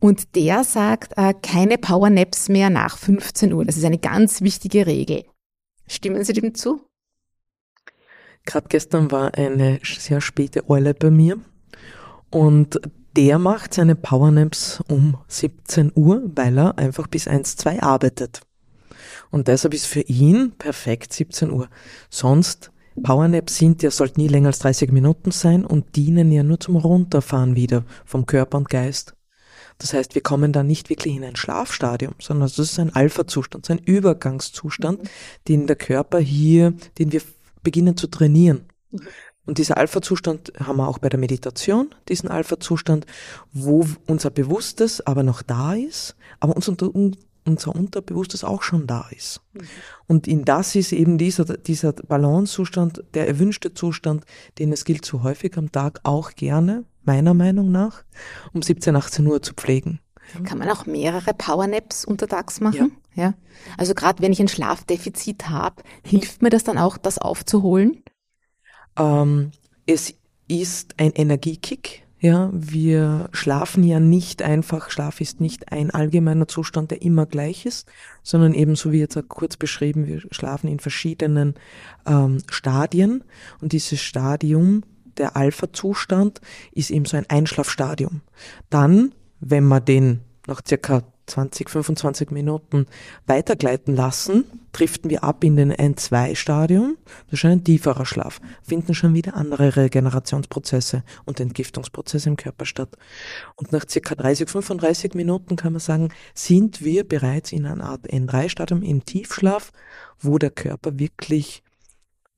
Und 0.00 0.34
der 0.34 0.64
sagt, 0.64 1.12
äh, 1.18 1.34
keine 1.42 1.76
Powernaps 1.76 2.48
mehr 2.48 2.70
nach 2.70 2.96
15 2.96 3.52
Uhr. 3.52 3.66
Das 3.66 3.76
ist 3.76 3.84
eine 3.84 3.98
ganz 3.98 4.40
wichtige 4.40 4.86
Regel. 4.86 5.24
Stimmen 5.86 6.24
Sie 6.24 6.32
dem 6.32 6.54
zu? 6.54 6.80
Gerade 8.46 8.68
gestern 8.68 9.10
war 9.10 9.34
eine 9.34 9.80
sehr 9.82 10.20
späte 10.20 10.68
Eule 10.68 10.94
bei 10.94 11.10
mir 11.10 11.38
und 12.30 12.80
der 13.16 13.38
macht 13.38 13.74
seine 13.74 13.94
Powernaps 13.94 14.82
um 14.88 15.16
17 15.28 15.92
Uhr, 15.94 16.22
weil 16.34 16.58
er 16.58 16.78
einfach 16.78 17.06
bis 17.06 17.28
1, 17.28 17.56
2 17.56 17.80
arbeitet. 17.82 18.40
Und 19.30 19.48
deshalb 19.48 19.72
ist 19.74 19.86
für 19.86 20.00
ihn 20.00 20.52
perfekt 20.58 21.12
17 21.12 21.50
Uhr. 21.50 21.68
Sonst 22.10 22.70
Powernaps 23.02 23.56
sind 23.56 23.82
ja, 23.82 23.90
sollten 23.90 24.20
nie 24.20 24.28
länger 24.28 24.48
als 24.48 24.60
30 24.60 24.92
Minuten 24.92 25.30
sein 25.30 25.64
und 25.64 25.96
dienen 25.96 26.30
ja 26.30 26.42
nur 26.42 26.60
zum 26.60 26.76
Runterfahren 26.76 27.56
wieder 27.56 27.84
vom 28.04 28.26
Körper 28.26 28.58
und 28.58 28.68
Geist. 28.68 29.14
Das 29.78 29.92
heißt, 29.92 30.14
wir 30.14 30.22
kommen 30.22 30.52
da 30.52 30.62
nicht 30.62 30.88
wirklich 30.88 31.16
in 31.16 31.24
ein 31.24 31.34
Schlafstadium, 31.34 32.14
sondern 32.20 32.48
das 32.48 32.58
ist 32.58 32.78
ein 32.78 32.94
Alpha-Zustand, 32.94 33.68
ein 33.70 33.78
Übergangszustand, 33.78 35.02
mhm. 35.02 35.08
den 35.48 35.66
der 35.66 35.76
Körper 35.76 36.18
hier, 36.18 36.74
den 36.98 37.10
wir 37.10 37.20
beginnen 37.64 37.96
zu 37.96 38.06
trainieren. 38.06 38.66
Mhm. 38.92 39.00
Und 39.46 39.58
dieser 39.58 39.76
Alpha-Zustand 39.76 40.52
haben 40.58 40.78
wir 40.78 40.88
auch 40.88 40.98
bei 40.98 41.08
der 41.08 41.20
Meditation, 41.20 41.94
diesen 42.08 42.30
Alpha-Zustand, 42.30 43.06
wo 43.52 43.86
unser 44.06 44.30
Bewusstes 44.30 45.06
aber 45.06 45.22
noch 45.22 45.42
da 45.42 45.74
ist, 45.74 46.16
aber 46.40 46.56
unser, 46.56 46.74
unser 47.44 47.74
Unterbewusstes 47.74 48.42
auch 48.42 48.62
schon 48.62 48.86
da 48.86 49.06
ist. 49.10 49.42
Mhm. 49.52 49.60
Und 50.06 50.28
in 50.28 50.44
das 50.44 50.74
ist 50.74 50.92
eben 50.92 51.18
dieser, 51.18 51.44
dieser 51.44 51.92
Balancezustand, 51.92 53.04
der 53.12 53.28
erwünschte 53.28 53.74
Zustand, 53.74 54.24
den 54.58 54.72
es 54.72 54.84
gilt 54.84 55.04
so 55.04 55.22
häufig 55.22 55.58
am 55.58 55.70
Tag 55.70 56.00
auch 56.04 56.32
gerne, 56.32 56.84
meiner 57.04 57.34
Meinung 57.34 57.70
nach, 57.70 58.02
um 58.54 58.62
17, 58.62 58.96
18 58.96 59.26
Uhr 59.26 59.42
zu 59.42 59.52
pflegen. 59.52 60.00
Kann 60.44 60.58
man 60.58 60.70
auch 60.70 60.86
mehrere 60.86 61.34
Powernaps 61.34 62.06
untertags 62.06 62.60
machen? 62.60 62.76
Ja. 62.76 63.03
Ja? 63.14 63.34
Also 63.76 63.94
gerade 63.94 64.22
wenn 64.22 64.32
ich 64.32 64.40
ein 64.40 64.48
Schlafdefizit 64.48 65.48
habe, 65.48 65.82
hilft 66.04 66.42
mir 66.42 66.50
das 66.50 66.64
dann 66.64 66.78
auch, 66.78 66.96
das 66.96 67.18
aufzuholen? 67.18 68.02
Ähm, 68.96 69.52
es 69.86 70.14
ist 70.48 70.94
ein 70.98 71.12
Energiekick. 71.12 72.02
Ja, 72.20 72.48
wir 72.54 73.28
schlafen 73.32 73.84
ja 73.84 74.00
nicht 74.00 74.40
einfach, 74.40 74.88
Schlaf 74.88 75.20
ist 75.20 75.42
nicht 75.42 75.70
ein 75.72 75.90
allgemeiner 75.90 76.48
Zustand, 76.48 76.90
der 76.90 77.02
immer 77.02 77.26
gleich 77.26 77.66
ist, 77.66 77.86
sondern 78.22 78.54
ebenso 78.54 78.92
wie 78.92 79.00
jetzt 79.00 79.18
kurz 79.28 79.58
beschrieben, 79.58 80.06
wir 80.06 80.22
schlafen 80.30 80.68
in 80.68 80.80
verschiedenen 80.80 81.54
ähm, 82.06 82.38
Stadien 82.48 83.24
und 83.60 83.72
dieses 83.72 84.00
Stadium, 84.00 84.84
der 85.18 85.36
Alpha-Zustand, 85.36 86.40
ist 86.72 86.90
eben 86.90 87.04
so 87.04 87.18
ein 87.18 87.28
Einschlafstadium. 87.28 88.22
Dann 88.70 89.12
wenn 89.44 89.64
wir 89.64 89.80
den 89.80 90.20
nach 90.46 90.62
circa 90.66 91.02
20, 91.26 91.70
25 91.70 92.30
Minuten 92.30 92.86
weitergleiten 93.26 93.94
lassen, 93.96 94.44
driften 94.72 95.10
wir 95.10 95.24
ab 95.24 95.44
in 95.44 95.56
den 95.56 95.72
N2-Stadium. 95.72 96.96
Das 97.30 97.40
ist 97.40 97.44
ein 97.44 97.64
tieferer 97.64 98.06
Schlaf. 98.06 98.40
Finden 98.62 98.94
schon 98.94 99.14
wieder 99.14 99.34
andere 99.34 99.76
Regenerationsprozesse 99.76 101.02
und 101.24 101.40
Entgiftungsprozesse 101.40 102.28
im 102.28 102.36
Körper 102.36 102.66
statt. 102.66 102.96
Und 103.56 103.72
nach 103.72 103.84
circa 103.88 104.14
30, 104.14 104.48
35 104.50 105.14
Minuten 105.14 105.56
kann 105.56 105.72
man 105.72 105.80
sagen, 105.80 106.10
sind 106.34 106.84
wir 106.84 107.06
bereits 107.06 107.52
in 107.52 107.66
einer 107.66 107.84
Art 107.84 108.06
N3-Stadium 108.06 108.82
im 108.82 109.04
Tiefschlaf, 109.04 109.72
wo 110.20 110.38
der 110.38 110.50
Körper 110.50 110.98
wirklich 110.98 111.62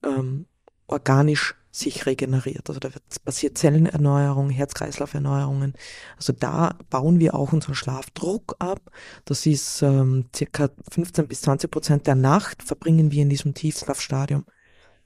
ähm, 0.03 0.45
organisch 0.87 1.55
sich 1.77 2.05
regeneriert. 2.05 2.67
Also 2.69 2.79
da 2.79 2.89
passiert 3.23 3.57
Zellenerneuerung, 3.57 4.49
Herz-Kreislauf-Erneuerungen. 4.49 5.73
Also 6.17 6.33
da 6.33 6.75
bauen 6.89 7.19
wir 7.19 7.35
auch 7.35 7.53
unseren 7.53 7.75
Schlafdruck 7.75 8.55
ab. 8.59 8.79
Das 9.25 9.45
ist 9.45 9.81
ähm, 9.81 10.25
circa 10.35 10.69
15 10.91 11.27
bis 11.27 11.41
20 11.41 11.71
Prozent 11.71 12.07
der 12.07 12.15
Nacht 12.15 12.63
verbringen 12.63 13.11
wir 13.11 13.21
in 13.21 13.29
diesem 13.29 13.53
Tiefschlafstadium. 13.53 14.45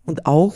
Und 0.06 0.26
auch 0.26 0.56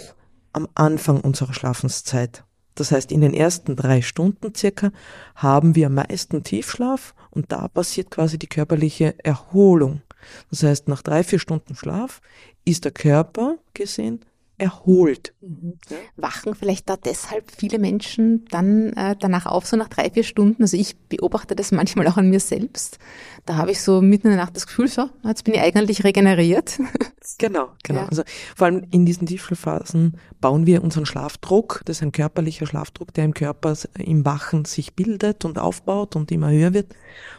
am 0.54 0.68
Anfang 0.74 1.22
unserer 1.22 1.54
Schlafenszeit. 1.54 2.44
Das 2.76 2.92
heißt, 2.92 3.12
in 3.12 3.22
den 3.22 3.34
ersten 3.34 3.76
drei 3.76 4.02
Stunden 4.02 4.54
circa 4.54 4.92
haben 5.36 5.76
wir 5.76 5.88
am 5.88 5.96
meisten 5.96 6.44
Tiefschlaf 6.44 7.16
und 7.30 7.52
da 7.52 7.68
passiert 7.68 8.12
quasi 8.12 8.38
die 8.38 8.48
körperliche 8.48 9.16
Erholung. 9.24 10.02
Das 10.50 10.64
heißt, 10.64 10.88
nach 10.88 11.02
drei, 11.02 11.24
vier 11.24 11.40
Stunden 11.40 11.76
Schlaf 11.76 12.22
ist 12.66 12.84
der 12.84 12.92
Körper 12.92 13.58
gesehen 13.74 14.26
erholt. 14.58 15.34
Mhm. 15.42 15.74
Wachen 16.16 16.56
vielleicht 16.56 16.90
da 16.90 16.96
deshalb 16.98 17.52
viele 17.52 17.80
Menschen 17.80 18.46
dann 18.50 18.94
äh, 18.94 19.16
danach 19.20 19.46
auf, 19.46 19.66
so 19.66 19.76
nach 19.76 19.90
drei, 19.90 20.10
vier 20.10 20.24
Stunden. 20.24 20.64
Also 20.64 20.78
ich 20.78 20.98
beobachte 20.98 21.56
das 21.56 21.72
manchmal 21.72 22.08
auch 22.08 22.18
an 22.18 22.30
mir 22.30 22.40
selbst. 22.40 23.00
Da 23.46 23.58
habe 23.58 23.72
ich 23.72 23.82
so 23.82 24.02
mitten 24.02 24.28
in 24.28 24.34
der 24.34 24.44
Nacht 24.44 24.56
das 24.56 24.68
Gefühl, 24.68 24.88
so, 24.88 25.10
jetzt 25.24 25.44
bin 25.44 25.54
ich 25.54 25.62
eigentlich 25.62 26.04
regeneriert. 26.04 26.80
Genau, 27.38 27.70
genau. 27.84 28.02
Ja. 28.02 28.08
Also 28.08 28.22
vor 28.56 28.68
allem 28.68 28.86
in 28.92 29.06
diesen 29.06 29.26
Tiefschlafphasen 29.26 30.18
bauen 30.42 30.68
wir 30.68 30.84
unseren 30.84 31.08
Schlafdruck. 31.08 31.82
Das 31.86 31.98
ist 31.98 32.04
ein 32.04 32.12
körperlicher 32.12 32.68
Schlafdruck, 32.68 33.14
der 33.16 33.26
im 33.26 33.34
Körper 33.34 33.76
im 33.98 34.26
Wachen 34.26 34.66
sich 34.66 34.94
bildet 34.94 35.44
und 35.44 35.58
aufbaut 35.58 36.16
und 36.16 36.32
immer 36.32 36.52
höher 36.52 36.74
wird. 36.74 36.94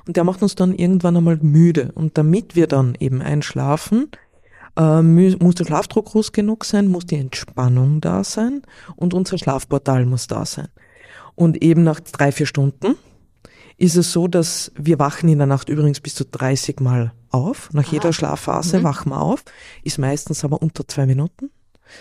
Und 0.07 0.17
der 0.17 0.25
macht 0.25 0.43
uns 0.43 0.57
dann 0.57 0.75
irgendwann 0.75 1.17
einmal 1.17 1.37
müde. 1.37 1.93
Und 1.95 2.19
damit 2.19 2.57
wir 2.57 2.67
dann 2.67 2.97
eben 2.99 3.23
einschlafen, 3.23 4.11
äh, 4.13 4.17
muss 4.79 5.55
der 5.55 5.65
Schlafdruck 5.65 6.07
groß 6.07 6.33
genug 6.33 6.65
sein, 6.65 6.89
muss 6.89 7.07
die 7.07 7.17
Entspannung 7.17 8.01
da 8.01 8.25
sein 8.25 8.63
und 8.95 9.15
unser 9.15 9.39
Schlafportal 9.39 10.05
muss 10.07 10.27
da 10.27 10.45
sein. 10.45 10.69
Und 11.35 11.63
eben 11.63 11.83
nach 11.83 12.01
drei, 12.01 12.33
vier 12.33 12.47
Stunden 12.47 12.97
ist 13.79 13.97
es 13.97 14.13
so, 14.13 14.27
dass 14.27 14.73
wir 14.77 14.99
wachen 14.99 15.29
in 15.29 15.39
der 15.39 15.47
Nacht 15.47 15.69
übrigens 15.69 16.01
bis 16.01 16.15
zu 16.15 16.25
30 16.25 16.81
Mal 16.81 17.13
auf. 17.31 17.71
Nach 17.73 17.85
Aha. 17.85 17.93
jeder 17.93 18.13
Schlafphase 18.13 18.79
mhm. 18.79 18.85
wachen 18.85 19.11
wir 19.11 19.21
auf, 19.21 19.45
ist 19.83 19.99
meistens 19.99 20.45
aber 20.45 20.63
unter 20.63 20.87
zwei 20.89 21.07
Minuten. 21.07 21.51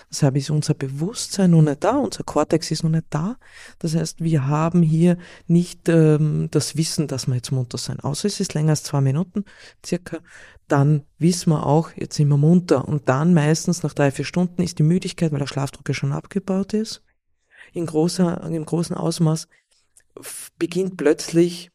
Deshalb 0.09 0.38
ist 0.38 0.49
unser 0.49 0.73
Bewusstsein 0.73 1.51
noch 1.51 1.61
nicht 1.61 1.83
da, 1.83 1.97
unser 1.97 2.23
Kortex 2.23 2.71
ist 2.71 2.83
noch 2.83 2.91
nicht 2.91 3.05
da. 3.09 3.38
Das 3.79 3.95
heißt, 3.95 4.23
wir 4.23 4.47
haben 4.47 4.81
hier 4.81 5.17
nicht 5.47 5.89
ähm, 5.89 6.49
das 6.51 6.75
Wissen, 6.75 7.07
dass 7.07 7.27
wir 7.27 7.36
jetzt 7.36 7.51
munter 7.51 7.77
sein. 7.77 7.99
Außer 7.99 8.27
es 8.27 8.39
ist 8.39 8.53
länger 8.53 8.71
als 8.71 8.83
zwei 8.83 9.01
Minuten 9.01 9.45
circa 9.86 10.19
dann 10.67 11.03
wissen 11.19 11.51
wir 11.51 11.65
auch, 11.65 11.91
jetzt 11.95 12.15
sind 12.15 12.27
wir 12.29 12.38
munter. 12.38 12.88
Und 12.88 13.07
dann 13.09 13.33
meistens 13.33 13.83
nach 13.83 13.93
drei, 13.93 14.11
vier 14.11 14.25
Stunden 14.25 14.61
ist 14.61 14.79
die 14.79 14.83
Müdigkeit, 14.83 15.31
weil 15.31 15.39
der 15.39 15.47
Schlafdruck 15.47 15.88
ja 15.88 15.93
schon 15.93 16.11
abgebaut 16.11 16.73
ist, 16.73 17.03
in 17.73 17.86
großer, 17.86 18.43
im 18.43 18.65
großen 18.65 18.95
Ausmaß, 18.95 19.47
beginnt 20.57 20.97
plötzlich, 20.97 21.71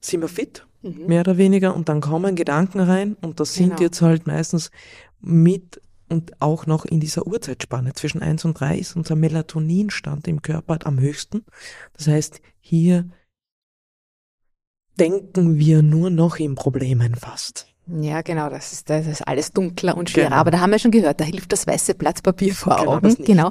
sind 0.00 0.20
wir 0.20 0.28
fit, 0.28 0.66
mhm. 0.82 1.06
mehr 1.06 1.20
oder 1.20 1.38
weniger, 1.38 1.74
und 1.74 1.88
dann 1.88 2.00
kommen 2.00 2.36
Gedanken 2.36 2.80
rein, 2.80 3.16
und 3.22 3.40
das 3.40 3.54
sind 3.54 3.70
genau. 3.70 3.82
jetzt 3.82 4.02
halt 4.02 4.26
meistens 4.26 4.70
mit 5.20 5.80
und 6.08 6.40
auch 6.40 6.66
noch 6.66 6.84
in 6.84 7.00
dieser 7.00 7.26
Uhrzeitspanne 7.26 7.92
zwischen 7.94 8.22
eins 8.22 8.44
und 8.44 8.58
drei 8.58 8.78
ist 8.78 8.96
unser 8.96 9.16
Melatoninstand 9.16 10.28
im 10.28 10.42
Körper 10.42 10.78
am 10.84 11.00
höchsten. 11.00 11.44
Das 11.94 12.06
heißt, 12.06 12.40
hier 12.60 13.08
denken 14.98 15.58
wir 15.58 15.82
nur 15.82 16.10
noch 16.10 16.36
in 16.36 16.54
Problemen 16.54 17.14
fast. 17.14 17.75
Ja, 17.88 18.22
genau, 18.22 18.50
das 18.50 18.72
ist, 18.72 18.90
das 18.90 19.06
ist 19.06 19.22
alles 19.28 19.52
dunkler 19.52 19.96
und 19.96 20.10
schwerer. 20.10 20.30
Genau. 20.30 20.40
Aber 20.40 20.50
da 20.50 20.58
haben 20.58 20.72
wir 20.72 20.78
schon 20.80 20.90
gehört, 20.90 21.20
da 21.20 21.24
hilft 21.24 21.52
das 21.52 21.68
weiße 21.68 21.94
Blatt 21.94 22.20
Papier 22.20 22.52
vor 22.52 22.76
Genau, 22.78 22.96
Augen. 22.96 23.16
Genau. 23.24 23.48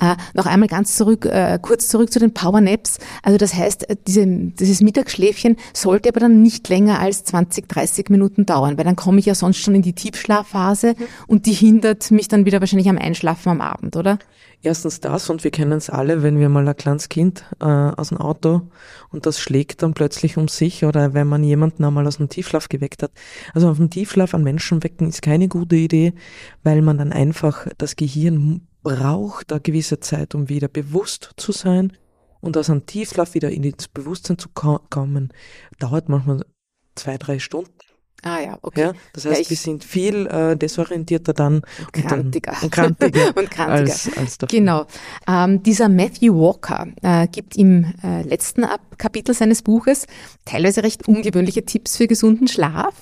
Äh, 0.00 0.14
noch 0.34 0.46
einmal 0.46 0.68
ganz 0.68 0.96
zurück, 0.96 1.26
äh, 1.26 1.58
kurz 1.60 1.88
zurück 1.88 2.12
zu 2.12 2.20
den 2.20 2.32
Powernaps. 2.32 2.98
Also 3.24 3.38
das 3.38 3.54
heißt, 3.54 3.90
äh, 3.90 3.96
diese, 4.06 4.24
dieses 4.24 4.82
Mittagsschläfchen 4.82 5.56
sollte 5.72 6.10
aber 6.10 6.20
dann 6.20 6.42
nicht 6.42 6.68
länger 6.68 7.00
als 7.00 7.24
20, 7.24 7.68
30 7.68 8.08
Minuten 8.08 8.46
dauern, 8.46 8.78
weil 8.78 8.84
dann 8.84 8.94
komme 8.94 9.18
ich 9.18 9.26
ja 9.26 9.34
sonst 9.34 9.58
schon 9.58 9.74
in 9.74 9.82
die 9.82 9.94
Tiefschlafphase 9.94 10.94
und 11.26 11.46
die 11.46 11.52
hindert 11.52 12.08
mich 12.12 12.28
dann 12.28 12.44
wieder 12.44 12.60
wahrscheinlich 12.60 12.88
am 12.88 12.98
Einschlafen 12.98 13.48
am 13.48 13.60
Abend, 13.60 13.96
oder? 13.96 14.18
Erstens 14.64 15.00
das, 15.00 15.28
und 15.28 15.42
wir 15.42 15.50
kennen 15.50 15.72
es 15.72 15.90
alle, 15.90 16.22
wenn 16.22 16.38
wir 16.38 16.48
mal 16.48 16.66
ein 16.68 16.76
kleines 16.76 17.08
Kind 17.08 17.44
äh, 17.60 17.64
aus 17.64 18.10
dem 18.10 18.18
Auto 18.18 18.62
und 19.10 19.26
das 19.26 19.40
schlägt 19.40 19.82
dann 19.82 19.92
plötzlich 19.92 20.36
um 20.36 20.46
sich 20.46 20.84
oder 20.84 21.14
wenn 21.14 21.26
man 21.26 21.42
jemanden 21.42 21.82
einmal 21.82 22.06
aus 22.06 22.18
dem 22.18 22.28
Tiefschlaf 22.28 22.68
geweckt 22.68 23.02
hat. 23.02 23.10
Also 23.54 23.68
auf 23.68 23.78
dem 23.78 23.90
Tiefschlaf 23.90 24.34
an 24.34 24.44
Menschen 24.44 24.84
wecken 24.84 25.08
ist 25.08 25.20
keine 25.20 25.48
gute 25.48 25.74
Idee, 25.74 26.14
weil 26.62 26.80
man 26.80 26.98
dann 26.98 27.12
einfach 27.12 27.66
das 27.76 27.96
Gehirn 27.96 28.68
braucht 28.84 29.52
eine 29.52 29.60
gewisse 29.60 29.98
Zeit, 29.98 30.32
um 30.36 30.48
wieder 30.48 30.68
bewusst 30.68 31.32
zu 31.36 31.50
sein 31.50 31.96
und 32.40 32.56
aus 32.56 32.70
einem 32.70 32.86
Tiefschlaf 32.86 33.34
wieder 33.34 33.50
in 33.50 33.64
ins 33.64 33.88
Bewusstsein 33.88 34.38
zu 34.38 34.48
ko 34.50 34.78
kommen, 34.90 35.32
dauert 35.80 36.08
manchmal 36.08 36.44
zwei, 36.94 37.18
drei 37.18 37.40
Stunden. 37.40 37.72
Ah 38.24 38.38
ja, 38.40 38.58
okay. 38.62 38.80
Ja, 38.82 38.92
das 39.12 39.24
Ja, 39.24 39.30
heißt, 39.32 39.40
ich- 39.42 39.50
wir 39.50 39.56
sind 39.56 39.82
viel 39.84 40.26
äh, 40.28 40.56
desorientierter 40.56 41.32
dann 41.32 41.54
Und 41.56 41.62
und 41.62 41.96
dann- 41.96 42.06
krantiger. 42.06 42.54
und 42.62 42.70
krantiger, 42.70 43.36
und 43.36 43.50
krantiger. 43.50 43.68
als, 43.68 44.10
als. 44.16 44.38
Genau. 44.48 44.86
Ähm, 45.26 45.62
dieser 45.64 45.88
Matthew 45.88 46.34
Walker 46.34 46.86
äh, 47.02 47.26
gibt 47.26 47.56
im 47.56 47.92
äh, 48.04 48.22
letzten 48.22 48.64
Kapitel 48.96 49.34
seines 49.34 49.62
Buches 49.62 50.06
teilweise 50.44 50.82
recht 50.84 51.08
ungewöhnliche 51.08 51.64
Tipps 51.64 51.96
für 51.96 52.06
gesunden 52.06 52.46
Schlaf. 52.46 52.94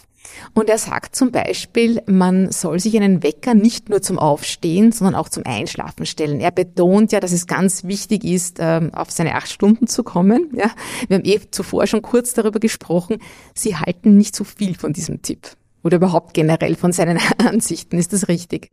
Und 0.54 0.68
er 0.68 0.78
sagt 0.78 1.16
zum 1.16 1.30
Beispiel, 1.32 2.02
man 2.06 2.50
soll 2.50 2.80
sich 2.80 2.96
einen 2.96 3.22
Wecker 3.22 3.54
nicht 3.54 3.88
nur 3.88 4.02
zum 4.02 4.18
Aufstehen, 4.18 4.92
sondern 4.92 5.14
auch 5.14 5.28
zum 5.28 5.44
Einschlafen 5.46 6.06
stellen. 6.06 6.40
Er 6.40 6.50
betont 6.50 7.12
ja, 7.12 7.20
dass 7.20 7.32
es 7.32 7.46
ganz 7.46 7.84
wichtig 7.84 8.24
ist, 8.24 8.58
ähm, 8.60 8.92
auf 8.94 9.10
seine 9.10 9.34
acht 9.34 9.50
Stunden 9.50 9.86
zu 9.86 10.02
kommen. 10.02 10.50
Ja, 10.54 10.70
wir 11.08 11.18
haben 11.18 11.24
eh 11.24 11.40
zuvor 11.50 11.86
schon 11.86 12.02
kurz 12.02 12.34
darüber 12.34 12.60
gesprochen. 12.60 13.18
Sie 13.54 13.76
halten 13.76 14.16
nicht 14.16 14.34
so 14.36 14.44
viel 14.44 14.74
von 14.74 14.92
diesem 14.92 15.22
Tipp 15.22 15.56
oder 15.82 15.96
überhaupt 15.96 16.34
generell 16.34 16.76
von 16.76 16.92
seinen 16.92 17.18
Ansichten. 17.38 17.98
Ist 17.98 18.12
das 18.12 18.28
richtig? 18.28 18.70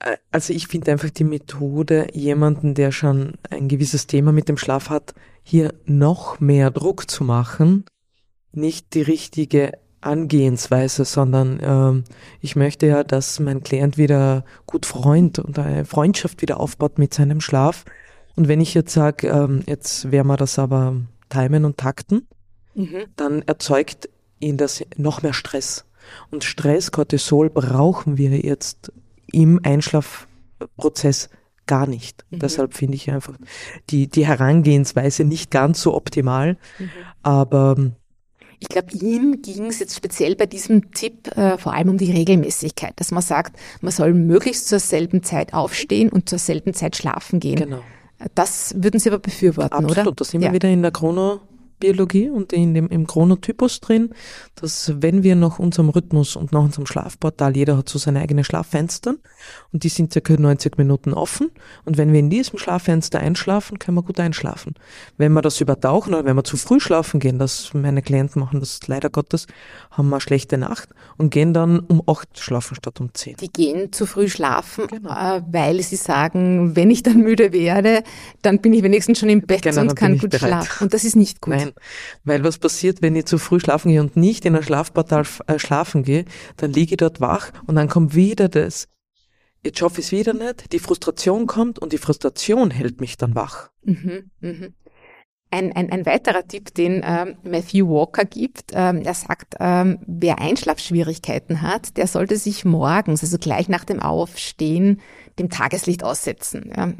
Äh, 0.00 0.16
Also 0.30 0.52
ich 0.52 0.66
finde 0.66 0.92
einfach 0.92 1.10
die 1.10 1.24
Methode, 1.24 2.08
jemanden, 2.12 2.74
der 2.74 2.92
schon 2.92 3.34
ein 3.48 3.68
gewisses 3.68 4.06
Thema 4.06 4.32
mit 4.32 4.48
dem 4.48 4.56
Schlaf 4.56 4.90
hat, 4.90 5.14
hier 5.42 5.74
noch 5.84 6.40
mehr 6.40 6.70
Druck 6.70 7.10
zu 7.10 7.24
machen, 7.24 7.84
nicht 8.52 8.94
die 8.94 9.02
richtige 9.02 9.72
Angehensweise, 10.00 11.04
sondern 11.04 11.60
ähm, 11.62 12.04
ich 12.40 12.56
möchte 12.56 12.86
ja, 12.86 13.04
dass 13.04 13.40
mein 13.40 13.62
Klient 13.62 13.98
wieder 13.98 14.44
gut 14.66 14.86
Freund 14.86 15.38
und 15.38 15.58
eine 15.58 15.84
Freundschaft 15.84 16.42
wieder 16.42 16.58
aufbaut 16.60 16.98
mit 16.98 17.12
seinem 17.14 17.40
Schlaf. 17.40 17.84
Und 18.36 18.48
wenn 18.48 18.60
ich 18.60 18.74
jetzt 18.74 18.92
sage, 18.92 19.28
ähm, 19.28 19.62
jetzt 19.66 20.10
werden 20.10 20.28
wir 20.28 20.36
das 20.36 20.58
aber 20.58 20.96
timen 21.28 21.64
und 21.64 21.76
takten, 21.78 22.26
Mhm. 22.74 23.06
dann 23.16 23.42
erzeugt 23.42 24.08
ihn 24.38 24.56
das 24.56 24.84
noch 24.96 25.22
mehr 25.22 25.32
Stress. 25.32 25.84
Und 26.30 26.44
Stress, 26.44 26.92
Cortisol 26.92 27.50
brauchen 27.50 28.16
wir 28.16 28.30
jetzt 28.38 28.92
im 29.32 29.60
Einschlafprozess 29.62 31.28
gar 31.66 31.86
nicht. 31.86 32.24
Mhm. 32.30 32.38
Deshalb 32.38 32.74
finde 32.74 32.96
ich 32.96 33.10
einfach 33.10 33.34
die, 33.90 34.08
die 34.08 34.26
Herangehensweise 34.26 35.24
nicht 35.24 35.50
ganz 35.50 35.82
so 35.82 35.94
optimal. 35.94 36.56
Mhm. 36.78 36.90
Aber 37.22 37.74
ähm, 37.78 37.92
Ich 38.62 38.68
glaube, 38.68 38.92
ihm 38.92 39.40
ging 39.42 39.66
es 39.66 39.78
jetzt 39.78 39.96
speziell 39.96 40.36
bei 40.36 40.44
diesem 40.46 40.92
Tipp 40.92 41.34
äh, 41.36 41.56
vor 41.56 41.72
allem 41.72 41.88
um 41.88 41.98
die 41.98 42.12
Regelmäßigkeit, 42.12 42.92
dass 42.96 43.10
man 43.10 43.22
sagt, 43.22 43.56
man 43.80 43.90
soll 43.90 44.12
möglichst 44.14 44.68
zur 44.68 44.78
selben 44.78 45.22
Zeit 45.22 45.54
aufstehen 45.54 46.10
und 46.10 46.28
zur 46.28 46.38
selben 46.38 46.74
Zeit 46.74 46.94
schlafen 46.94 47.40
gehen. 47.40 47.56
genau, 47.56 47.80
Das 48.34 48.74
würden 48.76 49.00
Sie 49.00 49.08
aber 49.08 49.18
befürworten, 49.18 49.72
absolut. 49.86 49.98
oder? 50.06 50.12
Da 50.12 50.24
sind 50.24 50.42
Ja. 50.42 50.48
wir 50.50 50.54
wieder 50.54 50.68
in 50.68 50.82
der 50.82 50.90
Chronobiologie 51.84 52.28
und 52.30 52.52
in 52.52 52.74
dem, 52.74 52.88
im 52.88 53.06
Chronotypus 53.06 53.80
drin, 53.80 54.10
dass 54.54 54.92
wenn 55.00 55.22
wir 55.22 55.34
nach 55.34 55.58
unserem 55.58 55.88
Rhythmus 55.88 56.36
und 56.36 56.52
nach 56.52 56.60
unserem 56.62 56.86
Schlafportal, 56.86 57.56
jeder 57.56 57.76
hat 57.78 57.88
so 57.88 57.98
seine 57.98 58.20
eigenen 58.20 58.44
Schlaffenster 58.44 59.14
und 59.72 59.82
die 59.84 59.88
sind 59.88 60.12
circa 60.12 60.34
90 60.34 60.76
Minuten 60.78 61.14
offen 61.14 61.50
und 61.84 61.96
wenn 61.96 62.12
wir 62.12 62.20
in 62.20 62.28
diesem 62.30 62.58
Schlaffenster 62.58 63.18
einschlafen, 63.20 63.78
können 63.78 63.96
wir 63.96 64.02
gut 64.02 64.20
einschlafen. 64.20 64.74
Wenn 65.16 65.32
wir 65.32 65.42
das 65.42 65.60
übertauchen 65.60 66.14
oder 66.14 66.24
wenn 66.24 66.36
wir 66.36 66.44
zu 66.44 66.56
früh 66.56 66.80
schlafen 66.80 67.18
gehen, 67.20 67.38
das 67.38 67.72
meine 67.72 68.02
Klienten 68.02 68.40
machen 68.40 68.60
das 68.60 68.80
leider 68.86 69.08
Gottes, 69.10 69.46
haben 69.90 70.08
wir 70.10 70.16
eine 70.16 70.20
schlechte 70.20 70.58
Nacht 70.58 70.90
und 71.16 71.30
gehen 71.30 71.54
dann 71.54 71.80
um 71.80 72.02
8 72.06 72.38
schlafen 72.38 72.74
statt 72.74 73.00
um 73.00 73.12
10. 73.14 73.36
Die 73.36 73.50
gehen 73.50 73.92
zu 73.92 74.04
früh 74.06 74.28
schlafen, 74.28 74.86
Genau. 74.88 75.10
äh, 75.10 75.42
weil 75.50 75.80
sie 75.82 75.96
sagen, 75.96 76.76
wenn 76.76 76.90
ich 76.90 77.02
dann 77.02 77.18
müde 77.18 77.52
werde, 77.52 78.02
dann 78.42 78.58
bin 78.60 78.72
ich 78.74 78.82
wenigstens 78.82 79.18
schon 79.18 79.28
im 79.30 79.40
Bett 79.42 79.62
Genau, 79.62 79.82
und 79.82 79.94
kann 79.96 80.18
gut 80.18 80.30
bereit. 80.30 80.48
schlafen. 80.48 80.84
Und 80.84 80.94
das 80.94 81.04
ist 81.04 81.16
nicht 81.16 81.40
gut. 81.40 81.54
Nein, 81.54 81.69
weil 82.24 82.44
was 82.44 82.58
passiert, 82.58 83.02
wenn 83.02 83.16
ich 83.16 83.26
zu 83.26 83.38
früh 83.38 83.60
schlafen 83.60 83.90
gehe 83.90 84.00
und 84.00 84.16
nicht 84.16 84.44
in 84.44 84.56
ein 84.56 84.62
Schlafportal 84.62 85.24
äh, 85.46 85.58
schlafen 85.58 86.02
gehe, 86.02 86.24
dann 86.56 86.72
liege 86.72 86.92
ich 86.92 86.98
dort 86.98 87.20
wach 87.20 87.52
und 87.66 87.76
dann 87.76 87.88
kommt 87.88 88.14
wieder 88.14 88.48
das, 88.48 88.88
jetzt 89.62 89.78
schaffe 89.78 90.00
ich 90.00 90.06
es 90.06 90.12
wieder 90.12 90.32
nicht, 90.32 90.72
die 90.72 90.78
Frustration 90.78 91.46
kommt 91.46 91.78
und 91.78 91.92
die 91.92 91.98
Frustration 91.98 92.70
hält 92.70 93.00
mich 93.00 93.16
dann 93.16 93.34
wach. 93.34 93.70
Mhm, 93.82 94.30
mhm. 94.40 94.74
Ein, 95.52 95.72
ein, 95.72 95.90
ein 95.90 96.06
weiterer 96.06 96.46
Tipp, 96.46 96.72
den 96.74 97.02
ähm, 97.04 97.36
Matthew 97.42 97.88
Walker 97.88 98.24
gibt, 98.24 98.70
ähm, 98.72 99.02
er 99.02 99.14
sagt, 99.14 99.56
ähm, 99.58 99.98
wer 100.06 100.38
Einschlafschwierigkeiten 100.38 101.60
hat, 101.60 101.96
der 101.96 102.06
sollte 102.06 102.36
sich 102.36 102.64
morgens, 102.64 103.22
also 103.24 103.36
gleich 103.36 103.68
nach 103.68 103.84
dem 103.84 103.98
Aufstehen, 104.00 105.00
dem 105.40 105.50
Tageslicht 105.50 106.04
aussetzen. 106.04 106.72
Ja. 106.76 106.92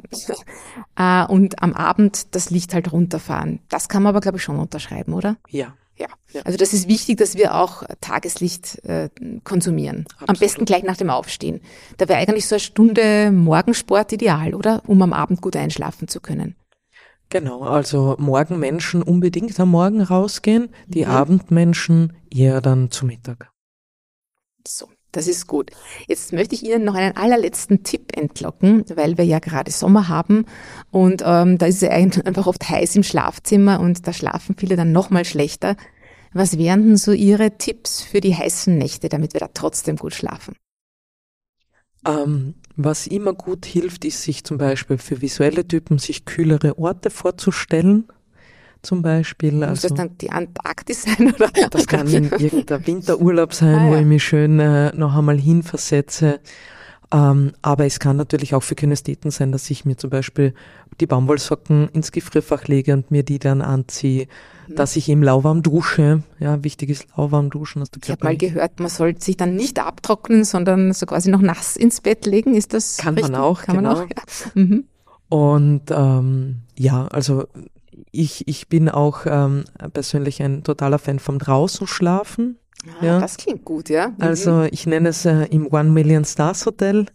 äh, 1.24 1.32
und 1.32 1.62
am 1.62 1.72
Abend 1.74 2.34
das 2.34 2.50
Licht 2.50 2.74
halt 2.74 2.92
runterfahren. 2.92 3.60
Das 3.68 3.88
kann 3.88 4.02
man 4.02 4.10
aber, 4.10 4.20
glaube 4.20 4.38
ich, 4.38 4.42
schon 4.44 4.58
unterschreiben, 4.58 5.14
oder? 5.14 5.36
Ja. 5.48 5.74
Ja. 5.96 6.06
Ja. 6.32 6.40
Also 6.44 6.56
das 6.56 6.72
ist 6.72 6.88
wichtig, 6.88 7.18
dass 7.18 7.36
wir 7.36 7.54
auch 7.54 7.82
Tageslicht 8.00 8.82
äh, 8.84 9.10
konsumieren. 9.44 10.06
Am 10.16 10.30
Absolut. 10.30 10.40
besten 10.40 10.64
gleich 10.64 10.82
nach 10.82 10.96
dem 10.96 11.10
Aufstehen. 11.10 11.60
Da 11.98 12.08
wäre 12.08 12.18
eigentlich 12.18 12.48
so 12.48 12.54
eine 12.54 12.60
Stunde 12.60 13.30
Morgensport 13.30 14.10
ideal, 14.12 14.54
oder? 14.54 14.82
Um 14.86 15.02
am 15.02 15.12
Abend 15.12 15.42
gut 15.42 15.56
einschlafen 15.56 16.08
zu 16.08 16.20
können. 16.20 16.56
Genau, 17.28 17.60
also 17.62 18.16
Morgenmenschen 18.18 19.02
unbedingt 19.02 19.60
am 19.60 19.70
Morgen 19.70 20.00
rausgehen, 20.00 20.70
die 20.88 21.04
Mhm. 21.04 21.10
Abendmenschen 21.10 22.12
eher 22.30 22.60
dann 22.62 22.90
zu 22.90 23.04
Mittag. 23.06 23.50
So, 24.66 24.88
das 25.12 25.26
ist 25.26 25.46
gut. 25.46 25.70
Jetzt 26.06 26.32
möchte 26.32 26.54
ich 26.54 26.64
Ihnen 26.64 26.84
noch 26.84 26.94
einen 26.94 27.16
allerletzten 27.16 27.82
Tipp 27.82 28.16
entlocken, 28.16 28.84
weil 28.94 29.18
wir 29.18 29.24
ja 29.24 29.38
gerade 29.38 29.70
Sommer 29.70 30.08
haben 30.08 30.46
und 30.90 31.22
ähm, 31.24 31.58
da 31.58 31.66
ist 31.66 31.82
es 31.82 31.88
einfach 32.24 32.46
oft 32.46 32.68
heiß 32.68 32.96
im 32.96 33.02
Schlafzimmer 33.02 33.80
und 33.80 34.06
da 34.06 34.12
schlafen 34.12 34.54
viele 34.58 34.76
dann 34.76 34.92
noch 34.92 35.10
mal 35.10 35.24
schlechter. 35.24 35.76
Was 36.32 36.58
wären 36.58 36.86
denn 36.86 36.96
so 36.96 37.12
Ihre 37.12 37.58
Tipps 37.58 38.02
für 38.02 38.20
die 38.20 38.36
heißen 38.36 38.76
Nächte, 38.76 39.08
damit 39.08 39.32
wir 39.32 39.40
da 39.40 39.48
trotzdem 39.52 39.96
gut 39.96 40.14
schlafen? 40.14 40.54
Ähm, 42.06 42.54
was 42.76 43.06
immer 43.06 43.34
gut 43.34 43.66
hilft, 43.66 44.04
ist 44.04 44.22
sich 44.22 44.44
zum 44.44 44.56
Beispiel 44.56 44.96
für 44.96 45.20
visuelle 45.20 45.66
Typen 45.66 45.98
sich 45.98 46.24
kühlere 46.24 46.78
Orte 46.78 47.10
vorzustellen. 47.10 48.06
Zum 48.82 49.02
Beispiel, 49.02 49.52
Muss 49.52 49.68
also 49.68 49.88
das 49.88 49.96
dann 49.98 50.16
die 50.18 50.30
Antarktis 50.30 51.02
sein? 51.02 51.34
Oder? 51.34 51.50
das 51.70 51.86
kann 51.86 52.06
in 52.08 52.24
irgendein 52.30 52.86
Winterurlaub 52.86 53.52
sein, 53.52 53.74
Ah, 53.78 53.88
wo 53.88 53.94
ja. 53.94 54.00
ich 54.00 54.06
mich 54.06 54.24
schön 54.24 54.58
äh, 54.58 54.90
noch 54.96 55.14
einmal 55.14 55.38
hinversetze. 55.38 56.40
Ähm, 57.12 57.52
aber 57.60 57.86
es 57.86 57.98
kann 57.98 58.16
natürlich 58.16 58.54
auch 58.54 58.62
für 58.62 58.76
Kinestheten 58.76 59.32
sein, 59.32 59.50
dass 59.50 59.68
ich 59.68 59.84
mir 59.84 59.96
zum 59.96 60.10
Beispiel 60.10 60.54
die 61.00 61.06
Baumwollsocken 61.06 61.88
ins 61.88 62.12
Gefrierfach 62.12 62.68
lege 62.68 62.92
und 62.94 63.10
mir 63.10 63.24
die 63.24 63.38
dann 63.40 63.62
anziehe, 63.62 64.28
Mhm. 64.68 64.76
dass 64.76 64.94
ich 64.94 65.08
im 65.08 65.22
lauwarm 65.22 65.62
dusche. 65.62 66.22
Ja, 66.38 66.62
wichtig 66.62 66.88
ist 66.90 67.06
lauwarm 67.16 67.50
duschen, 67.50 67.80
dass 67.80 67.90
der 67.90 68.00
Ich 68.04 68.10
habe 68.10 68.24
mal 68.24 68.36
gehört, 68.36 68.78
man 68.78 68.88
soll 68.88 69.20
sich 69.20 69.36
dann 69.36 69.56
nicht 69.56 69.80
abtrocknen, 69.80 70.44
sondern 70.44 70.92
so 70.92 71.04
quasi 71.06 71.30
noch 71.30 71.40
nass 71.42 71.76
ins 71.76 72.00
Bett 72.00 72.26
legen. 72.26 72.54
Ist 72.54 72.74
das 72.74 72.98
Kann 72.98 73.14
man 73.14 73.24
richtig? 73.24 73.40
auch, 73.40 73.62
Kann 73.62 73.76
man 73.76 73.84
genau. 73.86 73.96
auch, 73.96 74.08
ja. 74.08 74.22
Mhm. 74.62 74.84
Und 75.28 75.82
ähm, 75.90 76.60
ja, 76.78 77.06
also 77.08 77.46
ich, 78.12 78.46
ich 78.48 78.68
bin 78.68 78.88
auch 78.88 79.20
ähm, 79.26 79.64
persönlich 79.92 80.42
ein 80.42 80.62
totaler 80.64 80.98
Fan 80.98 81.18
vom 81.18 81.38
draußen 81.38 81.86
schlafen. 81.86 82.58
Ah, 83.00 83.04
Ja. 83.04 83.20
Das 83.20 83.36
klingt 83.36 83.64
gut, 83.64 83.88
ja. 83.88 84.08
Mhm. 84.08 84.14
Also 84.18 84.62
ich 84.70 84.86
nenne 84.86 85.10
es 85.10 85.24
äh, 85.26 85.44
im 85.50 85.66
One 85.72 85.90
Million 85.90 86.24
Stars 86.24 86.66
Hotel. 86.66 87.06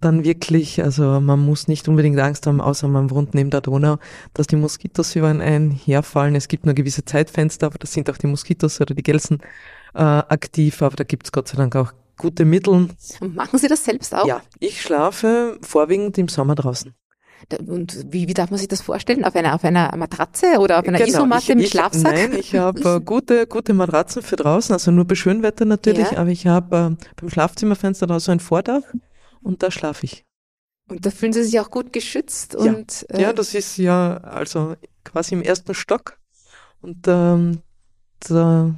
Dann 0.00 0.22
wirklich, 0.22 0.80
also 0.82 1.20
man 1.20 1.40
muss 1.40 1.66
nicht 1.66 1.88
unbedingt 1.88 2.18
Angst 2.20 2.46
haben, 2.46 2.60
außer 2.60 2.86
man 2.86 3.10
wohnt 3.10 3.34
neben 3.34 3.50
der 3.50 3.60
Donau, 3.60 3.98
dass 4.32 4.46
die 4.46 4.54
Moskitos 4.54 5.16
über 5.16 5.26
einen 5.28 5.72
herfallen. 5.72 6.36
Es 6.36 6.46
gibt 6.46 6.64
nur 6.66 6.74
gewisse 6.74 7.04
Zeitfenster, 7.04 7.66
aber 7.66 7.78
da 7.78 7.86
sind 7.88 8.08
auch 8.08 8.16
die 8.16 8.28
Moskitos 8.28 8.80
oder 8.80 8.94
die 8.94 9.02
Gelsen 9.02 9.40
äh, 9.94 9.98
aktiv, 10.02 10.82
aber 10.82 10.94
da 10.94 11.02
gibt's 11.02 11.32
Gott 11.32 11.48
sei 11.48 11.56
Dank 11.56 11.74
auch 11.74 11.92
gute 12.16 12.44
Mittel. 12.44 12.88
Machen 13.20 13.58
Sie 13.58 13.66
das 13.66 13.84
selbst 13.84 14.14
auch? 14.14 14.24
Ja, 14.26 14.40
ich 14.60 14.80
schlafe 14.82 15.58
vorwiegend 15.62 16.16
im 16.18 16.28
Sommer 16.28 16.54
draußen. 16.54 16.94
Und 17.66 18.04
wie, 18.10 18.28
wie 18.28 18.34
darf 18.34 18.50
man 18.50 18.58
sich 18.58 18.68
das 18.68 18.82
vorstellen? 18.82 19.24
Auf 19.24 19.34
einer, 19.34 19.54
auf 19.54 19.64
einer 19.64 19.94
Matratze 19.96 20.58
oder 20.58 20.78
auf 20.78 20.86
einer 20.86 20.98
genau, 20.98 21.10
Isomatte 21.10 21.52
ich, 21.52 21.56
mit 21.56 21.64
ich, 21.64 21.70
Schlafsack? 21.70 22.12
Nein, 22.12 22.32
ich 22.34 22.54
habe 22.56 22.96
äh, 22.96 23.00
gute, 23.04 23.46
gute 23.46 23.74
Matratzen 23.74 24.22
für 24.22 24.36
draußen, 24.36 24.72
also 24.72 24.90
nur 24.90 25.06
bei 25.06 25.14
Schönwetter 25.14 25.64
natürlich, 25.64 26.10
ja. 26.10 26.18
aber 26.18 26.30
ich 26.30 26.46
habe 26.46 26.96
äh, 26.98 27.06
beim 27.16 27.30
Schlafzimmerfenster 27.30 28.06
da 28.06 28.20
so 28.20 28.32
ein 28.32 28.40
Vordach 28.40 28.82
und 29.40 29.62
da 29.62 29.70
schlafe 29.70 30.04
ich. 30.04 30.24
Und 30.90 31.06
da 31.06 31.10
fühlen 31.10 31.32
Sie 31.32 31.42
sich 31.42 31.60
auch 31.60 31.70
gut 31.70 31.92
geschützt 31.92 32.56
ja. 32.58 32.72
und 32.72 33.06
äh, 33.10 33.22
ja, 33.22 33.32
das 33.32 33.54
ist 33.54 33.76
ja 33.76 34.18
also 34.18 34.74
quasi 35.04 35.34
im 35.34 35.42
ersten 35.42 35.74
Stock 35.74 36.18
und 36.80 37.06
ähm, 37.06 37.60
da, 38.20 38.74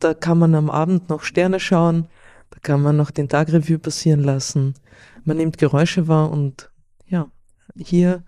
da 0.00 0.14
kann 0.14 0.38
man 0.38 0.54
am 0.54 0.70
Abend 0.70 1.08
noch 1.08 1.22
Sterne 1.22 1.60
schauen, 1.60 2.08
da 2.50 2.58
kann 2.60 2.82
man 2.82 2.96
noch 2.96 3.10
den 3.10 3.28
Tagrevue 3.28 3.78
passieren 3.78 4.22
lassen. 4.22 4.74
Man 5.24 5.36
nimmt 5.36 5.58
Geräusche 5.58 6.08
wahr 6.08 6.30
und 6.30 6.71
hier, 7.76 8.24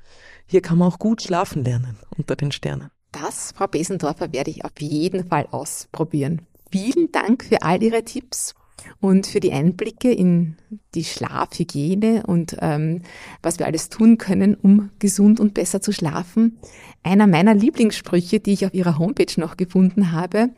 hier 0.46 0.62
kann 0.62 0.78
man 0.78 0.88
auch 0.88 0.98
gut 0.98 1.22
schlafen 1.22 1.64
lernen 1.64 1.98
unter 2.16 2.36
den 2.36 2.52
Sternen. 2.52 2.90
Das, 3.12 3.52
Frau 3.52 3.66
Besendorfer, 3.66 4.32
werde 4.32 4.50
ich 4.50 4.64
auf 4.64 4.72
jeden 4.80 5.28
Fall 5.28 5.46
ausprobieren. 5.50 6.42
Vielen 6.70 7.12
Dank 7.12 7.44
für 7.44 7.62
all 7.62 7.82
Ihre 7.82 8.04
Tipps 8.04 8.54
und 9.00 9.26
für 9.26 9.40
die 9.40 9.52
Einblicke 9.52 10.12
in 10.12 10.56
die 10.94 11.04
Schlafhygiene 11.04 12.24
und 12.26 12.56
ähm, 12.60 13.02
was 13.42 13.58
wir 13.58 13.66
alles 13.66 13.88
tun 13.88 14.18
können, 14.18 14.54
um 14.54 14.90
gesund 14.98 15.40
und 15.40 15.54
besser 15.54 15.80
zu 15.80 15.92
schlafen. 15.92 16.58
Einer 17.02 17.26
meiner 17.26 17.54
Lieblingssprüche, 17.54 18.40
die 18.40 18.52
ich 18.52 18.66
auf 18.66 18.74
Ihrer 18.74 18.98
Homepage 18.98 19.40
noch 19.40 19.56
gefunden 19.56 20.12
habe, 20.12 20.50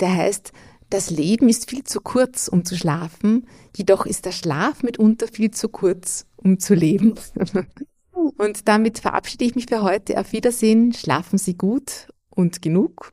der 0.00 0.14
heißt, 0.14 0.52
das 0.90 1.10
Leben 1.10 1.48
ist 1.48 1.68
viel 1.68 1.82
zu 1.82 2.00
kurz, 2.00 2.46
um 2.46 2.64
zu 2.64 2.76
schlafen, 2.76 3.48
jedoch 3.76 4.06
ist 4.06 4.26
der 4.26 4.32
Schlaf 4.32 4.82
mitunter 4.82 5.26
viel 5.26 5.50
zu 5.50 5.68
kurz, 5.68 6.26
um 6.36 6.60
zu 6.60 6.74
leben. 6.74 7.14
Und 8.14 8.68
damit 8.68 8.98
verabschiede 8.98 9.44
ich 9.44 9.54
mich 9.54 9.66
für 9.66 9.82
heute. 9.82 10.18
Auf 10.18 10.32
Wiedersehen, 10.32 10.92
schlafen 10.92 11.38
Sie 11.38 11.56
gut 11.56 12.08
und 12.30 12.62
genug 12.62 13.12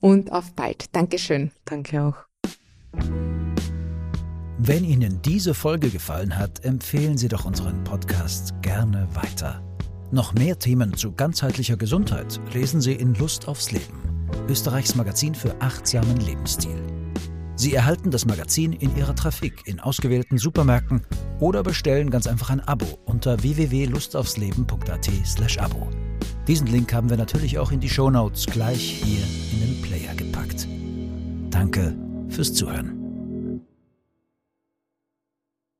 und 0.00 0.32
auf 0.32 0.52
bald. 0.54 0.94
Dankeschön. 0.94 1.50
Danke 1.64 2.02
auch. 2.02 2.16
Wenn 4.58 4.84
Ihnen 4.84 5.20
diese 5.22 5.54
Folge 5.54 5.90
gefallen 5.90 6.38
hat, 6.38 6.64
empfehlen 6.64 7.18
Sie 7.18 7.28
doch 7.28 7.44
unseren 7.44 7.82
Podcast 7.84 8.54
gerne 8.62 9.08
weiter. 9.12 9.62
Noch 10.12 10.34
mehr 10.34 10.58
Themen 10.58 10.94
zu 10.94 11.12
ganzheitlicher 11.12 11.76
Gesundheit 11.76 12.38
lesen 12.52 12.80
Sie 12.80 12.92
in 12.92 13.14
Lust 13.14 13.48
aufs 13.48 13.72
Leben, 13.72 14.28
Österreichs 14.48 14.94
Magazin 14.94 15.34
für 15.34 15.60
achtsamen 15.60 16.18
Lebensstil. 16.18 17.01
Sie 17.62 17.74
erhalten 17.74 18.10
das 18.10 18.26
Magazin 18.26 18.72
in 18.72 18.96
Ihrer 18.96 19.14
Trafik 19.14 19.62
in 19.66 19.78
ausgewählten 19.78 20.36
Supermärkten 20.36 21.02
oder 21.38 21.62
bestellen 21.62 22.10
ganz 22.10 22.26
einfach 22.26 22.50
ein 22.50 22.58
Abo 22.58 22.98
unter 23.04 23.40
www.lustaufsleben.at/abo. 23.40 25.88
Diesen 26.48 26.66
Link 26.66 26.92
haben 26.92 27.08
wir 27.08 27.16
natürlich 27.16 27.60
auch 27.60 27.70
in 27.70 27.78
die 27.78 27.88
Show 27.88 28.10
Notes 28.10 28.46
gleich 28.46 29.00
hier 29.04 29.22
in 29.52 29.60
den 29.60 29.80
Player 29.80 30.12
gepackt. 30.16 30.66
Danke 31.50 31.94
fürs 32.30 32.52
Zuhören. 32.52 33.01